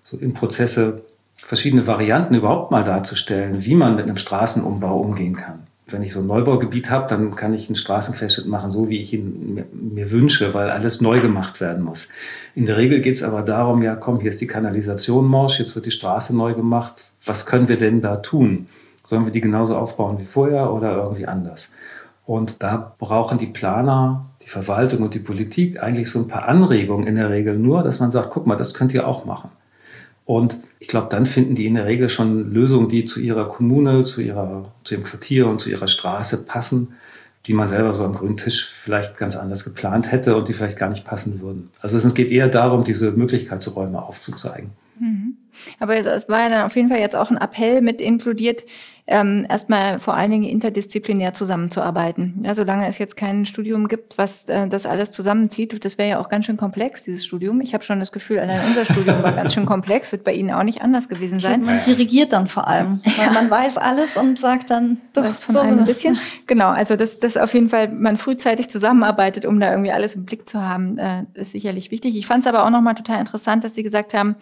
so 0.05 0.19
in 0.19 0.35
Prozesse 0.35 1.03
verschiedene 1.35 1.87
Varianten 1.87 2.35
überhaupt 2.35 2.71
mal 2.71 2.85
darzustellen, 2.85 3.65
wie 3.65 3.75
man 3.75 3.97
mit 3.97 4.07
einem 4.07 4.19
Straßenumbau 4.19 5.01
umgehen 5.01 5.37
kann 5.37 5.67
wenn 5.93 6.03
ich 6.03 6.13
so 6.13 6.21
ein 6.21 6.27
Neubaugebiet 6.27 6.91
habe, 6.91 7.07
dann 7.09 7.35
kann 7.35 7.55
ich 7.55 7.69
einen 7.69 7.77
Straßenquerschnitt 7.77 8.47
machen, 8.47 8.71
so 8.71 8.89
wie 8.89 9.01
ich 9.01 9.13
ihn 9.13 9.55
mir, 9.55 9.67
mir 9.73 10.11
wünsche, 10.11 10.55
weil 10.55 10.71
alles 10.71 11.01
neu 11.01 11.21
gemacht 11.21 11.61
werden 11.61 11.85
muss. 11.85 12.09
In 12.55 12.67
der 12.67 12.77
Regel 12.77 13.01
geht 13.01 13.17
es 13.17 13.23
aber 13.23 13.43
darum, 13.43 13.83
ja 13.83 13.97
komm, 13.97 14.21
hier 14.21 14.31
ist 14.31 14.41
die 14.41 14.47
Kanalisation 14.47 15.27
morsch, 15.27 15.59
jetzt 15.59 15.75
wird 15.75 15.87
die 15.87 15.91
Straße 15.91 16.37
neu 16.37 16.55
gemacht. 16.55 17.11
Was 17.25 17.47
können 17.47 17.69
wir 17.69 17.79
denn 17.79 18.01
da 18.01 18.17
tun? 18.17 18.69
Sollen 19.05 19.25
wir 19.25 19.33
die 19.33 19.41
genauso 19.41 19.77
aufbauen 19.77 20.19
wie 20.19 20.25
vorher 20.25 20.73
oder 20.73 20.97
irgendwie 20.97 21.27
anders? 21.27 21.73
Und 22.27 22.63
da 22.63 22.95
brauchen 22.99 23.39
die 23.39 23.47
Planer, 23.47 24.27
die 24.43 24.49
Verwaltung 24.49 25.03
und 25.03 25.15
die 25.15 25.21
Politik 25.21 25.83
eigentlich 25.83 26.11
so 26.11 26.21
ein 26.21 26.29
paar 26.29 26.47
Anregungen 26.47 27.07
in 27.07 27.17
der 27.17 27.31
Regel 27.31 27.59
nur, 27.59 27.83
dass 27.83 27.99
man 27.99 28.11
sagt, 28.11 28.31
guck 28.31 28.47
mal, 28.47 28.57
das 28.57 28.75
könnt 28.75 28.95
ihr 28.95 29.09
auch 29.09 29.25
machen. 29.25 29.51
Und 30.31 30.59
ich 30.79 30.87
glaube, 30.87 31.09
dann 31.11 31.27
finden 31.27 31.57
die 31.57 31.67
in 31.67 31.75
der 31.75 31.87
Regel 31.87 32.09
schon 32.09 32.53
Lösungen, 32.53 32.89
die 32.89 33.05
zu 33.05 33.19
ihrer 33.19 33.49
Kommune, 33.49 34.05
zu, 34.05 34.21
ihrer, 34.21 34.73
zu 34.85 34.95
ihrem 34.95 35.03
Quartier 35.03 35.49
und 35.49 35.61
zu 35.61 35.71
ihrer 35.71 35.89
Straße 35.89 36.47
passen, 36.47 36.95
die 37.47 37.53
man 37.53 37.67
selber 37.67 37.93
so 37.95 38.05
am 38.05 38.15
grünen 38.15 38.37
Tisch 38.37 38.65
vielleicht 38.65 39.19
ganz 39.19 39.35
anders 39.35 39.65
geplant 39.65 40.13
hätte 40.13 40.37
und 40.37 40.47
die 40.47 40.53
vielleicht 40.53 40.79
gar 40.79 40.89
nicht 40.89 41.05
passen 41.05 41.41
würden. 41.41 41.71
Also 41.81 41.97
es 41.97 42.15
geht 42.15 42.31
eher 42.31 42.47
darum, 42.47 42.85
diese 42.85 43.11
Möglichkeitsräume 43.11 44.01
aufzuzeigen. 44.01 44.71
Mhm. 45.01 45.35
Aber 45.81 45.97
es 45.97 46.29
war 46.29 46.43
ja 46.43 46.49
dann 46.49 46.65
auf 46.65 46.77
jeden 46.77 46.91
Fall 46.91 47.01
jetzt 47.01 47.17
auch 47.17 47.33
ein 47.33 47.37
Appell 47.37 47.83
mit 47.83 48.01
inkludiert, 48.01 48.63
ähm, 49.11 49.45
erstmal 49.49 49.99
vor 49.99 50.15
allen 50.15 50.31
Dingen 50.31 50.45
interdisziplinär 50.45 51.35
zusammenzuarbeiten. 51.35 52.43
Ja, 52.45 52.55
solange 52.55 52.87
es 52.87 52.99
jetzt 52.99 53.17
kein 53.17 53.45
Studium 53.45 53.89
gibt, 53.89 54.17
was 54.17 54.45
äh, 54.45 54.69
das 54.69 54.87
alles 54.87 55.11
zusammenzieht, 55.11 55.85
das 55.85 55.99
wäre 55.99 56.11
ja 56.11 56.21
auch 56.21 56.29
ganz 56.29 56.47
schön 56.47 56.57
komplex, 56.57 57.03
dieses 57.03 57.25
Studium. 57.25 57.61
Ich 57.61 57.75
habe 57.75 57.83
schon 57.83 57.99
das 57.99 58.13
Gefühl, 58.13 58.39
allein 58.39 58.61
unser 58.69 58.85
Studium 58.85 59.21
war 59.25 59.33
ganz 59.33 59.53
schön 59.53 59.67
komplex, 59.67 60.13
wird 60.13 60.23
bei 60.23 60.33
Ihnen 60.33 60.53
auch 60.53 60.63
nicht 60.63 60.81
anders 60.83 61.09
gewesen 61.09 61.41
sein. 61.41 61.65
Man 61.65 61.83
dirigiert 61.85 62.33
dann 62.33 62.47
vor 62.47 62.69
allem, 62.69 63.03
weil 63.19 63.33
man 63.33 63.51
weiß 63.51 63.79
alles 63.79 64.17
und 64.17 64.39
sagt 64.39 64.71
dann 64.71 64.99
doch 65.13 65.25
was 65.25 65.43
von 65.43 65.57
so 65.57 65.61
einem 65.61 65.81
ein 65.81 65.85
bisschen. 65.87 66.17
Genau, 66.47 66.69
also 66.69 66.95
dass 66.95 67.19
das 67.19 67.37
auf 67.37 67.53
jeden 67.53 67.69
Fall 67.69 67.89
man 67.89 68.17
frühzeitig 68.17 68.71
zusammenarbeitet, 68.71 69.45
um 69.45 69.59
da 69.59 69.73
irgendwie 69.73 69.91
alles 69.91 70.15
im 70.15 70.25
Blick 70.25 70.47
zu 70.47 70.63
haben, 70.63 70.99
äh, 70.99 71.25
ist 71.35 71.51
sicherlich 71.51 71.91
wichtig. 71.91 72.17
Ich 72.17 72.29
fand 72.29 72.45
es 72.45 72.47
aber 72.47 72.65
auch 72.65 72.71
nochmal 72.71 72.95
total 72.95 73.19
interessant, 73.19 73.65
dass 73.65 73.75
Sie 73.75 73.83
gesagt 73.83 74.15
haben, 74.15 74.37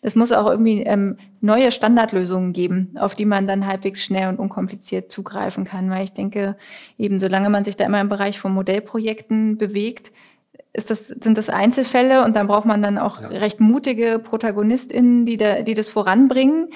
es 0.00 0.16
muss 0.16 0.32
auch 0.32 0.48
irgendwie 0.48 0.82
ähm, 0.82 1.18
neue 1.44 1.70
Standardlösungen 1.70 2.54
geben, 2.54 2.94
auf 2.98 3.14
die 3.14 3.26
man 3.26 3.46
dann 3.46 3.66
halbwegs 3.66 4.02
schnell 4.02 4.30
und 4.30 4.38
unkompliziert 4.38 5.12
zugreifen 5.12 5.64
kann. 5.64 5.90
Weil 5.90 6.04
ich 6.04 6.12
denke, 6.12 6.56
eben 6.96 7.20
solange 7.20 7.50
man 7.50 7.64
sich 7.64 7.76
da 7.76 7.84
immer 7.84 8.00
im 8.00 8.08
Bereich 8.08 8.38
von 8.38 8.54
Modellprojekten 8.54 9.58
bewegt, 9.58 10.10
ist 10.74 10.90
das, 10.90 11.06
sind 11.08 11.38
das 11.38 11.48
Einzelfälle 11.48 12.24
und 12.24 12.34
dann 12.34 12.48
braucht 12.48 12.64
man 12.66 12.82
dann 12.82 12.98
auch 12.98 13.20
ja. 13.20 13.28
recht 13.28 13.60
mutige 13.60 14.18
ProtagonistInnen, 14.18 15.24
die, 15.24 15.36
da, 15.36 15.62
die 15.62 15.74
das 15.74 15.88
voranbringen. 15.88 16.68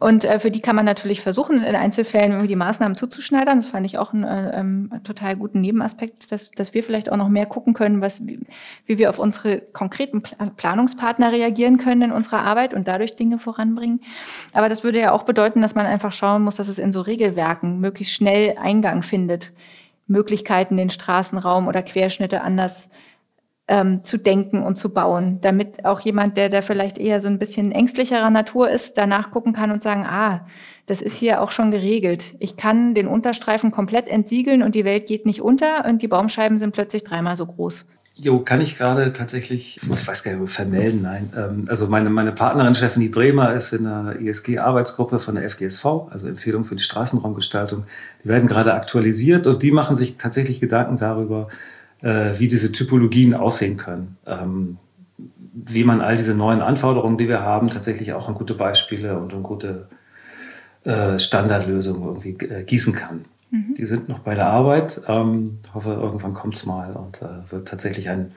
Und 0.00 0.24
äh, 0.24 0.38
für 0.38 0.50
die 0.50 0.60
kann 0.60 0.76
man 0.76 0.84
natürlich 0.84 1.22
versuchen, 1.22 1.62
in 1.62 1.74
Einzelfällen 1.74 2.32
irgendwie 2.32 2.48
die 2.48 2.56
Maßnahmen 2.56 2.94
zuzuschneidern. 2.94 3.58
Das 3.58 3.68
fand 3.68 3.86
ich 3.86 3.96
auch 3.96 4.12
einen 4.12 4.24
äh, 4.24 4.60
ähm, 4.60 4.92
total 5.02 5.34
guten 5.36 5.62
Nebenaspekt, 5.62 6.30
dass, 6.30 6.50
dass 6.50 6.74
wir 6.74 6.84
vielleicht 6.84 7.10
auch 7.10 7.16
noch 7.16 7.30
mehr 7.30 7.46
gucken 7.46 7.72
können, 7.72 8.02
was, 8.02 8.26
wie, 8.26 8.38
wie 8.84 8.98
wir 8.98 9.08
auf 9.08 9.18
unsere 9.18 9.60
konkreten 9.60 10.22
Planungspartner 10.22 11.32
reagieren 11.32 11.78
können 11.78 12.02
in 12.02 12.12
unserer 12.12 12.44
Arbeit 12.44 12.74
und 12.74 12.86
dadurch 12.86 13.16
Dinge 13.16 13.38
voranbringen. 13.38 14.02
Aber 14.52 14.68
das 14.68 14.84
würde 14.84 15.00
ja 15.00 15.12
auch 15.12 15.22
bedeuten, 15.22 15.62
dass 15.62 15.74
man 15.74 15.86
einfach 15.86 16.12
schauen 16.12 16.42
muss, 16.42 16.56
dass 16.56 16.68
es 16.68 16.78
in 16.78 16.92
so 16.92 17.00
Regelwerken 17.00 17.80
möglichst 17.80 18.12
schnell 18.12 18.58
Eingang 18.58 19.02
findet. 19.02 19.52
Möglichkeiten, 20.06 20.76
den 20.76 20.90
Straßenraum 20.90 21.66
oder 21.66 21.82
Querschnitte 21.82 22.42
anders 22.42 22.90
ähm, 23.68 24.02
zu 24.02 24.16
denken 24.16 24.62
und 24.62 24.76
zu 24.76 24.92
bauen, 24.92 25.38
damit 25.42 25.84
auch 25.84 26.00
jemand, 26.00 26.36
der 26.36 26.48
da 26.48 26.62
vielleicht 26.62 26.98
eher 26.98 27.20
so 27.20 27.28
ein 27.28 27.38
bisschen 27.38 27.70
ängstlicherer 27.70 28.30
Natur 28.30 28.70
ist, 28.70 28.96
danach 28.96 29.30
gucken 29.30 29.52
kann 29.52 29.70
und 29.70 29.82
sagen, 29.82 30.04
ah, 30.06 30.46
das 30.86 31.02
ist 31.02 31.16
hier 31.16 31.42
auch 31.42 31.52
schon 31.52 31.70
geregelt. 31.70 32.34
Ich 32.38 32.56
kann 32.56 32.94
den 32.94 33.06
Unterstreifen 33.06 33.70
komplett 33.70 34.08
entsiegeln 34.08 34.62
und 34.62 34.74
die 34.74 34.86
Welt 34.86 35.06
geht 35.06 35.26
nicht 35.26 35.42
unter 35.42 35.84
und 35.86 36.00
die 36.00 36.08
Baumscheiben 36.08 36.56
sind 36.56 36.72
plötzlich 36.72 37.04
dreimal 37.04 37.36
so 37.36 37.44
groß. 37.44 37.84
Jo, 38.20 38.40
kann 38.40 38.60
ich 38.60 38.76
gerade 38.76 39.12
tatsächlich, 39.12 39.78
ich 39.80 40.08
weiß 40.08 40.24
gar 40.24 40.34
nicht, 40.34 40.52
vermelden, 40.52 41.02
nein. 41.02 41.32
Ähm, 41.36 41.66
also 41.68 41.86
meine, 41.86 42.10
meine 42.10 42.32
Partnerin 42.32 42.74
Stephanie 42.74 43.08
Bremer 43.08 43.54
ist 43.54 43.72
in 43.72 43.84
der 43.84 44.16
ISG-Arbeitsgruppe 44.18 45.20
von 45.20 45.36
der 45.36 45.48
FGSV, 45.48 45.84
also 46.10 46.26
Empfehlung 46.26 46.64
für 46.64 46.74
die 46.74 46.82
Straßenraumgestaltung. 46.82 47.84
Die 48.24 48.28
werden 48.28 48.48
gerade 48.48 48.74
aktualisiert 48.74 49.46
und 49.46 49.62
die 49.62 49.70
machen 49.70 49.94
sich 49.94 50.16
tatsächlich 50.16 50.58
Gedanken 50.58 50.96
darüber, 50.96 51.46
äh, 52.02 52.38
wie 52.38 52.48
diese 52.48 52.72
Typologien 52.72 53.34
aussehen 53.34 53.76
können. 53.76 54.16
Ähm, 54.26 54.78
wie 55.52 55.84
man 55.84 56.00
all 56.00 56.16
diese 56.16 56.34
neuen 56.34 56.60
Anforderungen, 56.60 57.18
die 57.18 57.28
wir 57.28 57.40
haben, 57.40 57.68
tatsächlich 57.70 58.12
auch 58.12 58.28
in 58.28 58.34
gute 58.34 58.54
Beispiele 58.54 59.18
und 59.18 59.32
in 59.32 59.42
gute 59.42 59.88
äh, 60.84 61.18
Standardlösungen 61.18 62.02
irgendwie 62.02 62.36
äh, 62.46 62.62
gießen 62.62 62.94
kann. 62.94 63.24
Mhm. 63.50 63.74
Die 63.76 63.86
sind 63.86 64.08
noch 64.08 64.20
bei 64.20 64.34
der 64.34 64.46
Arbeit. 64.46 65.00
Ähm, 65.08 65.58
hoffe, 65.74 65.90
irgendwann 65.90 66.34
kommt 66.34 66.56
es 66.56 66.66
mal 66.66 66.92
und 66.92 67.22
äh, 67.22 67.50
wird 67.50 67.68
tatsächlich 67.68 68.08
ein 68.08 68.32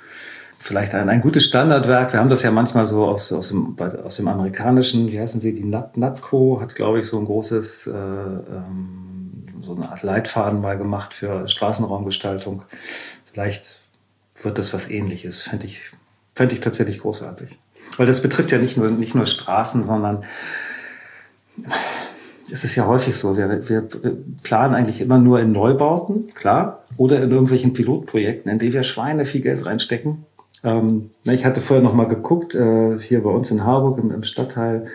vielleicht 0.61 0.93
ein, 0.93 1.09
ein 1.09 1.21
gutes 1.21 1.45
Standardwerk. 1.45 2.13
Wir 2.13 2.19
haben 2.19 2.29
das 2.29 2.43
ja 2.43 2.51
manchmal 2.51 2.85
so 2.85 3.05
aus, 3.05 3.33
aus, 3.33 3.49
dem, 3.49 3.75
aus 3.79 4.17
dem 4.17 4.27
amerikanischen, 4.27 5.07
wie 5.07 5.19
heißen 5.19 5.41
sie, 5.41 5.53
die 5.53 5.65
Nat, 5.65 5.97
Natco 5.97 6.59
hat, 6.61 6.75
glaube 6.75 6.99
ich, 6.99 7.07
so 7.07 7.17
ein 7.17 7.25
großes, 7.25 7.87
äh, 7.87 7.91
ähm, 7.93 9.45
so 9.63 9.75
eine 9.75 9.89
Art 9.89 10.03
Leitfaden 10.03 10.61
mal 10.61 10.77
gemacht 10.77 11.13
für 11.13 11.47
Straßenraumgestaltung. 11.47 12.63
Vielleicht 13.33 13.81
wird 14.41 14.57
das 14.57 14.73
was 14.73 14.89
ähnliches. 14.89 15.41
Fände 15.41 15.65
ich, 15.65 15.91
fänd 16.35 16.51
ich 16.51 16.59
tatsächlich 16.59 16.99
großartig. 16.99 17.57
Weil 17.97 18.05
das 18.05 18.21
betrifft 18.21 18.51
ja 18.51 18.57
nicht 18.57 18.77
nur, 18.77 18.89
nicht 18.89 19.15
nur 19.15 19.25
Straßen, 19.25 19.83
sondern 19.83 20.23
es 22.51 22.63
ist 22.63 22.75
ja 22.75 22.87
häufig 22.87 23.15
so, 23.15 23.37
wir, 23.37 23.69
wir 23.69 23.87
planen 24.43 24.75
eigentlich 24.75 25.01
immer 25.01 25.17
nur 25.17 25.39
in 25.39 25.51
Neubauten, 25.51 26.33
klar, 26.33 26.83
oder 26.97 27.21
in 27.21 27.31
irgendwelchen 27.31 27.73
Pilotprojekten, 27.73 28.51
in 28.51 28.59
die 28.59 28.73
wir 28.73 28.83
Schweine 28.83 29.25
viel 29.25 29.41
Geld 29.41 29.65
reinstecken. 29.65 30.25
Ähm, 30.63 31.11
ich 31.23 31.45
hatte 31.45 31.61
vorher 31.61 31.83
noch 31.83 31.93
mal 31.93 32.07
geguckt, 32.07 32.55
äh, 32.55 32.99
hier 32.99 33.23
bei 33.23 33.29
uns 33.29 33.51
in 33.51 33.63
Harburg 33.63 33.97
im, 33.97 34.11
im, 34.11 34.23
Stadtteil 34.23 34.87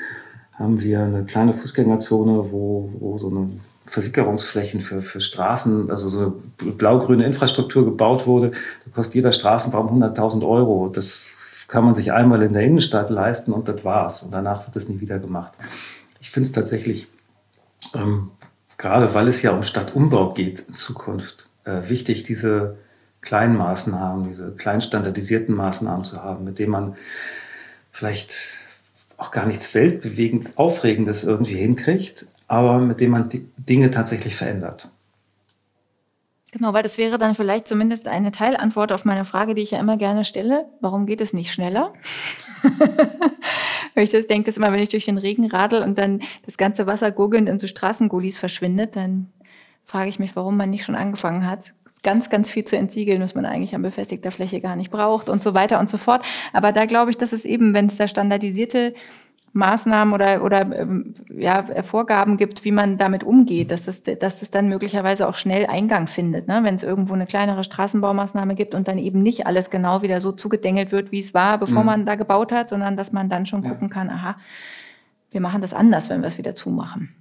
haben 0.55 0.81
wir 0.81 1.01
eine 1.01 1.25
kleine 1.25 1.55
Fußgängerzone, 1.55 2.51
wo, 2.51 2.91
wo 2.99 3.19
so 3.19 3.29
eine 3.29 3.51
Versickerungsflächen 3.87 4.81
für, 4.81 5.01
für 5.01 5.21
Straßen, 5.21 5.91
also 5.91 6.09
so 6.09 6.43
blau-grüne 6.59 7.25
Infrastruktur 7.25 7.85
gebaut 7.85 8.27
wurde, 8.27 8.51
da 8.51 8.91
kostet 8.95 9.15
jeder 9.17 9.33
Straßenbaum 9.33 10.03
100.000 10.03 10.47
Euro. 10.47 10.89
Das 10.89 11.37
kann 11.69 11.85
man 11.85 11.95
sich 11.95 12.13
einmal 12.13 12.43
in 12.43 12.53
der 12.53 12.63
Innenstadt 12.63 13.11
leisten 13.11 13.53
und 13.53 13.69
das 13.69 13.85
war's. 13.85 14.23
Und 14.23 14.33
danach 14.33 14.67
wird 14.67 14.77
das 14.77 14.89
nie 14.89 15.01
wieder 15.01 15.19
gemacht. 15.19 15.55
Ich 16.21 16.31
finde 16.31 16.47
es 16.47 16.53
tatsächlich, 16.53 17.09
ähm, 17.95 18.31
gerade 18.79 19.15
weil 19.15 19.29
es 19.29 19.43
ja 19.43 19.53
um 19.53 19.63
Stadtumbau 19.63 20.33
geht 20.33 20.61
in 20.61 20.75
Zukunft, 20.75 21.49
äh, 21.65 21.89
wichtig, 21.89 22.25
diese 22.25 22.77
kleinen 23.21 23.57
Maßnahmen, 23.57 24.29
diese 24.29 24.53
klein 24.53 24.81
standardisierten 24.81 25.55
Maßnahmen 25.55 26.05
zu 26.05 26.23
haben, 26.23 26.45
mit 26.45 26.59
denen 26.59 26.71
man 26.71 26.97
vielleicht 27.91 28.59
auch 29.17 29.31
gar 29.31 29.47
nichts 29.47 29.75
weltbewegend 29.75 30.57
Aufregendes 30.57 31.25
irgendwie 31.25 31.57
hinkriegt, 31.57 32.27
aber 32.49 32.79
mit 32.79 33.01
dem 33.01 33.11
man 33.11 33.29
Dinge 33.57 33.91
tatsächlich 33.91 34.37
verändert. 34.37 34.91
Genau, 36.53 36.73
weil 36.73 36.83
das 36.83 36.97
wäre 36.97 37.19
dann 37.19 37.35
vielleicht 37.35 37.69
zumindest 37.69 38.09
eine 38.09 38.31
Teilantwort 38.31 38.93
auf 38.93 39.05
meine 39.05 39.25
Frage, 39.25 39.55
die 39.55 39.63
ich 39.63 39.73
ja 39.73 39.81
immer 39.81 39.97
gerne 39.97 40.25
stelle. 40.25 40.67
Warum 40.81 41.05
geht 41.05 41.21
es 41.21 41.33
nicht 41.33 41.53
schneller? 41.53 41.93
Weil 43.95 44.05
ich 44.05 44.11
das 44.11 44.27
denke, 44.27 44.47
dass 44.47 44.57
immer, 44.57 44.73
wenn 44.73 44.81
ich 44.81 44.89
durch 44.89 45.05
den 45.05 45.19
Regen 45.19 45.47
radel 45.47 45.83
und 45.83 45.99
dann 45.99 46.21
das 46.45 46.57
ganze 46.57 46.87
Wasser 46.87 47.11
gurgelnd 47.13 47.49
in 47.49 47.59
so 47.59 47.67
Straßengullis 47.67 48.39
verschwindet, 48.39 48.97
dann 48.97 49.33
frage 49.85 50.09
ich 50.09 50.19
mich, 50.19 50.35
warum 50.35 50.57
man 50.57 50.71
nicht 50.71 50.85
schon 50.85 50.95
angefangen 50.95 51.47
hat, 51.47 51.73
ganz, 52.03 52.31
ganz 52.31 52.51
viel 52.51 52.65
zu 52.65 52.77
entsiegeln, 52.77 53.21
was 53.21 53.35
man 53.35 53.47
eigentlich 53.47 53.75
an 53.75 53.83
befestigter 53.83 54.31
Fläche 54.31 54.61
gar 54.61 54.77
nicht 54.77 54.91
braucht 54.91 55.29
und 55.29 55.43
so 55.43 55.55
weiter 55.55 55.81
und 55.81 55.91
so 55.91 55.99
fort. 55.99 56.25
Aber 56.53 56.73
da 56.73 56.87
glaube 56.87 57.11
ich, 57.11 57.19
dass 57.19 57.33
es 57.33 57.45
eben, 57.45 57.75
wenn 57.75 57.87
es 57.87 57.97
da 57.97 58.07
standardisierte 58.09 58.95
Maßnahmen 59.57 60.15
oder, 60.15 60.45
oder 60.45 60.61
ähm, 60.61 61.15
ja, 61.35 61.65
Vorgaben 61.83 62.37
gibt, 62.37 62.65
wie 62.65 62.73
man 62.73 62.99
damit 62.99 63.25
umgeht, 63.25 63.71
dass 63.71 63.89
es, 63.89 64.03
dass 64.03 64.43
es 64.43 64.51
dann 64.51 64.69
möglicherweise 64.69 65.27
auch 65.27 65.35
schnell 65.35 65.67
Eingang 65.67 66.07
findet. 66.07 66.47
Ne? 66.47 66.61
Wenn 66.63 66.75
es 66.75 66.83
irgendwo 66.83 67.15
eine 67.15 67.27
kleinere 67.27 67.65
Straßenbaumaßnahme 67.65 68.55
gibt 68.55 68.75
und 68.75 68.87
dann 68.87 68.99
eben 68.99 69.23
nicht 69.23 69.47
alles 69.47 69.71
genau 69.71 70.03
wieder 70.03 70.21
so 70.21 70.33
zugedengelt 70.33 70.93
wird, 70.93 71.11
wie 71.11 71.21
es 71.21 71.35
war, 71.35 71.59
bevor 71.59 71.81
mhm. 71.81 71.87
man 71.87 72.07
da 72.07 72.15
gebaut 72.17 72.53
hat, 72.53 72.69
sondern 72.69 72.97
dass 72.97 73.13
man 73.13 73.29
dann 73.29 73.47
schon 73.47 73.63
ja. 73.63 73.71
gucken 73.71 73.89
kann, 73.89 74.11
aha, 74.11 74.37
wir 75.31 75.41
machen 75.41 75.63
das 75.63 75.75
anders, 75.75 76.11
wenn 76.11 76.21
wir 76.21 76.29
es 76.29 76.39
wieder 76.39 76.55
zumachen. 76.55 77.15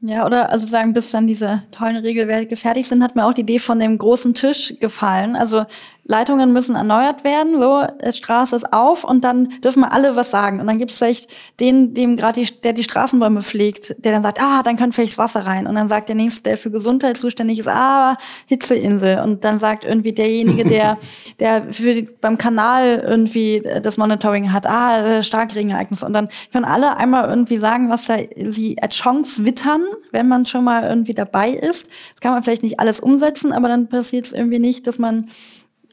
Ja, 0.00 0.24
oder 0.26 0.52
also 0.52 0.68
sagen, 0.68 0.92
bis 0.92 1.10
dann 1.10 1.26
diese 1.26 1.64
tollen 1.72 1.96
Regelwerke 1.96 2.54
fertig 2.54 2.86
sind, 2.86 3.02
hat 3.02 3.16
mir 3.16 3.26
auch 3.26 3.32
die 3.32 3.40
Idee 3.40 3.58
von 3.58 3.80
dem 3.80 3.98
großen 3.98 4.32
Tisch 4.32 4.74
gefallen. 4.78 5.34
Also 5.34 5.64
Leitungen 6.10 6.54
müssen 6.54 6.74
erneuert 6.74 7.22
werden, 7.22 7.60
so, 7.60 7.86
Straße 8.10 8.56
ist 8.56 8.72
auf 8.72 9.04
und 9.04 9.24
dann 9.24 9.50
dürfen 9.62 9.80
wir 9.80 9.92
alle 9.92 10.16
was 10.16 10.30
sagen. 10.30 10.58
Und 10.58 10.66
dann 10.66 10.78
gibt 10.78 10.90
es 10.90 10.96
vielleicht 10.96 11.28
den, 11.60 11.92
dem 11.92 12.16
gerade 12.16 12.40
die, 12.40 12.60
der 12.62 12.72
die 12.72 12.82
Straßenbäume 12.82 13.42
pflegt, 13.42 13.94
der 14.02 14.12
dann 14.12 14.22
sagt, 14.22 14.40
ah, 14.40 14.62
dann 14.62 14.78
könnte 14.78 14.94
vielleicht 14.94 15.18
Wasser 15.18 15.44
rein. 15.44 15.66
Und 15.66 15.74
dann 15.74 15.88
sagt 15.88 16.08
der 16.08 16.16
nächste, 16.16 16.42
der 16.44 16.56
für 16.56 16.70
Gesundheit 16.70 17.18
zuständig 17.18 17.58
ist, 17.58 17.68
ah, 17.68 18.16
Hitzeinsel. 18.46 19.20
Und 19.20 19.44
dann 19.44 19.58
sagt 19.58 19.84
irgendwie 19.84 20.12
derjenige, 20.12 20.64
der, 20.64 20.96
der 21.40 21.70
für, 21.74 22.02
beim 22.22 22.38
Kanal 22.38 23.04
irgendwie 23.06 23.62
das 23.82 23.98
Monitoring 23.98 24.50
hat, 24.50 24.66
ah, 24.66 25.22
Starkregenereignis. 25.22 26.02
Und 26.02 26.14
dann 26.14 26.30
können 26.52 26.64
alle 26.64 26.96
einmal 26.96 27.28
irgendwie 27.28 27.58
sagen, 27.58 27.90
was 27.90 28.06
da 28.06 28.16
sie 28.48 28.80
als 28.80 28.94
Chance 28.94 29.44
wittern, 29.44 29.82
wenn 30.10 30.26
man 30.26 30.46
schon 30.46 30.64
mal 30.64 30.84
irgendwie 30.84 31.12
dabei 31.12 31.50
ist. 31.50 31.86
Das 32.14 32.20
kann 32.22 32.32
man 32.32 32.42
vielleicht 32.42 32.62
nicht 32.62 32.80
alles 32.80 32.98
umsetzen, 32.98 33.52
aber 33.52 33.68
dann 33.68 33.90
passiert 33.90 34.24
es 34.24 34.32
irgendwie 34.32 34.58
nicht, 34.58 34.86
dass 34.86 34.98
man 34.98 35.28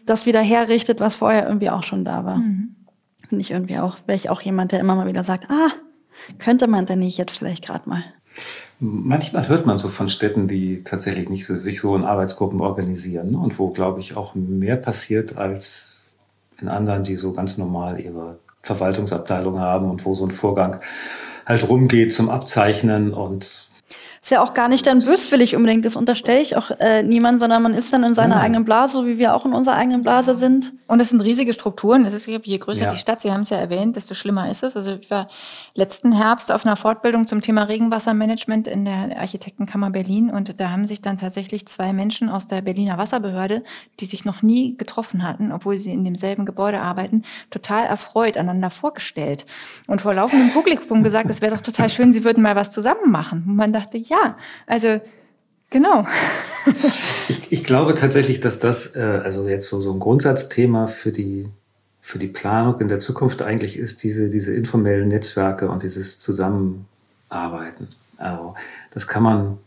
das 0.05 0.25
wieder 0.25 0.41
herrichtet, 0.41 0.99
was 0.99 1.15
vorher 1.15 1.47
irgendwie 1.47 1.69
auch 1.69 1.83
schon 1.83 2.05
da 2.05 2.25
war. 2.25 2.37
Mhm. 2.37 2.75
Finde 3.27 3.41
ich 3.41 3.51
irgendwie 3.51 3.77
auch, 3.77 3.97
wäre 4.05 4.15
ich 4.15 4.29
auch 4.29 4.41
jemand, 4.41 4.71
der 4.71 4.79
immer 4.79 4.95
mal 4.95 5.07
wieder 5.07 5.23
sagt, 5.23 5.49
ah, 5.49 5.69
könnte 6.37 6.67
man 6.67 6.85
denn 6.85 6.99
nicht 6.99 7.17
jetzt 7.17 7.37
vielleicht 7.37 7.65
gerade 7.65 7.89
mal. 7.89 8.03
Manchmal 8.79 9.47
hört 9.47 9.65
man 9.65 9.77
so 9.77 9.87
von 9.87 10.09
Städten, 10.09 10.47
die 10.47 10.83
tatsächlich 10.83 11.29
nicht 11.29 11.45
so, 11.45 11.55
sich 11.55 11.79
so 11.79 11.95
in 11.95 12.03
Arbeitsgruppen 12.03 12.59
organisieren 12.61 13.35
und 13.35 13.57
wo, 13.57 13.69
glaube 13.69 14.01
ich, 14.01 14.17
auch 14.17 14.35
mehr 14.35 14.75
passiert 14.75 15.37
als 15.37 16.11
in 16.59 16.67
anderen, 16.67 17.03
die 17.03 17.15
so 17.15 17.33
ganz 17.33 17.57
normal 17.57 17.99
ihre 17.99 18.37
Verwaltungsabteilung 18.61 19.59
haben 19.59 19.89
und 19.89 20.05
wo 20.05 20.13
so 20.13 20.25
ein 20.25 20.31
Vorgang 20.31 20.81
halt 21.45 21.67
rumgeht 21.69 22.13
zum 22.13 22.29
Abzeichnen 22.29 23.13
und 23.13 23.69
ist 24.25 24.31
ja 24.31 24.41
auch 24.41 24.55
gar 24.55 24.69
nicht 24.69 24.87
dann 24.87 25.05
böswillig 25.05 25.55
unbedingt, 25.55 25.85
das 25.85 25.95
unterstelle 25.95 26.41
ich 26.41 26.57
auch 26.57 26.71
äh, 26.79 27.03
niemand, 27.03 27.39
sondern 27.39 27.61
man 27.61 27.75
ist 27.75 27.93
dann 27.93 28.03
in 28.03 28.15
seiner 28.15 28.37
mhm. 28.37 28.41
eigenen 28.41 28.65
Blase, 28.65 28.93
so 28.93 29.05
wie 29.05 29.19
wir 29.19 29.35
auch 29.35 29.45
in 29.45 29.53
unserer 29.53 29.75
eigenen 29.75 30.01
Blase 30.01 30.35
sind. 30.35 30.73
Und 30.87 30.99
es 30.99 31.09
sind 31.09 31.21
riesige 31.21 31.53
Strukturen. 31.53 32.05
Es 32.05 32.13
ist, 32.13 32.25
je 32.25 32.57
größer 32.57 32.85
ja. 32.85 32.91
die 32.91 32.97
Stadt, 32.97 33.21
Sie 33.21 33.31
haben 33.31 33.41
es 33.41 33.51
ja 33.51 33.57
erwähnt, 33.57 33.95
desto 33.95 34.15
schlimmer 34.15 34.49
ist 34.49 34.63
es. 34.63 34.75
Also 34.75 34.93
ich 34.99 35.11
war 35.11 35.29
letzten 35.75 36.11
Herbst 36.11 36.51
auf 36.51 36.65
einer 36.65 36.75
Fortbildung 36.75 37.27
zum 37.27 37.41
Thema 37.41 37.65
Regenwassermanagement 37.65 38.67
in 38.67 38.85
der 38.85 39.15
Architektenkammer 39.19 39.91
Berlin 39.91 40.31
und 40.31 40.59
da 40.59 40.71
haben 40.71 40.87
sich 40.87 41.03
dann 41.03 41.17
tatsächlich 41.17 41.67
zwei 41.67 41.93
Menschen 41.93 42.27
aus 42.27 42.47
der 42.47 42.63
Berliner 42.63 42.97
Wasserbehörde, 42.97 43.61
die 43.99 44.05
sich 44.05 44.25
noch 44.25 44.41
nie 44.41 44.75
getroffen 44.75 45.21
hatten, 45.21 45.51
obwohl 45.51 45.77
sie 45.77 45.93
in 45.93 46.03
demselben 46.03 46.47
Gebäude 46.47 46.81
arbeiten, 46.81 47.21
total 47.51 47.85
erfreut 47.85 48.37
aneinander 48.37 48.71
vorgestellt 48.71 49.45
und 49.85 50.01
vor 50.01 50.15
laufendem 50.15 50.49
Publikum 50.49 51.03
gesagt, 51.03 51.29
es 51.29 51.41
wäre 51.41 51.53
doch 51.53 51.61
total 51.61 51.91
schön, 51.91 52.11
sie 52.11 52.23
würden 52.23 52.41
mal 52.41 52.55
was 52.55 52.71
zusammen 52.71 53.11
machen. 53.11 53.43
Und 53.47 53.55
man 53.55 53.71
dachte, 53.71 53.99
ja, 53.99 54.14
ja, 54.15 54.37
also 54.67 55.01
genau. 55.69 56.05
ich, 57.29 57.51
ich 57.51 57.63
glaube 57.63 57.95
tatsächlich, 57.95 58.39
dass 58.39 58.59
das, 58.59 58.95
äh, 58.95 59.21
also 59.23 59.47
jetzt 59.47 59.69
so, 59.69 59.79
so 59.81 59.91
ein 59.93 59.99
Grundsatzthema 59.99 60.87
für 60.87 61.11
die, 61.11 61.47
für 62.01 62.19
die 62.19 62.27
Planung 62.27 62.79
in 62.81 62.87
der 62.87 62.99
Zukunft 62.99 63.41
eigentlich 63.41 63.77
ist, 63.77 64.03
diese, 64.03 64.29
diese 64.29 64.53
informellen 64.53 65.07
Netzwerke 65.07 65.69
und 65.69 65.83
dieses 65.83 66.19
Zusammenarbeiten. 66.19 67.89
Also 68.17 68.55
das 68.93 69.07
kann 69.07 69.23
man, 69.23 69.57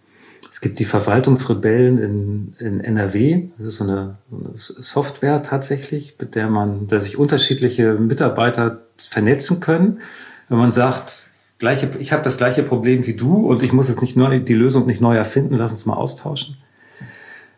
Es 0.50 0.60
gibt 0.60 0.78
die 0.78 0.86
Verwaltungsrebellen 0.86 1.98
in, 1.98 2.54
in 2.58 2.80
NRW. 2.80 3.48
Das 3.58 3.66
ist 3.66 3.76
so 3.76 3.84
eine, 3.84 4.16
eine 4.30 4.52
Software 4.56 5.42
tatsächlich, 5.42 6.16
mit 6.18 6.34
der 6.34 6.48
man, 6.48 6.86
dass 6.86 7.04
sich 7.04 7.18
unterschiedliche 7.18 7.94
Mitarbeiter 7.94 8.82
vernetzen 8.96 9.60
können. 9.60 10.00
Wenn 10.48 10.58
man 10.58 10.72
sagt, 10.72 11.30
gleiche, 11.58 11.90
ich 11.98 12.12
habe 12.12 12.22
das 12.22 12.38
gleiche 12.38 12.62
Problem 12.62 13.06
wie 13.06 13.14
du 13.14 13.46
und 13.46 13.62
ich 13.62 13.72
muss 13.72 13.88
es 13.88 14.00
nicht 14.00 14.16
neu, 14.16 14.40
die 14.40 14.54
Lösung 14.54 14.86
nicht 14.86 15.00
neu 15.00 15.16
erfinden, 15.16 15.54
lass 15.56 15.72
uns 15.72 15.86
mal 15.86 15.94
austauschen. 15.94 16.56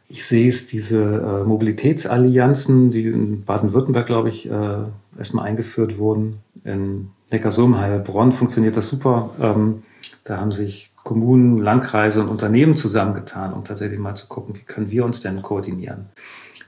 Ich 0.08 0.24
sehe 0.24 0.48
es, 0.48 0.66
diese 0.66 1.02
äh, 1.42 1.44
Mobilitätsallianzen, 1.46 2.90
die 2.90 3.06
in 3.06 3.44
Baden-Württemberg, 3.44 4.06
glaube 4.06 4.28
ich, 4.28 4.50
äh, 4.50 4.78
erstmal 5.16 5.46
eingeführt 5.46 5.98
wurden. 5.98 6.40
In 6.64 7.10
Neckarsulm, 7.30 7.78
Heilbronn 7.78 8.32
funktioniert 8.32 8.76
das 8.76 8.88
super. 8.88 9.30
Ähm, 9.40 9.84
da 10.24 10.38
haben 10.38 10.50
sich 10.50 10.92
Kommunen, 11.04 11.58
Landkreise 11.58 12.20
und 12.22 12.28
Unternehmen 12.28 12.76
zusammengetan, 12.76 13.52
um 13.52 13.64
tatsächlich 13.64 14.00
mal 14.00 14.14
zu 14.14 14.26
gucken, 14.26 14.56
wie 14.56 14.62
können 14.62 14.90
wir 14.90 15.04
uns 15.04 15.20
denn 15.20 15.42
koordinieren. 15.42 16.06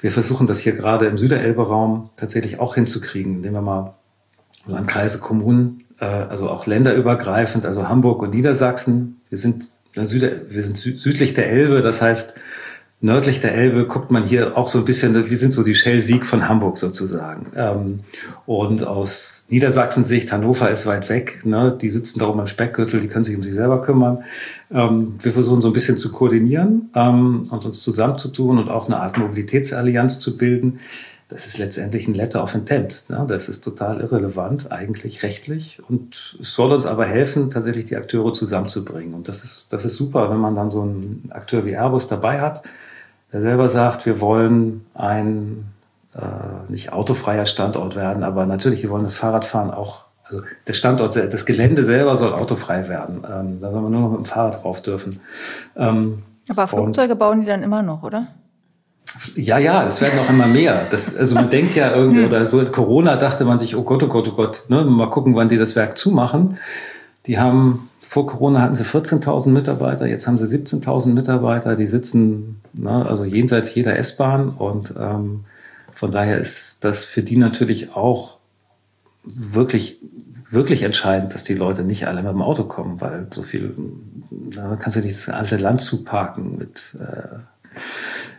Wir 0.01 0.13
versuchen 0.13 0.47
das 0.47 0.61
hier 0.61 0.73
gerade 0.73 1.07
im 1.07 1.19
Süderelbe-Raum 1.19 2.11
tatsächlich 2.17 2.61
auch 2.61 2.77
hinzukriegen, 2.77 3.37
indem 3.37 3.55
wir 3.55 3.63
mal 3.63 3.95
Landkreise, 4.67 5.19
Kommunen, 5.19 5.85
also 6.07 6.51
auch 6.51 6.67
länderübergreifend, 6.67 7.67
also 7.67 7.89
Hamburg 7.89 8.23
und 8.23 8.35
Niedersachsen. 8.35 9.21
Wir 9.29 9.39
sind, 9.39 9.65
Süder, 9.95 10.31
wir 10.49 10.63
sind 10.63 10.77
südlich 10.77 11.35
der 11.35 11.51
Elbe, 11.51 11.83
das 11.83 12.03
heißt, 12.03 12.39
nördlich 13.03 13.41
der 13.41 13.55
Elbe 13.55 13.87
guckt 13.87 14.11
man 14.11 14.23
hier 14.23 14.57
auch 14.57 14.69
so 14.69 14.79
ein 14.79 14.85
bisschen, 14.85 15.29
wir 15.29 15.37
sind 15.37 15.51
so 15.51 15.63
die 15.63 15.75
Shell-Sieg 15.75 16.25
von 16.25 16.49
Hamburg 16.49 16.79
sozusagen. 16.79 17.47
Ähm, 17.57 18.01
und 18.47 18.87
aus 18.87 19.47
Niedersachsen-Sicht, 19.51 20.33
Hannover 20.33 20.71
ist 20.71 20.87
weit 20.87 21.09
weg, 21.09 21.45
ne? 21.45 21.77
die 21.79 21.91
sitzen 21.91 22.21
da 22.21 22.29
oben 22.29 22.41
am 22.41 22.47
Speckgürtel, 22.47 23.01
die 23.01 23.09
können 23.09 23.25
sich 23.25 23.37
um 23.37 23.43
sich 23.43 23.55
selber 23.55 23.83
kümmern. 23.83 24.23
Ähm, 24.71 25.17
wir 25.21 25.33
versuchen 25.33 25.61
so 25.61 25.69
ein 25.69 25.75
bisschen 25.75 25.99
zu 25.99 26.13
koordinieren 26.13 26.91
ähm, 26.95 27.43
und 27.51 27.65
uns 27.65 27.81
zusammenzutun 27.81 28.59
und 28.59 28.69
auch 28.69 28.87
eine 28.87 29.01
Art 29.01 29.19
Mobilitätsallianz 29.19 30.21
zu 30.21 30.39
bilden. 30.39 30.79
Das 31.29 31.47
ist 31.47 31.59
letztendlich 31.59 32.09
ein 32.09 32.15
Letter 32.15 32.43
of 32.43 32.55
Intent. 32.55 33.09
Ne? 33.09 33.25
Das 33.27 33.49
ist 33.49 33.63
total 33.63 34.01
irrelevant, 34.01 34.71
eigentlich 34.71 35.23
rechtlich. 35.23 35.81
Und 35.89 36.37
es 36.41 36.55
soll 36.55 36.73
uns 36.73 36.85
aber 36.85 37.07
helfen, 37.07 37.49
tatsächlich 37.51 37.87
die 37.87 37.97
Akteure 37.97 38.33
zusammenzubringen. 38.33 39.15
Und 39.15 39.29
das 39.29 39.43
ist, 39.43 39.73
das 39.73 39.85
ist 39.85 39.97
super, 39.97 40.31
wenn 40.31 40.39
man 40.39 40.55
dann 40.55 40.71
so 40.71 40.83
einen 40.83 41.31
Akteur 41.33 41.65
wie 41.65 41.73
Airbus 41.73 42.09
dabei 42.09 42.41
hat, 42.41 42.63
der 43.33 43.41
selber 43.41 43.69
sagt, 43.69 44.05
wir 44.05 44.21
wollen 44.21 44.85
ein 44.95 45.73
äh, 46.15 46.71
nicht 46.71 46.93
autofreier 46.93 47.47
Standort 47.47 47.97
werden, 47.97 48.23
aber 48.23 48.45
natürlich, 48.45 48.83
wir 48.83 48.91
wollen 48.91 49.05
das 49.05 49.17
Fahrradfahren 49.17 49.71
auch, 49.71 50.05
also 50.25 50.43
der 50.67 50.75
Standort, 50.75 51.17
das 51.17 51.47
Gelände 51.47 51.83
selber 51.83 52.17
soll 52.17 52.35
autofrei 52.35 52.89
werden. 52.89 53.25
Ähm, 53.31 53.61
da 53.61 53.71
soll 53.71 53.81
man 53.81 53.93
nur 53.93 54.01
noch 54.03 54.11
mit 54.11 54.19
dem 54.19 54.25
Fahrrad 54.27 54.63
drauf 54.63 54.83
dürfen. 54.83 55.21
Ähm, 55.77 56.23
aber 56.51 56.69
Flugzeuge 56.69 57.17
bauen 57.17 57.41
die 57.41 57.47
dann 57.47 57.63
immer 57.63 57.83
noch, 57.83 58.03
oder? 58.03 58.27
Ja, 59.35 59.59
ja, 59.59 59.85
es 59.87 60.01
werden 60.01 60.19
auch 60.19 60.31
immer 60.31 60.47
mehr. 60.47 60.87
Das, 60.91 61.17
also 61.17 61.35
man 61.35 61.51
denkt 61.51 61.75
ja 61.75 61.95
irgendwie, 61.95 62.21
hm. 62.21 62.27
oder 62.27 62.47
so 62.47 62.61
in 62.61 62.73
Corona 62.73 63.17
dachte 63.17 63.45
man 63.45 63.59
sich, 63.59 63.77
oh 63.77 63.83
Gott, 63.83 64.03
oh 64.03 64.09
Gott, 64.09 64.29
oh 64.29 64.35
Gott, 64.35 64.65
ne, 64.69 64.85
mal 64.85 65.11
gucken, 65.11 65.35
wann 65.35 65.49
die 65.49 65.59
das 65.59 65.77
Werk 65.77 65.99
zumachen. 65.99 66.59
Die 67.27 67.39
haben 67.39 67.89
vor 68.01 68.27
Corona 68.27 68.61
hatten 68.61 68.75
sie 68.75 68.85
14.000 68.85 69.51
Mitarbeiter, 69.51 70.07
jetzt 70.07 70.27
haben 70.27 70.37
sie 70.37 70.45
17.000 70.45 71.15
Mitarbeiter, 71.15 71.77
die 71.77 71.87
sitzen 71.87 72.61
ne, 72.75 73.07
also 73.07 73.25
jenseits 73.25 73.75
jeder 73.75 73.97
S-Bahn 73.97 74.51
und 74.51 74.93
ähm, 74.99 75.45
von 75.95 76.11
daher 76.11 76.39
ist 76.39 76.85
das 76.85 77.05
für 77.05 77.23
die 77.23 77.37
natürlich 77.37 77.95
auch 77.95 78.39
wirklich, 79.25 79.99
wirklich 80.51 80.83
entscheidend, 80.83 81.33
dass 81.33 81.45
die 81.45 81.55
Leute 81.55 81.85
nicht 81.85 82.07
alle 82.07 82.23
mit 82.23 82.33
dem 82.33 82.43
Auto 82.43 82.65
kommen, 82.65 83.01
weil 83.01 83.29
so 83.31 83.43
viel, 83.43 83.75
da 84.31 84.77
kannst 84.79 84.97
du 84.97 85.01
nicht 85.01 85.17
das 85.17 85.29
alte 85.29 85.57
Land 85.57 85.81
zuparken 85.81 86.59
mit, 86.59 86.97
äh, 87.01 87.39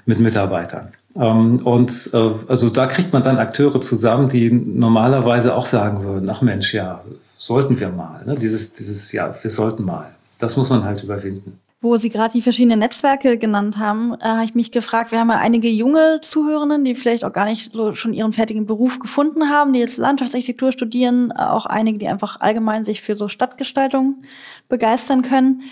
mit 0.05 0.19
Mitarbeitern. 0.19 0.93
Ähm, 1.15 1.65
und 1.65 2.09
äh, 2.13 2.31
also 2.47 2.69
da 2.69 2.87
kriegt 2.87 3.13
man 3.13 3.23
dann 3.23 3.37
Akteure 3.37 3.81
zusammen, 3.81 4.29
die 4.29 4.51
normalerweise 4.51 5.55
auch 5.55 5.65
sagen 5.65 6.03
würden, 6.03 6.29
ach 6.29 6.41
Mensch, 6.41 6.73
ja, 6.73 7.01
sollten 7.37 7.79
wir 7.79 7.89
mal. 7.89 8.23
Ne? 8.25 8.35
Dieses, 8.35 8.73
dieses, 8.73 9.11
ja, 9.11 9.35
wir 9.41 9.51
sollten 9.51 9.83
mal. 9.83 10.15
Das 10.39 10.57
muss 10.57 10.69
man 10.69 10.83
halt 10.83 11.03
überwinden. 11.03 11.59
Wo 11.81 11.97
Sie 11.97 12.09
gerade 12.09 12.31
die 12.31 12.41
verschiedenen 12.41 12.79
Netzwerke 12.79 13.37
genannt 13.37 13.77
haben, 13.77 14.13
äh, 14.21 14.23
habe 14.23 14.45
ich 14.45 14.55
mich 14.55 14.71
gefragt, 14.71 15.11
wir 15.11 15.19
haben 15.19 15.29
ja 15.29 15.37
einige 15.37 15.67
junge 15.67 16.21
Zuhörerinnen, 16.21 16.85
die 16.85 16.95
vielleicht 16.95 17.25
auch 17.25 17.33
gar 17.33 17.45
nicht 17.45 17.73
so 17.73 17.93
schon 17.93 18.13
ihren 18.13 18.31
fertigen 18.31 18.65
Beruf 18.65 18.99
gefunden 18.99 19.49
haben, 19.49 19.73
die 19.73 19.81
jetzt 19.81 19.97
Landschaftsarchitektur 19.97 20.71
studieren, 20.71 21.31
äh, 21.31 21.41
auch 21.43 21.65
einige, 21.65 21.97
die 21.97 22.07
einfach 22.07 22.39
allgemein 22.39 22.85
sich 22.85 23.01
für 23.01 23.17
so 23.17 23.27
Stadtgestaltung 23.27 24.23
begeistern 24.69 25.23
können. 25.23 25.63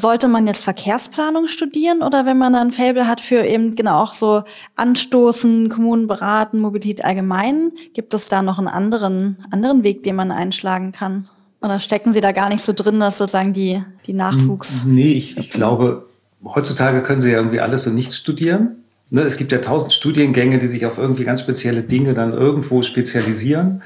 Sollte 0.00 0.28
man 0.28 0.46
jetzt 0.46 0.62
Verkehrsplanung 0.62 1.48
studieren 1.48 2.02
oder 2.02 2.24
wenn 2.24 2.38
man 2.38 2.52
dann 2.52 2.70
Fable 2.70 3.08
hat 3.08 3.20
für 3.20 3.44
eben 3.44 3.74
genau 3.74 4.04
auch 4.04 4.14
so 4.14 4.44
Anstoßen, 4.76 5.68
Kommunen 5.68 6.06
beraten, 6.06 6.60
Mobilität 6.60 7.04
allgemein, 7.04 7.72
gibt 7.94 8.14
es 8.14 8.28
da 8.28 8.42
noch 8.42 8.58
einen 8.58 8.68
anderen, 8.68 9.44
anderen 9.50 9.82
Weg, 9.82 10.04
den 10.04 10.14
man 10.14 10.30
einschlagen 10.30 10.92
kann? 10.92 11.28
Oder 11.60 11.80
stecken 11.80 12.12
Sie 12.12 12.20
da 12.20 12.30
gar 12.30 12.48
nicht 12.48 12.62
so 12.62 12.72
drin, 12.72 13.00
dass 13.00 13.18
sozusagen 13.18 13.52
die, 13.52 13.82
die 14.06 14.12
Nachwuchs? 14.12 14.84
Nee, 14.86 15.14
ich, 15.14 15.36
ich 15.36 15.50
glaube, 15.50 16.06
heutzutage 16.44 17.02
können 17.02 17.20
Sie 17.20 17.32
ja 17.32 17.38
irgendwie 17.38 17.58
alles 17.58 17.86
und 17.88 17.96
nichts 17.96 18.16
studieren. 18.16 18.84
Ne, 19.10 19.22
es 19.22 19.36
gibt 19.36 19.52
ja 19.52 19.58
tausend 19.58 19.92
Studiengänge, 19.92 20.58
die 20.58 20.66
sich 20.66 20.86
auf 20.86 20.98
irgendwie 20.98 21.24
ganz 21.24 21.40
spezielle 21.40 21.82
Dinge 21.82 22.14
dann 22.14 22.32
irgendwo 22.32 22.82
spezialisieren. 22.82 23.82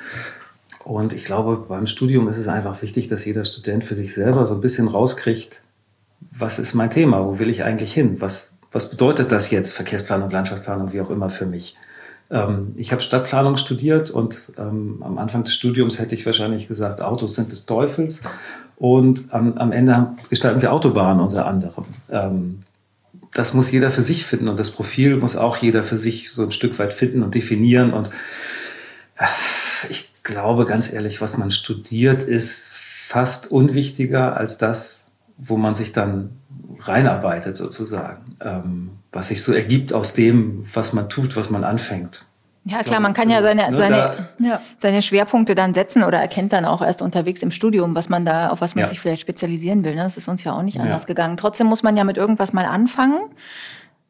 Und 0.84 1.12
ich 1.12 1.24
glaube, 1.24 1.64
beim 1.68 1.86
Studium 1.86 2.28
ist 2.28 2.38
es 2.38 2.48
einfach 2.48 2.82
wichtig, 2.82 3.08
dass 3.08 3.24
jeder 3.24 3.44
Student 3.44 3.84
für 3.84 3.94
sich 3.94 4.12
selber 4.12 4.44
so 4.46 4.54
ein 4.54 4.60
bisschen 4.60 4.88
rauskriegt, 4.88 5.61
was 6.36 6.58
ist 6.58 6.74
mein 6.74 6.90
Thema, 6.90 7.24
wo 7.24 7.38
will 7.38 7.50
ich 7.50 7.64
eigentlich 7.64 7.92
hin, 7.92 8.20
was, 8.20 8.58
was 8.70 8.90
bedeutet 8.90 9.32
das 9.32 9.50
jetzt, 9.50 9.74
Verkehrsplanung, 9.74 10.30
Landschaftsplanung, 10.30 10.92
wie 10.92 11.00
auch 11.00 11.10
immer 11.10 11.30
für 11.30 11.46
mich. 11.46 11.76
Ähm, 12.30 12.72
ich 12.76 12.92
habe 12.92 13.02
Stadtplanung 13.02 13.56
studiert 13.56 14.10
und 14.10 14.52
ähm, 14.58 15.02
am 15.02 15.18
Anfang 15.18 15.44
des 15.44 15.54
Studiums 15.54 15.98
hätte 15.98 16.14
ich 16.14 16.24
wahrscheinlich 16.24 16.68
gesagt, 16.68 17.02
Autos 17.02 17.34
sind 17.34 17.52
des 17.52 17.66
Teufels 17.66 18.22
und 18.76 19.26
am, 19.30 19.58
am 19.58 19.72
Ende 19.72 20.14
gestalten 20.30 20.62
wir 20.62 20.72
Autobahnen 20.72 21.22
unter 21.22 21.46
anderem. 21.46 21.84
Ähm, 22.10 22.62
das 23.34 23.54
muss 23.54 23.70
jeder 23.70 23.90
für 23.90 24.02
sich 24.02 24.24
finden 24.24 24.48
und 24.48 24.58
das 24.58 24.70
Profil 24.70 25.16
muss 25.16 25.36
auch 25.36 25.56
jeder 25.56 25.82
für 25.82 25.98
sich 25.98 26.30
so 26.30 26.42
ein 26.42 26.50
Stück 26.50 26.78
weit 26.78 26.92
finden 26.92 27.22
und 27.22 27.34
definieren 27.34 27.92
und 27.92 28.10
ich 29.88 30.10
glaube 30.22 30.64
ganz 30.64 30.92
ehrlich, 30.92 31.20
was 31.20 31.38
man 31.38 31.50
studiert, 31.50 32.22
ist 32.22 32.78
fast 32.78 33.50
unwichtiger 33.50 34.36
als 34.36 34.58
das, 34.58 35.11
wo 35.38 35.56
man 35.56 35.74
sich 35.74 35.92
dann 35.92 36.30
reinarbeitet 36.80 37.56
sozusagen, 37.56 38.36
ähm, 38.40 38.90
was 39.12 39.28
sich 39.28 39.42
so 39.42 39.52
ergibt 39.52 39.92
aus 39.92 40.14
dem, 40.14 40.64
was 40.72 40.92
man 40.92 41.08
tut, 41.08 41.36
was 41.36 41.50
man 41.50 41.64
anfängt. 41.64 42.26
Ja, 42.64 42.84
klar, 42.84 43.00
man 43.00 43.12
kann 43.12 43.28
ja 43.28 43.42
seine, 43.42 43.70
ne, 43.70 43.76
seine, 43.76 44.28
ja. 44.38 44.60
seine 44.78 45.02
Schwerpunkte 45.02 45.56
dann 45.56 45.74
setzen 45.74 46.04
oder 46.04 46.20
erkennt 46.20 46.52
dann 46.52 46.64
auch 46.64 46.80
erst 46.80 47.02
unterwegs 47.02 47.42
im 47.42 47.50
Studium, 47.50 47.96
was 47.96 48.08
man 48.08 48.24
da, 48.24 48.50
auf 48.50 48.60
was 48.60 48.76
man 48.76 48.82
ja. 48.82 48.88
sich 48.88 49.00
vielleicht 49.00 49.20
spezialisieren 49.20 49.84
will. 49.84 49.96
Ne? 49.96 50.04
Das 50.04 50.16
ist 50.16 50.28
uns 50.28 50.44
ja 50.44 50.52
auch 50.52 50.62
nicht 50.62 50.78
anders 50.78 51.02
ja. 51.02 51.06
gegangen. 51.06 51.36
Trotzdem 51.36 51.66
muss 51.66 51.82
man 51.82 51.96
ja 51.96 52.04
mit 52.04 52.16
irgendwas 52.16 52.52
mal 52.52 52.64
anfangen. 52.64 53.18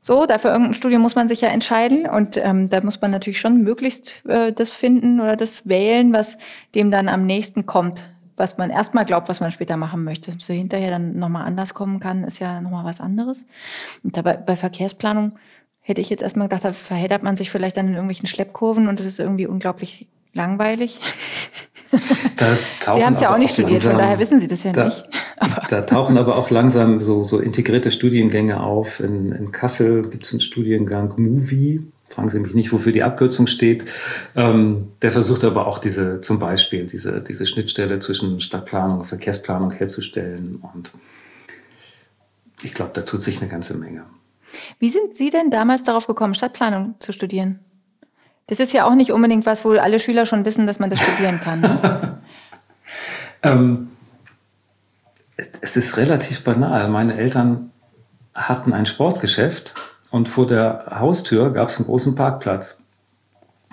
So, 0.03 0.27
dafür 0.27 0.51
irgendein 0.51 0.75
Studium 0.75 1.01
muss 1.01 1.15
man 1.15 1.29
sich 1.29 1.41
ja 1.41 1.49
entscheiden 1.49 2.07
und 2.07 2.37
ähm, 2.37 2.69
da 2.69 2.83
muss 2.83 3.01
man 3.01 3.13
natürlich 3.13 3.41
schon 3.41 3.63
möglichst 3.63 4.27
äh, 4.27 4.53
das 4.53 4.73
finden 4.73 5.21
oder 5.21 5.37
das 5.37 5.67
wählen, 5.67 6.13
was 6.13 6.37
dem 6.75 6.91
dann 6.91 7.09
am 7.09 7.25
nächsten 7.25 7.65
kommt 7.65 8.03
was 8.37 8.59
man 8.59 8.71
erstmal 8.71 9.05
glaubt, 9.05 9.29
was 9.29 9.41
man 9.41 9.51
später 9.51 9.77
machen 9.77 10.05
möchte. 10.05 10.35
So 10.39 10.53
hinterher 10.53 10.91
dann 10.91 11.19
nochmal 11.19 11.45
anders 11.45 11.75
kommen 11.75 12.01
kann, 12.01 12.25
ist 12.25 12.39
ja 12.39 12.61
nochmal 12.61 12.85
was 12.85 13.01
anderes. 13.01 13.47
Und 14.03 14.17
dabei 14.17 14.37
bei 14.37 14.57
Verkehrsplanung 14.57 15.33
hätte 15.81 16.01
ich 16.01 16.11
jetzt 16.11 16.23
erstmal 16.23 16.49
gedacht, 16.49 16.65
da 16.65 16.73
verheddert 16.73 17.23
man 17.23 17.37
sich 17.37 17.51
vielleicht 17.51 17.77
dann 17.77 17.89
in 17.89 17.95
irgendwelchen 17.95 18.27
Schleppkurven 18.27 18.89
und 18.89 18.99
das 18.99 19.07
ist 19.07 19.19
irgendwie 19.19 19.47
unglaublich 19.47 20.07
langweilig. 20.33 21.01
Sie 21.93 23.05
haben 23.05 23.13
es 23.13 23.21
ja 23.21 23.33
auch 23.35 23.39
nicht 23.39 23.53
studiert, 23.53 23.83
langsam, 23.83 23.93
von 23.93 24.01
daher 24.01 24.19
wissen 24.19 24.39
Sie 24.41 24.49
das 24.49 24.63
ja 24.63 24.73
da, 24.73 24.87
nicht. 24.87 25.03
Aber 25.37 25.63
da 25.69 25.83
tauchen 25.83 26.17
aber 26.17 26.37
auch 26.37 26.51
langsam 26.51 27.03
so, 27.03 27.23
so 27.25 27.39
integrierte 27.39 27.91
Studiengänge 27.91 28.63
auf. 28.63 29.01
In, 29.01 29.33
in 29.33 29.53
Kassel 29.53 30.09
gibt 30.09 30.25
es 30.25 30.33
einen 30.33 30.41
Studiengang 30.41 31.13
Movie, 31.17 31.83
fragen 32.13 32.29
Sie 32.29 32.41
mich 32.41 32.55
nicht, 32.55 32.73
wofür 32.73 32.93
die 32.93 33.03
Abkürzung 33.03 33.47
steht. 33.47 33.85
Ähm, 34.37 34.89
der 35.01 35.11
versucht 35.11 35.45
aber 35.45 35.67
auch 35.67 35.79
diese, 35.79 36.21
zum 36.21 36.39
Beispiel 36.39 36.87
diese, 36.87 37.21
diese 37.21 37.47
Schnittstelle 37.47 37.99
zwischen 37.99 38.41
Stadtplanung 38.41 39.01
und 39.01 39.07
Verkehrsplanung 39.07 39.71
herzustellen. 39.71 40.63
Und 40.75 40.93
ich 42.63 42.75
glaube, 42.75 42.93
da 42.95 43.03
tut 43.03 43.23
sich 43.23 43.41
eine 43.41 43.51
ganze 43.51 43.77
Menge. 43.79 44.05
Wie 44.79 44.91
sind 44.91 45.15
Sie 45.15 45.31
denn 45.31 45.51
damals 45.51 45.85
darauf 45.85 46.07
gekommen, 46.07 46.35
Stadtplanung 46.35 46.95
zu 46.99 47.13
studieren? 47.13 47.61
Das 48.47 48.61
ist 48.61 48.73
ja 48.73 48.87
auch 48.87 48.95
nicht 48.95 49.13
unbedingt 49.13 49.47
was, 49.47 49.65
wo 49.65 49.71
alle 49.71 49.99
Schüler 49.99 50.27
schon 50.27 50.45
wissen, 50.45 50.67
dass 50.67 50.79
man 50.79 50.91
das 50.91 51.01
studieren 51.01 51.41
kann. 51.41 51.61
Ne? 51.61 52.19
ähm, 53.43 53.89
es, 55.37 55.53
es 55.61 55.77
ist 55.77 55.97
relativ 55.97 56.45
banal. 56.45 56.89
Meine 56.89 57.17
Eltern 57.17 57.71
hatten 58.35 58.73
ein 58.73 58.85
Sportgeschäft 58.85 59.75
und 60.13 60.29
vor 60.29 60.47
der 60.47 60.85
Haustür 61.01 61.51
gab 61.51 61.71
es 61.71 61.79
einen 61.79 61.87
großen 61.87 62.15
Parkplatz. 62.15 62.85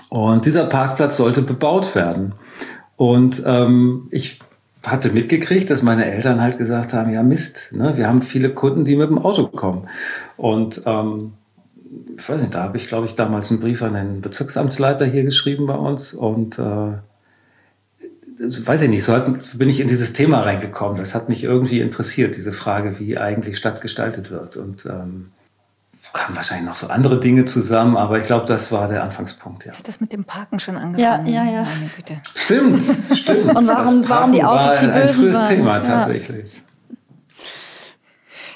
Und 0.10 0.46
dieser 0.46 0.66
Parkplatz 0.66 1.18
sollte 1.18 1.44
bebaut 1.44 1.94
werden. 1.94 2.32
Und 2.96 3.44
ähm, 3.46 4.08
ich 4.10 4.40
hatte 4.84 5.12
mitgekriegt, 5.12 5.70
dass 5.70 5.84
meine 5.84 6.06
Eltern 6.06 6.42
halt 6.42 6.58
gesagt 6.58 6.94
haben, 6.94 7.12
ja 7.12 7.22
Mist, 7.22 7.76
ne, 7.76 7.98
wir 7.98 8.08
haben 8.08 8.22
viele 8.22 8.50
Kunden, 8.50 8.86
die 8.86 8.96
mit 8.96 9.10
dem 9.10 9.20
Auto 9.20 9.48
kommen. 9.48 9.88
Und 10.38 10.82
ähm, 10.86 11.34
ich 12.18 12.28
weiß 12.28 12.42
nicht, 12.42 12.56
da 12.56 12.64
habe 12.64 12.78
ich, 12.78 12.88
glaube 12.88 13.06
ich, 13.06 13.16
damals 13.16 13.52
einen 13.52 13.60
Brief 13.60 13.82
an 13.84 13.94
den 13.94 14.22
Bezirksamtsleiter 14.22 15.06
hier 15.06 15.24
geschrieben 15.24 15.68
bei 15.68 15.76
uns 15.76 16.14
und 16.14 16.58
äh, 16.58 16.94
weiß 18.40 18.84
ich 18.84 18.90
nicht, 18.90 19.04
so 19.04 19.14
hat, 19.14 19.58
bin 19.58 19.68
ich 19.68 19.82
in 19.82 19.88
dieses 19.88 20.14
Thema 20.14 20.40
reingekommen. 20.42 20.98
Das 20.98 21.14
hat 21.14 21.28
mich 21.28 21.44
irgendwie 21.44 21.82
interessiert, 21.82 22.38
diese 22.38 22.54
Frage, 22.54 22.98
wie 23.00 23.18
eigentlich 23.18 23.58
Stadt 23.58 23.82
gestaltet 23.82 24.32
wird. 24.32 24.56
Und 24.56 24.86
ähm, 24.86 25.32
kamen 26.14 26.36
wahrscheinlich 26.36 26.68
noch 26.68 26.76
so 26.76 26.88
andere 26.88 27.20
Dinge 27.20 27.46
zusammen, 27.46 27.98
aber 27.98 28.20
ich 28.20 28.26
glaube, 28.26 28.46
das 28.46 28.72
war 28.72 28.88
der 28.88 29.04
Anfangspunkt. 29.04 29.66
Ja. 29.66 29.74
Hat 29.74 29.88
das 29.88 30.02
mit 30.02 30.14
dem 30.14 30.24
Parken 30.26 30.60
schon 30.60 30.76
angefangen? 30.78 31.28
Ja, 31.28 31.44
ja, 31.44 31.52
ja. 31.52 31.62
Meine 31.64 31.90
Güte. 31.96 32.22
Stimmt, 32.36 32.84
stimmt. 33.18 33.56
Und 33.56 33.68
warum, 33.68 34.10
warum 34.10 34.32
die 34.32 34.44
Autos 34.44 34.68
war 34.68 34.80
die 34.80 34.86
ein 34.88 35.02
Bösen 35.08 35.16
frühes 35.16 35.38
waren. 35.38 35.48
Thema 35.48 35.78
Ja. 35.78 35.84
tatsächlich. 35.84 36.62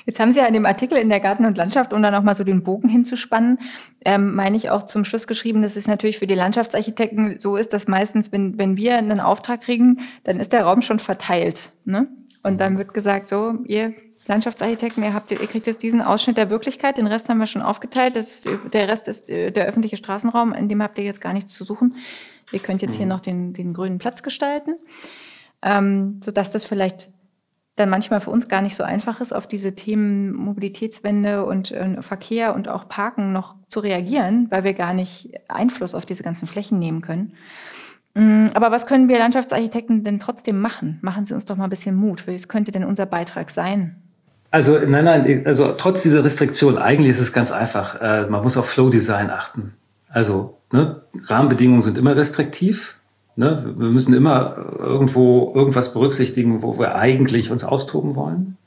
Jetzt 0.05 0.19
haben 0.19 0.31
Sie 0.31 0.39
ja 0.39 0.45
in 0.45 0.53
dem 0.53 0.65
Artikel 0.65 0.97
in 0.97 1.09
der 1.09 1.19
Garten- 1.21 1.45
und 1.45 1.57
Landschaft, 1.57 1.93
um 1.93 2.01
da 2.01 2.11
nochmal 2.11 2.35
so 2.35 2.43
den 2.43 2.63
Bogen 2.63 2.89
hinzuspannen, 2.89 3.59
ähm, 4.03 4.35
meine 4.35 4.57
ich 4.57 4.69
auch 4.69 4.83
zum 4.83 5.05
Schluss 5.05 5.27
geschrieben, 5.27 5.61
dass 5.61 5.77
es 5.77 5.87
natürlich 5.87 6.19
für 6.19 6.27
die 6.27 6.35
Landschaftsarchitekten 6.35 7.39
so 7.39 7.55
ist, 7.55 7.71
dass 7.71 7.87
meistens, 7.87 8.31
wenn, 8.31 8.57
wenn 8.57 8.75
wir 8.75 8.97
einen 8.97 9.21
Auftrag 9.21 9.61
kriegen, 9.61 10.01
dann 10.25 10.39
ist 10.39 10.51
der 10.51 10.63
Raum 10.63 10.81
schon 10.81 10.99
verteilt. 10.99 11.71
Ne? 11.85 12.07
Und 12.41 12.59
dann 12.59 12.77
wird 12.77 12.93
gesagt, 12.93 13.29
so, 13.29 13.59
ihr 13.65 13.93
Landschaftsarchitekten, 14.27 15.03
ihr, 15.03 15.13
habt, 15.13 15.31
ihr 15.31 15.37
kriegt 15.37 15.67
jetzt 15.67 15.83
diesen 15.83 16.01
Ausschnitt 16.01 16.37
der 16.37 16.49
Wirklichkeit, 16.49 16.97
den 16.97 17.07
Rest 17.07 17.29
haben 17.29 17.39
wir 17.39 17.47
schon 17.47 17.61
aufgeteilt, 17.61 18.15
das, 18.15 18.47
der 18.71 18.87
Rest 18.87 19.07
ist 19.07 19.29
äh, 19.29 19.51
der 19.51 19.65
öffentliche 19.65 19.97
Straßenraum, 19.97 20.53
in 20.53 20.69
dem 20.69 20.81
habt 20.81 20.97
ihr 20.97 21.03
jetzt 21.03 21.21
gar 21.21 21.33
nichts 21.33 21.53
zu 21.53 21.63
suchen. 21.63 21.95
Ihr 22.51 22.59
könnt 22.59 22.81
jetzt 22.81 22.95
hier 22.95 23.05
noch 23.05 23.19
den, 23.19 23.53
den 23.53 23.73
grünen 23.73 23.97
Platz 23.97 24.23
gestalten, 24.23 24.75
ähm, 25.61 26.21
sodass 26.23 26.51
das 26.51 26.65
vielleicht 26.65 27.09
dann 27.75 27.89
manchmal 27.89 28.21
für 28.21 28.29
uns 28.29 28.47
gar 28.47 28.61
nicht 28.61 28.75
so 28.75 28.83
einfach 28.83 29.19
ist, 29.19 29.33
auf 29.33 29.47
diese 29.47 29.73
Themen 29.73 30.33
Mobilitätswende 30.33 31.45
und 31.45 31.71
äh, 31.71 32.01
Verkehr 32.01 32.53
und 32.53 32.67
auch 32.67 32.87
Parken 32.87 33.33
noch 33.33 33.55
zu 33.67 33.79
reagieren, 33.79 34.47
weil 34.51 34.63
wir 34.63 34.73
gar 34.73 34.93
nicht 34.93 35.31
Einfluss 35.47 35.95
auf 35.95 36.05
diese 36.05 36.23
ganzen 36.23 36.47
Flächen 36.47 36.77
nehmen 36.77 37.01
können. 37.01 37.33
Mm, 38.13 38.47
Aber 38.53 38.69
was 38.69 38.85
können 38.85 39.09
wir 39.09 39.17
Landschaftsarchitekten 39.17 40.03
denn 40.03 40.19
trotzdem 40.19 40.59
machen? 40.59 40.99
Machen 41.01 41.25
Sie 41.25 41.33
uns 41.33 41.45
doch 41.45 41.55
mal 41.55 41.63
ein 41.63 41.71
bisschen 41.71 41.95
Mut. 41.95 42.27
Was 42.27 42.47
könnte 42.47 42.71
denn 42.71 42.85
unser 42.85 43.07
Beitrag 43.07 43.49
sein? 43.49 44.02
Also 44.53 44.77
nein, 44.77 45.05
nein, 45.05 45.47
also 45.47 45.73
trotz 45.75 46.03
dieser 46.03 46.23
Restriktion, 46.23 46.77
eigentlich 46.77 47.09
ist 47.09 47.19
es 47.19 47.33
ganz 47.33 47.51
einfach. 47.51 47.99
Äh, 47.99 48.27
man 48.27 48.43
muss 48.43 48.55
auf 48.55 48.69
Flow 48.69 48.89
Design 48.89 49.31
achten. 49.31 49.73
Also 50.09 50.59
ne, 50.71 51.01
Rahmenbedingungen 51.23 51.81
sind 51.81 51.97
immer 51.97 52.15
restriktiv. 52.15 52.97
Ne? 53.35 53.73
Wir 53.75 53.89
müssen 53.89 54.13
immer 54.13 54.55
irgendwo 54.77 55.51
irgendwas 55.55 55.95
berücksichtigen, 55.95 56.61
wo 56.61 56.77
wir 56.77 56.93
eigentlich 56.93 57.49
uns 57.49 57.63
austoben 57.63 58.15
wollen. 58.15 58.57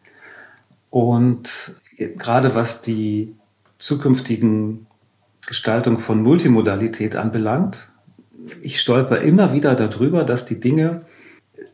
Und 0.90 1.76
gerade 1.96 2.56
was 2.56 2.82
die 2.82 3.36
zukünftigen 3.78 4.88
Gestaltung 5.46 6.00
von 6.00 6.20
Multimodalität 6.20 7.14
anbelangt, 7.14 7.90
ich 8.60 8.80
stolper 8.80 9.20
immer 9.20 9.52
wieder 9.52 9.76
darüber, 9.76 10.24
dass 10.24 10.46
die 10.46 10.58
Dinge 10.58 11.02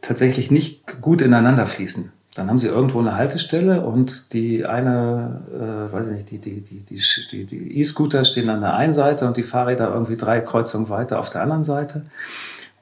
tatsächlich 0.02 0.50
nicht 0.50 1.00
gut 1.00 1.22
ineinander 1.22 1.66
fließen. 1.66 2.12
Dann 2.34 2.48
haben 2.48 2.58
sie 2.58 2.68
irgendwo 2.68 2.98
eine 2.98 3.14
Haltestelle 3.14 3.84
und 3.84 4.32
die 4.32 4.64
eine, 4.64 5.42
äh, 5.52 5.92
weiß 5.92 6.08
ich 6.08 6.14
nicht, 6.14 6.30
die, 6.30 6.38
die, 6.38 6.60
die, 6.62 6.80
die, 6.80 7.44
die, 7.44 7.78
E-Scooter 7.78 8.24
stehen 8.24 8.48
an 8.48 8.62
der 8.62 8.74
einen 8.74 8.94
Seite 8.94 9.26
und 9.26 9.36
die 9.36 9.42
Fahrräder 9.42 9.92
irgendwie 9.92 10.16
drei 10.16 10.40
Kreuzungen 10.40 10.88
weiter 10.88 11.18
auf 11.18 11.28
der 11.28 11.42
anderen 11.42 11.64
Seite. 11.64 12.06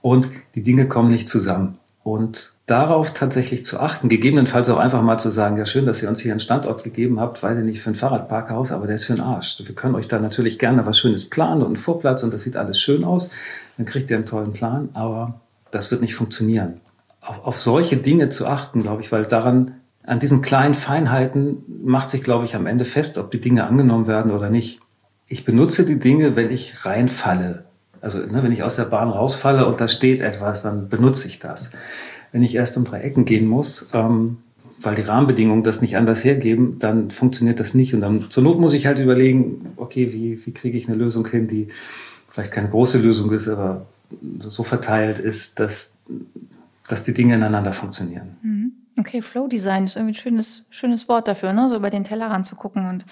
Und 0.02 0.28
die 0.54 0.62
Dinge 0.62 0.86
kommen 0.86 1.10
nicht 1.10 1.28
zusammen. 1.28 1.78
Und 2.02 2.52
darauf 2.66 3.12
tatsächlich 3.12 3.64
zu 3.64 3.78
achten, 3.78 4.08
gegebenenfalls 4.08 4.70
auch 4.70 4.78
einfach 4.78 5.02
mal 5.02 5.18
zu 5.18 5.30
sagen, 5.30 5.58
ja 5.58 5.66
schön, 5.66 5.84
dass 5.84 6.02
ihr 6.02 6.08
uns 6.08 6.20
hier 6.20 6.30
einen 6.30 6.40
Standort 6.40 6.82
gegeben 6.84 7.20
habt, 7.20 7.42
weiß 7.42 7.58
ich 7.58 7.64
nicht, 7.64 7.82
für 7.82 7.90
ein 7.90 7.96
Fahrradparkhaus, 7.96 8.72
aber 8.72 8.86
der 8.86 8.96
ist 8.96 9.06
für 9.06 9.14
den 9.14 9.22
Arsch. 9.22 9.60
Wir 9.64 9.74
können 9.74 9.96
euch 9.96 10.08
da 10.08 10.18
natürlich 10.18 10.58
gerne 10.58 10.86
was 10.86 10.98
Schönes 10.98 11.28
planen 11.28 11.60
und 11.60 11.66
einen 11.66 11.76
Vorplatz 11.76 12.22
und 12.22 12.32
das 12.32 12.42
sieht 12.42 12.56
alles 12.56 12.80
schön 12.80 13.04
aus. 13.04 13.32
Dann 13.76 13.84
kriegt 13.84 14.08
ihr 14.10 14.16
einen 14.16 14.26
tollen 14.26 14.52
Plan, 14.52 14.88
aber 14.94 15.40
das 15.72 15.90
wird 15.90 16.00
nicht 16.00 16.14
funktionieren. 16.14 16.80
Auf, 17.44 17.60
solche 17.60 17.96
Dinge 17.96 18.28
zu 18.28 18.46
achten, 18.46 18.82
glaube 18.82 19.02
ich, 19.02 19.12
weil 19.12 19.24
daran, 19.24 19.76
an 20.04 20.18
diesen 20.18 20.42
kleinen 20.42 20.74
Feinheiten 20.74 21.58
macht 21.84 22.10
sich, 22.10 22.22
glaube 22.22 22.44
ich, 22.44 22.56
am 22.56 22.66
Ende 22.66 22.84
fest, 22.84 23.18
ob 23.18 23.30
die 23.30 23.40
Dinge 23.40 23.64
angenommen 23.64 24.06
werden 24.06 24.32
oder 24.32 24.50
nicht. 24.50 24.80
Ich 25.26 25.44
benutze 25.44 25.84
die 25.84 25.98
Dinge, 25.98 26.34
wenn 26.36 26.50
ich 26.50 26.84
reinfalle. 26.84 27.64
Also 28.00 28.18
ne, 28.18 28.42
wenn 28.42 28.52
ich 28.52 28.62
aus 28.62 28.76
der 28.76 28.84
Bahn 28.84 29.10
rausfalle 29.10 29.66
und 29.66 29.80
da 29.80 29.88
steht 29.88 30.20
etwas, 30.20 30.62
dann 30.62 30.88
benutze 30.88 31.28
ich 31.28 31.38
das. 31.38 31.72
Wenn 32.32 32.42
ich 32.42 32.54
erst 32.54 32.76
um 32.76 32.84
drei 32.84 33.00
Ecken 33.00 33.24
gehen 33.24 33.46
muss, 33.46 33.90
ähm, 33.94 34.38
weil 34.80 34.94
die 34.94 35.02
Rahmenbedingungen 35.02 35.62
das 35.62 35.82
nicht 35.82 35.96
anders 35.96 36.24
hergeben, 36.24 36.78
dann 36.78 37.10
funktioniert 37.10 37.60
das 37.60 37.74
nicht. 37.74 37.94
Und 37.94 38.00
dann 38.00 38.30
zur 38.30 38.42
Not 38.42 38.58
muss 38.58 38.72
ich 38.72 38.86
halt 38.86 38.98
überlegen, 38.98 39.72
okay, 39.76 40.12
wie, 40.12 40.44
wie 40.44 40.52
kriege 40.52 40.78
ich 40.78 40.88
eine 40.88 40.96
Lösung 40.96 41.26
hin, 41.28 41.46
die 41.46 41.68
vielleicht 42.30 42.52
keine 42.52 42.68
große 42.68 42.98
Lösung 42.98 43.30
ist, 43.32 43.48
aber 43.48 43.86
so 44.40 44.62
verteilt 44.62 45.18
ist, 45.18 45.60
dass, 45.60 45.98
dass 46.90 47.02
die 47.02 47.14
Dinge 47.14 47.34
ineinander 47.34 47.72
funktionieren. 47.72 48.36
Okay, 48.98 49.22
Flow 49.22 49.46
Design 49.46 49.84
ist 49.84 49.96
irgendwie 49.96 50.12
ein 50.12 50.22
schönes, 50.22 50.66
schönes 50.70 51.08
Wort 51.08 51.28
dafür, 51.28 51.52
ne? 51.52 51.68
so 51.70 51.76
über 51.76 51.90
den 51.90 52.04
Tellerrand 52.04 52.46
zu 52.46 52.54
gucken 52.56 52.86
und 52.86 53.04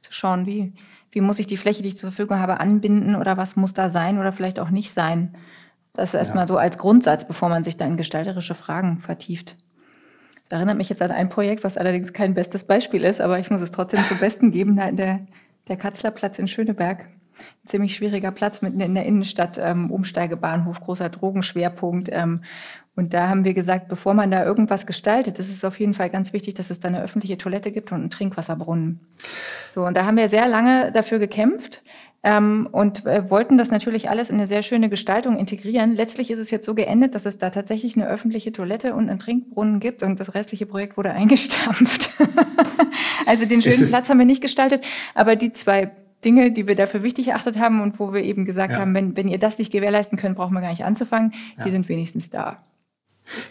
zu 0.00 0.12
schauen, 0.12 0.46
wie, 0.46 0.72
wie 1.12 1.20
muss 1.20 1.38
ich 1.38 1.46
die 1.46 1.56
Fläche, 1.56 1.82
die 1.82 1.88
ich 1.88 1.96
zur 1.96 2.10
Verfügung 2.10 2.38
habe, 2.38 2.58
anbinden 2.58 3.14
oder 3.14 3.36
was 3.36 3.54
muss 3.54 3.74
da 3.74 3.88
sein 3.88 4.18
oder 4.18 4.32
vielleicht 4.32 4.58
auch 4.58 4.70
nicht 4.70 4.92
sein. 4.92 5.34
Das 5.92 6.10
ist 6.10 6.14
erstmal 6.14 6.46
so 6.46 6.58
als 6.58 6.78
Grundsatz, 6.78 7.26
bevor 7.26 7.48
man 7.48 7.64
sich 7.64 7.76
da 7.76 7.86
in 7.86 7.96
gestalterische 7.96 8.54
Fragen 8.54 8.98
vertieft. 8.98 9.56
Das 10.40 10.50
erinnert 10.50 10.76
mich 10.76 10.88
jetzt 10.88 11.02
an 11.02 11.10
ein 11.10 11.28
Projekt, 11.28 11.64
was 11.64 11.76
allerdings 11.76 12.12
kein 12.12 12.34
bestes 12.34 12.64
Beispiel 12.64 13.02
ist, 13.02 13.20
aber 13.20 13.38
ich 13.38 13.50
muss 13.50 13.62
es 13.62 13.70
trotzdem 13.70 14.04
zum 14.04 14.18
Besten 14.18 14.50
geben. 14.50 14.76
Der, 14.76 15.20
der 15.68 15.76
Katzlerplatz 15.76 16.38
in 16.38 16.48
Schöneberg. 16.48 17.00
Ein 17.00 17.66
ziemlich 17.66 17.94
schwieriger 17.94 18.30
Platz 18.30 18.62
mitten 18.62 18.80
in 18.80 18.94
der 18.94 19.06
Innenstadt, 19.06 19.58
ähm, 19.58 19.90
Umsteigebahnhof, 19.90 20.80
großer 20.80 21.08
Drogenschwerpunkt. 21.08 22.08
Ähm, 22.12 22.42
und 22.96 23.12
da 23.12 23.28
haben 23.28 23.44
wir 23.44 23.52
gesagt, 23.54 23.88
bevor 23.88 24.14
man 24.14 24.30
da 24.30 24.44
irgendwas 24.44 24.86
gestaltet, 24.86 25.38
ist 25.38 25.50
es 25.50 25.64
auf 25.64 25.78
jeden 25.78 25.94
Fall 25.94 26.08
ganz 26.10 26.32
wichtig, 26.32 26.54
dass 26.54 26.70
es 26.70 26.78
da 26.78 26.88
eine 26.88 27.02
öffentliche 27.02 27.36
Toilette 27.36 27.70
gibt 27.70 27.92
und 27.92 28.00
einen 28.00 28.10
Trinkwasserbrunnen. 28.10 29.00
So, 29.74 29.84
und 29.84 29.96
da 29.96 30.06
haben 30.06 30.16
wir 30.16 30.28
sehr 30.30 30.48
lange 30.48 30.90
dafür 30.92 31.18
gekämpft 31.18 31.82
ähm, 32.22 32.68
und 32.72 33.04
äh, 33.04 33.30
wollten 33.30 33.58
das 33.58 33.70
natürlich 33.70 34.08
alles 34.08 34.30
in 34.30 34.36
eine 34.36 34.46
sehr 34.46 34.62
schöne 34.62 34.88
Gestaltung 34.88 35.38
integrieren. 35.38 35.94
Letztlich 35.94 36.30
ist 36.30 36.38
es 36.38 36.50
jetzt 36.50 36.64
so 36.64 36.74
geendet, 36.74 37.14
dass 37.14 37.26
es 37.26 37.36
da 37.36 37.50
tatsächlich 37.50 37.96
eine 37.96 38.08
öffentliche 38.08 38.50
Toilette 38.50 38.94
und 38.94 39.10
einen 39.10 39.18
Trinkbrunnen 39.18 39.78
gibt 39.78 40.02
und 40.02 40.18
das 40.18 40.34
restliche 40.34 40.64
Projekt 40.64 40.96
wurde 40.96 41.10
eingestampft. 41.12 42.10
also 43.26 43.44
den 43.44 43.60
schönen 43.60 43.88
Platz 43.88 44.08
haben 44.08 44.18
wir 44.18 44.26
nicht 44.26 44.42
gestaltet, 44.42 44.82
aber 45.14 45.36
die 45.36 45.52
zwei 45.52 45.90
Dinge, 46.24 46.50
die 46.50 46.66
wir 46.66 46.74
dafür 46.74 47.02
wichtig 47.02 47.28
erachtet 47.28 47.58
haben 47.60 47.82
und 47.82 48.00
wo 48.00 48.12
wir 48.12 48.22
eben 48.22 48.46
gesagt 48.46 48.74
Ja. 48.74 48.80
haben, 48.80 48.94
wenn, 48.94 49.16
wenn 49.16 49.28
ihr 49.28 49.38
das 49.38 49.58
nicht 49.58 49.70
gewährleisten 49.70 50.18
könnt, 50.18 50.36
brauchen 50.36 50.54
wir 50.54 50.62
gar 50.62 50.70
nicht 50.70 50.84
anzufangen, 50.84 51.32
Ja. 51.58 51.64
die 51.64 51.70
sind 51.70 51.88
wenigstens 51.88 52.30
da. 52.30 52.62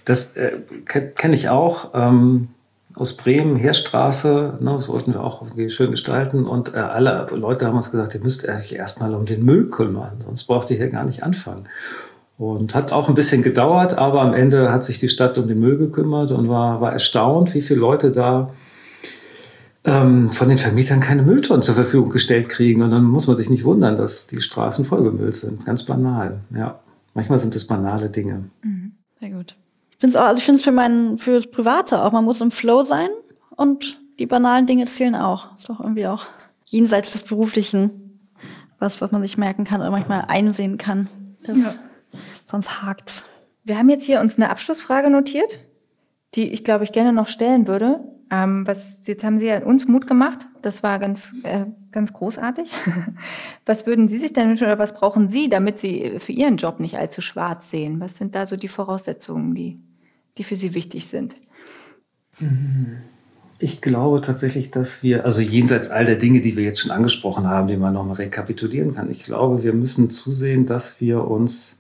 Das 0.06 0.38
äh, 0.38 0.60
kenne 0.86 1.12
kenn 1.16 1.34
ich 1.34 1.50
auch 1.50 1.92
ähm, 1.94 2.50
aus 2.96 3.18
Bremen, 3.18 3.58
Heerstraße, 3.58 4.58
ne, 4.62 4.74
das 4.78 4.86
sollten 4.86 5.14
wir 5.14 5.22
auch 5.22 5.46
schön 5.68 5.92
gestalten. 5.92 6.46
Und 6.46 6.74
äh, 6.74 6.78
alle 6.78 7.28
Leute 7.32 7.66
haben 7.66 7.76
uns 7.76 7.92
gesagt, 7.92 8.16
ihr 8.16 8.22
müsst 8.22 8.48
euch 8.48 8.72
erstmal 8.72 9.14
um 9.14 9.26
den 9.26 9.44
Müll 9.44 9.70
kümmern, 9.70 10.18
sonst 10.20 10.46
braucht 10.46 10.72
ihr 10.72 10.78
hier 10.78 10.90
gar 10.90 11.06
nicht 11.06 11.24
anfangen. 11.24 11.66
Und 12.38 12.76
hat 12.76 12.92
auch 12.92 13.08
ein 13.08 13.16
bisschen 13.16 13.44
gedauert, 13.44 13.98
aber 13.98 14.22
am 14.22 14.34
Ende 14.34 14.72
hat 14.72 14.84
sich 14.84 14.98
die 14.98 15.10
Stadt 15.10 15.38
um 15.38 15.48
den 15.48 15.60
Müll 15.60 15.78
gekümmert 15.78 16.32
und 16.32 16.50
war, 16.50 16.82
war 16.82 16.92
erstaunt, 16.92 17.54
wie 17.54 17.62
viele 17.62 17.80
Leute 17.80 18.12
da 18.12 18.52
ähm, 19.86 20.32
von 20.32 20.50
den 20.50 20.58
Vermietern 20.58 21.00
keine 21.00 21.22
Mülltonnen 21.22 21.62
zur 21.62 21.76
Verfügung 21.76 22.10
gestellt 22.10 22.50
kriegen. 22.50 22.82
Und 22.82 22.92
dann 22.92 23.04
muss 23.04 23.28
man 23.28 23.38
sich 23.38 23.50
nicht 23.50 23.64
wundern, 23.64 23.96
dass 23.96 24.28
die 24.28 24.42
Straßen 24.42 24.84
vollgemüllt 24.84 25.36
sind. 25.36 25.66
Ganz 25.66 25.84
banal. 25.84 26.42
Ja, 26.54 26.80
manchmal 27.14 27.40
sind 27.40 27.56
es 27.56 27.66
banale 27.68 28.10
Dinge. 28.10 28.50
Sehr 29.20 29.30
gut. 29.30 29.56
Ich 29.96 30.02
finde 30.02 30.18
es 30.18 30.22
auch, 30.22 30.28
also 30.28 30.38
ich 30.40 30.46
finde 30.46 30.60
es 30.60 30.64
für 30.64 30.72
mein, 30.72 31.18
für 31.18 31.36
das 31.36 31.48
Private 31.50 32.04
auch, 32.04 32.12
man 32.12 32.26
muss 32.26 32.42
im 32.42 32.52
Flow 32.52 32.84
sein 32.84 33.10
und 33.56 34.00
die 34.20 34.26
banalen 34.26 34.66
Dinge 34.66 34.86
zählen 34.86 35.16
auch. 35.16 35.56
Ist 35.58 35.70
doch 35.70 35.80
irgendwie 35.80 36.08
auch 36.08 36.26
jenseits 36.66 37.14
des 37.14 37.24
Beruflichen 37.24 38.02
was, 38.80 39.02
was 39.02 39.12
man 39.12 39.22
sich 39.22 39.38
merken 39.38 39.64
kann 39.64 39.82
oder 39.82 39.92
manchmal 39.92 40.26
einsehen 40.28 40.78
kann. 40.78 41.10
Das, 41.46 41.80
Sonst 42.46 42.82
hakt's. 42.82 43.26
Wir 43.64 43.78
haben 43.78 43.90
jetzt 43.90 44.06
hier 44.06 44.20
uns 44.20 44.38
eine 44.38 44.50
Abschlussfrage 44.50 45.10
notiert, 45.10 45.60
die 46.36 46.52
ich 46.52 46.64
glaube 46.64 46.84
ich 46.84 46.92
gerne 46.92 47.14
noch 47.14 47.28
stellen 47.28 47.68
würde. 47.68 48.00
Ähm, 48.32 48.66
was, 48.66 49.06
jetzt 49.06 49.24
haben 49.24 49.38
Sie 49.38 49.46
ja 49.46 49.64
uns 49.64 49.88
Mut 49.88 50.08
gemacht. 50.08 50.48
Das 50.62 50.82
war 50.82 50.98
ganz, 50.98 51.32
äh, 51.44 51.66
ganz 51.92 52.12
großartig. 52.12 52.72
was 53.66 53.86
würden 53.86 54.08
Sie 54.08 54.18
sich 54.18 54.34
denn 54.34 54.50
wünschen 54.50 54.66
oder 54.66 54.80
was 54.80 54.96
brauchen 54.96 55.28
Sie, 55.28 55.48
damit 55.48 55.78
Sie 55.78 56.16
für 56.18 56.32
Ihren 56.32 56.58
Job 56.58 56.80
nicht 56.80 56.98
allzu 56.98 57.22
schwarz 57.22 57.70
sehen? 57.70 58.00
Was 58.00 58.18
sind 58.18 58.34
da 58.34 58.48
so 58.48 58.56
die 58.56 58.68
Voraussetzungen, 58.68 59.54
die, 59.54 59.80
die 60.38 60.44
für 60.44 60.56
Sie 60.56 60.74
wichtig 60.74 61.06
sind? 61.06 61.36
Ich 63.60 63.82
glaube 63.82 64.22
tatsächlich, 64.22 64.72
dass 64.72 65.04
wir, 65.04 65.24
also 65.24 65.42
jenseits 65.42 65.90
all 65.90 66.06
der 66.06 66.16
Dinge, 66.16 66.42
die 66.42 66.58
wir 66.58 66.64
jetzt 66.64 66.80
schon 66.80 66.92
angesprochen 66.92 67.48
haben, 67.48 67.68
die 67.68 67.78
man 67.78 67.94
nochmal 67.94 68.16
rekapitulieren 68.16 68.96
kann, 68.96 69.12
ich 69.12 69.24
glaube, 69.24 69.64
wir 69.64 69.74
müssen 69.74 70.10
zusehen, 70.10 70.66
dass 70.66 71.00
wir 71.00 71.26
uns 71.26 71.75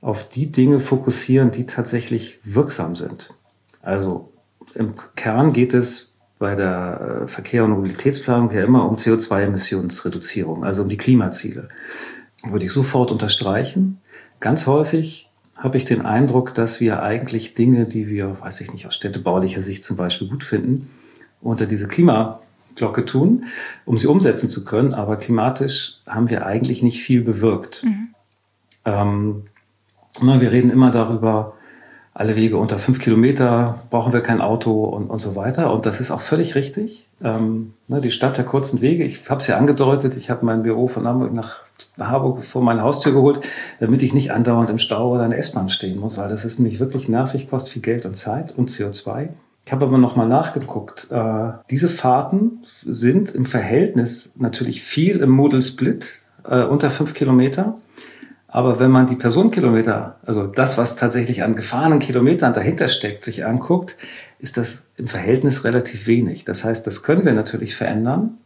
auf 0.00 0.28
die 0.28 0.50
Dinge 0.50 0.80
fokussieren, 0.80 1.50
die 1.50 1.66
tatsächlich 1.66 2.40
wirksam 2.44 2.96
sind. 2.96 3.34
Also 3.82 4.32
im 4.74 4.94
Kern 5.16 5.52
geht 5.52 5.74
es 5.74 6.18
bei 6.38 6.54
der 6.54 7.22
äh, 7.24 7.28
Verkehr- 7.28 7.64
und 7.64 7.72
Mobilitätsplanung 7.72 8.50
ja 8.50 8.64
immer 8.64 8.88
um 8.88 8.96
CO2-Emissionsreduzierung, 8.96 10.64
also 10.64 10.82
um 10.82 10.88
die 10.88 10.96
Klimaziele. 10.96 11.68
Würde 12.42 12.64
ich 12.64 12.72
sofort 12.72 13.10
unterstreichen. 13.10 14.00
Ganz 14.40 14.66
häufig 14.66 15.28
habe 15.54 15.76
ich 15.76 15.84
den 15.84 16.06
Eindruck, 16.06 16.54
dass 16.54 16.80
wir 16.80 17.02
eigentlich 17.02 17.54
Dinge, 17.54 17.84
die 17.84 18.08
wir, 18.08 18.40
weiß 18.40 18.62
ich 18.62 18.72
nicht, 18.72 18.86
aus 18.86 18.94
städtebaulicher 18.94 19.60
Sicht 19.60 19.84
zum 19.84 19.98
Beispiel 19.98 20.28
gut 20.28 20.42
finden, 20.42 20.88
unter 21.42 21.66
diese 21.66 21.86
Klimaglocke 21.86 23.04
tun, 23.04 23.44
um 23.84 23.98
sie 23.98 24.06
umsetzen 24.06 24.48
zu 24.48 24.64
können. 24.64 24.94
Aber 24.94 25.16
klimatisch 25.16 26.00
haben 26.06 26.30
wir 26.30 26.46
eigentlich 26.46 26.82
nicht 26.82 27.02
viel 27.02 27.20
bewirkt. 27.20 27.84
Mhm. 27.84 28.14
Ähm, 28.86 29.42
wir 30.20 30.52
reden 30.52 30.70
immer 30.70 30.90
darüber, 30.90 31.54
alle 32.12 32.36
Wege 32.36 32.56
unter 32.56 32.78
fünf 32.78 32.98
Kilometer 32.98 33.82
brauchen 33.88 34.12
wir 34.12 34.20
kein 34.20 34.40
Auto 34.40 34.84
und, 34.84 35.08
und 35.08 35.20
so 35.20 35.36
weiter. 35.36 35.72
Und 35.72 35.86
das 35.86 36.00
ist 36.00 36.10
auch 36.10 36.20
völlig 36.20 36.54
richtig. 36.54 37.06
Ähm, 37.22 37.74
ne, 37.86 38.00
die 38.00 38.10
Stadt 38.10 38.36
der 38.36 38.44
kurzen 38.44 38.80
Wege, 38.80 39.04
ich 39.04 39.30
habe 39.30 39.40
es 39.40 39.46
ja 39.46 39.56
angedeutet, 39.56 40.16
ich 40.16 40.28
habe 40.28 40.44
mein 40.44 40.62
Büro 40.62 40.88
von 40.88 41.06
Hamburg 41.06 41.32
nach 41.32 41.62
Harburg 41.98 42.42
vor 42.42 42.62
meine 42.62 42.82
Haustür 42.82 43.12
geholt, 43.12 43.40
damit 43.78 44.02
ich 44.02 44.12
nicht 44.12 44.32
andauernd 44.32 44.70
im 44.70 44.78
Stau 44.78 45.14
oder 45.14 45.24
in 45.24 45.30
der 45.30 45.38
S-Bahn 45.38 45.68
stehen 45.68 45.98
muss, 45.98 46.18
weil 46.18 46.28
das 46.28 46.44
ist 46.44 46.58
nämlich 46.58 46.80
wirklich 46.80 47.08
nervig, 47.08 47.48
kostet 47.48 47.72
viel 47.72 47.82
Geld 47.82 48.04
und 48.04 48.16
Zeit 48.16 48.56
und 48.56 48.68
CO2. 48.68 49.28
Ich 49.64 49.72
habe 49.72 49.86
aber 49.86 49.98
nochmal 49.98 50.26
nachgeguckt. 50.26 51.08
Äh, 51.10 51.52
diese 51.70 51.88
Fahrten 51.88 52.64
sind 52.82 53.34
im 53.34 53.46
Verhältnis 53.46 54.34
natürlich 54.38 54.82
viel 54.82 55.20
im 55.20 55.30
Model 55.30 55.62
Split 55.62 56.22
äh, 56.44 56.64
unter 56.64 56.90
fünf 56.90 57.14
Kilometer. 57.14 57.78
Aber 58.52 58.80
wenn 58.80 58.90
man 58.90 59.06
die 59.06 59.14
Personenkilometer, 59.14 60.16
also 60.26 60.46
das, 60.46 60.76
was 60.76 60.96
tatsächlich 60.96 61.44
an 61.44 61.54
gefahrenen 61.54 62.00
Kilometern 62.00 62.52
dahinter 62.52 62.88
steckt, 62.88 63.22
sich 63.22 63.46
anguckt, 63.46 63.96
ist 64.40 64.56
das 64.56 64.86
im 64.96 65.06
Verhältnis 65.06 65.64
relativ 65.64 66.06
wenig. 66.08 66.44
Das 66.44 66.64
heißt, 66.64 66.86
das 66.86 67.04
können 67.04 67.24
wir 67.24 67.32
natürlich 67.32 67.76
verändern. 67.76 68.38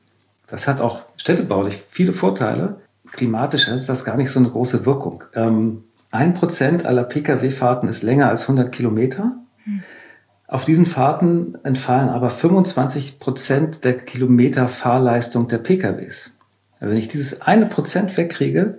Das 0.46 0.68
hat 0.68 0.82
auch 0.82 1.02
städtebaulich 1.16 1.82
viele 1.90 2.12
Vorteile. 2.12 2.76
Klimatisch 3.12 3.68
ist 3.68 3.88
das 3.88 4.04
gar 4.04 4.16
nicht 4.16 4.30
so 4.30 4.40
eine 4.40 4.50
große 4.50 4.84
Wirkung. 4.84 5.24
Ähm, 5.34 5.84
ein 6.10 6.34
Prozent 6.34 6.84
aller 6.84 7.04
Pkw-Fahrten 7.04 7.88
ist 7.88 8.02
länger 8.02 8.28
als 8.28 8.42
100 8.42 8.70
Kilometer. 8.72 9.32
Auf 10.46 10.64
diesen 10.64 10.84
Fahrten 10.84 11.56
entfallen 11.64 12.10
aber 12.10 12.28
25 12.28 13.18
Prozent 13.18 13.84
der 13.84 13.94
Kilometer 13.94 14.68
Fahrleistung 14.68 15.48
der 15.48 15.58
PKWs. 15.58 16.36
Wenn 16.78 16.96
ich 16.96 17.08
dieses 17.08 17.40
eine 17.40 17.66
Prozent 17.66 18.14
wegkriege, 18.16 18.78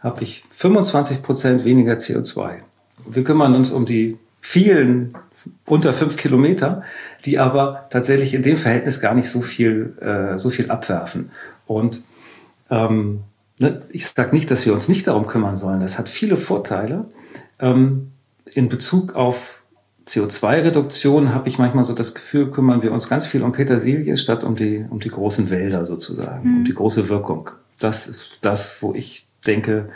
habe 0.00 0.22
ich 0.22 0.44
25 0.50 1.22
Prozent 1.22 1.64
weniger 1.64 1.94
CO2. 1.94 2.58
Wir 3.06 3.24
kümmern 3.24 3.54
uns 3.54 3.70
um 3.70 3.86
die 3.86 4.18
vielen 4.40 5.14
unter 5.64 5.92
fünf 5.92 6.16
Kilometer, 6.16 6.82
die 7.24 7.38
aber 7.38 7.86
tatsächlich 7.90 8.34
in 8.34 8.42
dem 8.42 8.56
Verhältnis 8.56 9.00
gar 9.00 9.14
nicht 9.14 9.30
so 9.30 9.40
viel, 9.40 9.96
äh, 10.00 10.38
so 10.38 10.50
viel 10.50 10.70
abwerfen. 10.70 11.30
Und 11.66 12.02
ähm, 12.70 13.20
ne, 13.58 13.82
ich 13.90 14.06
sage 14.06 14.34
nicht, 14.34 14.50
dass 14.50 14.66
wir 14.66 14.74
uns 14.74 14.88
nicht 14.88 15.06
darum 15.06 15.26
kümmern 15.26 15.56
sollen. 15.56 15.80
Das 15.80 15.98
hat 15.98 16.08
viele 16.08 16.36
Vorteile. 16.36 17.06
Ähm, 17.58 18.12
in 18.52 18.68
Bezug 18.68 19.14
auf 19.14 19.62
CO2-Reduktion 20.06 21.34
habe 21.34 21.48
ich 21.48 21.58
manchmal 21.58 21.84
so 21.84 21.94
das 21.94 22.14
Gefühl, 22.14 22.50
kümmern 22.50 22.82
wir 22.82 22.92
uns 22.92 23.08
ganz 23.08 23.26
viel 23.26 23.42
um 23.42 23.52
Petersilie 23.52 24.16
statt 24.16 24.42
um 24.42 24.56
die, 24.56 24.84
um 24.88 25.00
die 25.00 25.10
großen 25.10 25.50
Wälder 25.50 25.84
sozusagen, 25.84 26.48
mhm. 26.48 26.56
um 26.58 26.64
die 26.64 26.74
große 26.74 27.08
Wirkung. 27.08 27.50
Das 27.78 28.08
ist 28.08 28.38
das, 28.40 28.82
wo 28.82 28.94
ich 28.94 29.27
denke, 29.46 29.90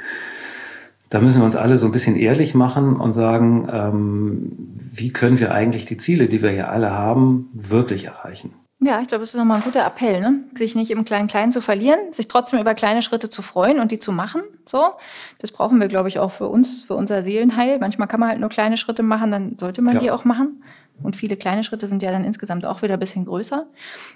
da 1.11 1.21
müssen 1.21 1.41
wir 1.41 1.45
uns 1.45 1.57
alle 1.57 1.77
so 1.77 1.87
ein 1.87 1.93
bisschen 1.93 2.17
ehrlich 2.17 2.55
machen 2.55 2.97
und 2.97 3.13
sagen, 3.13 3.69
ähm, 3.71 4.53
wie 4.91 5.13
können 5.13 5.39
wir 5.39 5.53
eigentlich 5.53 5.85
die 5.85 5.99
Ziele, 5.99 6.27
die 6.27 6.43
wir 6.43 6.51
hier 6.51 6.71
alle 6.71 6.93
haben, 6.93 7.51
wirklich 7.53 8.07
erreichen. 8.07 8.55
Ja, 8.85 9.01
ich 9.01 9.07
glaube, 9.07 9.23
es 9.23 9.31
ist 9.31 9.39
nochmal 9.39 9.59
ein 9.59 9.63
guter 9.63 9.87
Appell, 9.87 10.21
ne? 10.21 10.41
sich 10.55 10.75
nicht 10.75 10.91
im 10.91 11.05
Klein-Klein 11.05 11.53
zu 11.53 11.61
verlieren, 11.61 12.13
sich 12.13 12.27
trotzdem 12.27 12.59
über 12.59 12.75
kleine 12.75 13.01
Schritte 13.01 13.31
zu 13.31 13.41
freuen 13.41 13.79
und 13.79 13.93
die 13.93 14.01
zu 14.01 14.11
machen. 14.11 14.43
So, 14.67 14.83
das 15.39 15.53
brauchen 15.53 15.79
wir, 15.79 15.87
glaube 15.87 16.09
ich, 16.09 16.19
auch 16.19 16.33
für 16.33 16.49
uns, 16.49 16.83
für 16.83 16.95
unser 16.95 17.23
Seelenheil. 17.23 17.79
Manchmal 17.79 18.09
kann 18.09 18.19
man 18.19 18.31
halt 18.31 18.41
nur 18.41 18.49
kleine 18.49 18.77
Schritte 18.77 19.05
machen, 19.05 19.31
dann 19.31 19.57
sollte 19.61 19.83
man 19.83 19.95
ja. 19.95 20.01
die 20.01 20.11
auch 20.11 20.25
machen. 20.25 20.65
Und 21.01 21.15
viele 21.15 21.37
kleine 21.37 21.63
Schritte 21.63 21.87
sind 21.87 22.03
ja 22.03 22.11
dann 22.11 22.25
insgesamt 22.25 22.67
auch 22.67 22.83
wieder 22.83 22.95
ein 22.95 23.01
bisschen 23.01 23.25
größer. 23.25 23.67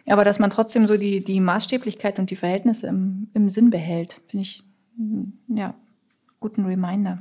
Aber 0.08 0.24
dass 0.24 0.40
man 0.40 0.50
trotzdem 0.50 0.86
so 0.88 0.96
die, 0.96 1.22
die 1.22 1.40
Maßstäblichkeit 1.40 2.18
und 2.18 2.30
die 2.30 2.36
Verhältnisse 2.36 2.88
im, 2.88 3.30
im 3.34 3.48
Sinn 3.48 3.70
behält, 3.70 4.20
finde 4.28 4.42
ich 4.42 4.64
ja, 5.48 5.74
guten 6.40 6.64
Reminder. 6.64 7.18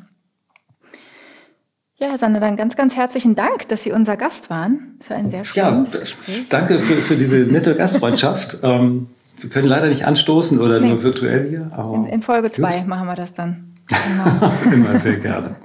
Ja, 1.97 2.09
Herr 2.09 2.17
Sander, 2.17 2.41
dann 2.41 2.57
ganz, 2.57 2.75
ganz 2.75 2.95
herzlichen 2.95 3.35
Dank, 3.35 3.69
dass 3.69 3.83
Sie 3.83 3.91
unser 3.93 4.17
Gast 4.17 4.49
waren. 4.49 4.95
Das 4.99 5.09
war 5.09 5.17
ein 5.17 5.31
sehr 5.31 5.45
spannendes 5.45 5.93
ja, 5.93 5.99
Gespräch. 6.01 6.49
Danke 6.49 6.79
für, 6.79 6.95
für 6.95 7.15
diese 7.15 7.39
nette 7.39 7.73
Gastfreundschaft. 7.77 8.57
ähm, 8.63 9.07
wir 9.39 9.49
können 9.49 9.67
leider 9.67 9.87
nicht 9.87 10.05
anstoßen 10.05 10.59
oder 10.59 10.79
nee. 10.79 10.89
nur 10.89 11.03
virtuell 11.03 11.49
hier. 11.49 11.71
in, 11.93 12.05
in, 12.05 12.21
Folge 12.21 12.51
zwei 12.51 12.83
machen 12.83 13.07
wir 13.07 13.15
das 13.15 13.33
dann. 13.33 13.71
Genau. 13.87 14.73
Immer 14.73 14.97
sehr 14.97 15.17
gerne. 15.17 15.57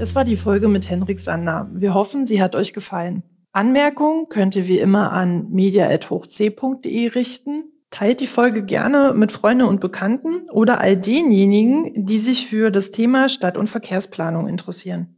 Das 0.00 0.14
war 0.14 0.24
die 0.24 0.36
Folge 0.36 0.68
mit 0.68 0.88
Henrik 0.88 1.20
Sander. 1.20 1.68
Wir 1.74 1.92
hoffen, 1.92 2.24
sie 2.24 2.40
hat 2.40 2.56
euch 2.56 2.72
gefallen. 2.72 3.22
Anmerkungen 3.52 4.30
könnt 4.30 4.56
ihr 4.56 4.66
wie 4.66 4.78
immer 4.78 5.12
an 5.12 5.50
media.hochc.de 5.50 7.08
richten. 7.08 7.64
Teilt 7.90 8.20
die 8.20 8.26
Folge 8.26 8.64
gerne 8.64 9.12
mit 9.14 9.30
Freunden 9.30 9.66
und 9.66 9.82
Bekannten 9.82 10.48
oder 10.48 10.80
all 10.80 10.96
denjenigen, 10.96 12.06
die 12.06 12.16
sich 12.16 12.46
für 12.46 12.70
das 12.70 12.92
Thema 12.92 13.28
Stadt- 13.28 13.58
und 13.58 13.66
Verkehrsplanung 13.66 14.48
interessieren. 14.48 15.16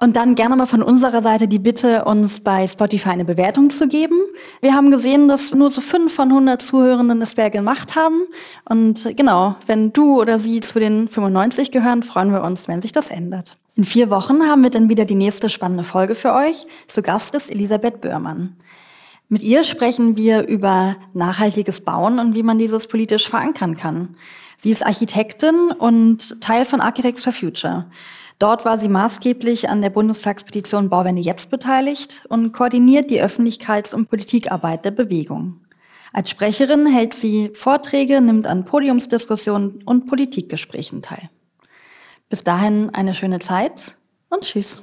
Und 0.00 0.16
dann 0.16 0.34
gerne 0.34 0.56
mal 0.56 0.64
von 0.64 0.82
unserer 0.82 1.20
Seite 1.20 1.46
die 1.46 1.58
Bitte, 1.58 2.06
uns 2.06 2.40
bei 2.40 2.66
Spotify 2.66 3.10
eine 3.10 3.26
Bewertung 3.26 3.68
zu 3.68 3.86
geben. 3.86 4.16
Wir 4.62 4.72
haben 4.72 4.90
gesehen, 4.90 5.28
dass 5.28 5.52
nur 5.52 5.70
so 5.70 5.82
fünf 5.82 6.14
von 6.14 6.30
100 6.30 6.62
Zuhörenden 6.62 7.20
das 7.20 7.34
Berg 7.34 7.52
gemacht 7.52 7.96
haben. 7.96 8.22
Und 8.66 9.14
genau, 9.14 9.56
wenn 9.66 9.92
du 9.92 10.18
oder 10.18 10.38
sie 10.38 10.62
zu 10.62 10.80
den 10.80 11.06
95 11.06 11.70
gehören, 11.70 12.02
freuen 12.02 12.32
wir 12.32 12.42
uns, 12.42 12.66
wenn 12.66 12.80
sich 12.80 12.92
das 12.92 13.10
ändert. 13.10 13.59
In 13.80 13.86
vier 13.86 14.10
Wochen 14.10 14.42
haben 14.42 14.62
wir 14.62 14.68
dann 14.68 14.90
wieder 14.90 15.06
die 15.06 15.14
nächste 15.14 15.48
spannende 15.48 15.84
Folge 15.84 16.14
für 16.14 16.34
euch. 16.34 16.66
Zu 16.86 17.00
Gast 17.00 17.34
ist 17.34 17.50
Elisabeth 17.50 18.02
Böhrmann. 18.02 18.56
Mit 19.30 19.40
ihr 19.40 19.64
sprechen 19.64 20.18
wir 20.18 20.46
über 20.46 20.96
nachhaltiges 21.14 21.80
Bauen 21.80 22.18
und 22.18 22.34
wie 22.34 22.42
man 22.42 22.58
dieses 22.58 22.88
politisch 22.88 23.26
verankern 23.26 23.78
kann. 23.78 24.18
Sie 24.58 24.70
ist 24.70 24.84
Architektin 24.84 25.70
und 25.78 26.42
Teil 26.42 26.66
von 26.66 26.82
Architects 26.82 27.22
for 27.22 27.32
Future. 27.32 27.86
Dort 28.38 28.66
war 28.66 28.76
sie 28.76 28.88
maßgeblich 28.88 29.70
an 29.70 29.80
der 29.80 29.88
Bundestagspetition 29.88 30.90
Bauwende 30.90 31.22
jetzt 31.22 31.48
beteiligt 31.48 32.26
und 32.28 32.52
koordiniert 32.52 33.08
die 33.08 33.22
Öffentlichkeits- 33.22 33.94
und 33.94 34.10
Politikarbeit 34.10 34.84
der 34.84 34.90
Bewegung. 34.90 35.62
Als 36.12 36.28
Sprecherin 36.28 36.84
hält 36.84 37.14
sie 37.14 37.50
Vorträge, 37.54 38.20
nimmt 38.20 38.46
an 38.46 38.66
Podiumsdiskussionen 38.66 39.82
und 39.86 40.04
Politikgesprächen 40.04 41.00
teil. 41.00 41.30
Bis 42.30 42.44
dahin 42.44 42.90
eine 42.94 43.12
schöne 43.12 43.40
Zeit 43.40 43.98
und 44.28 44.42
tschüss. 44.44 44.82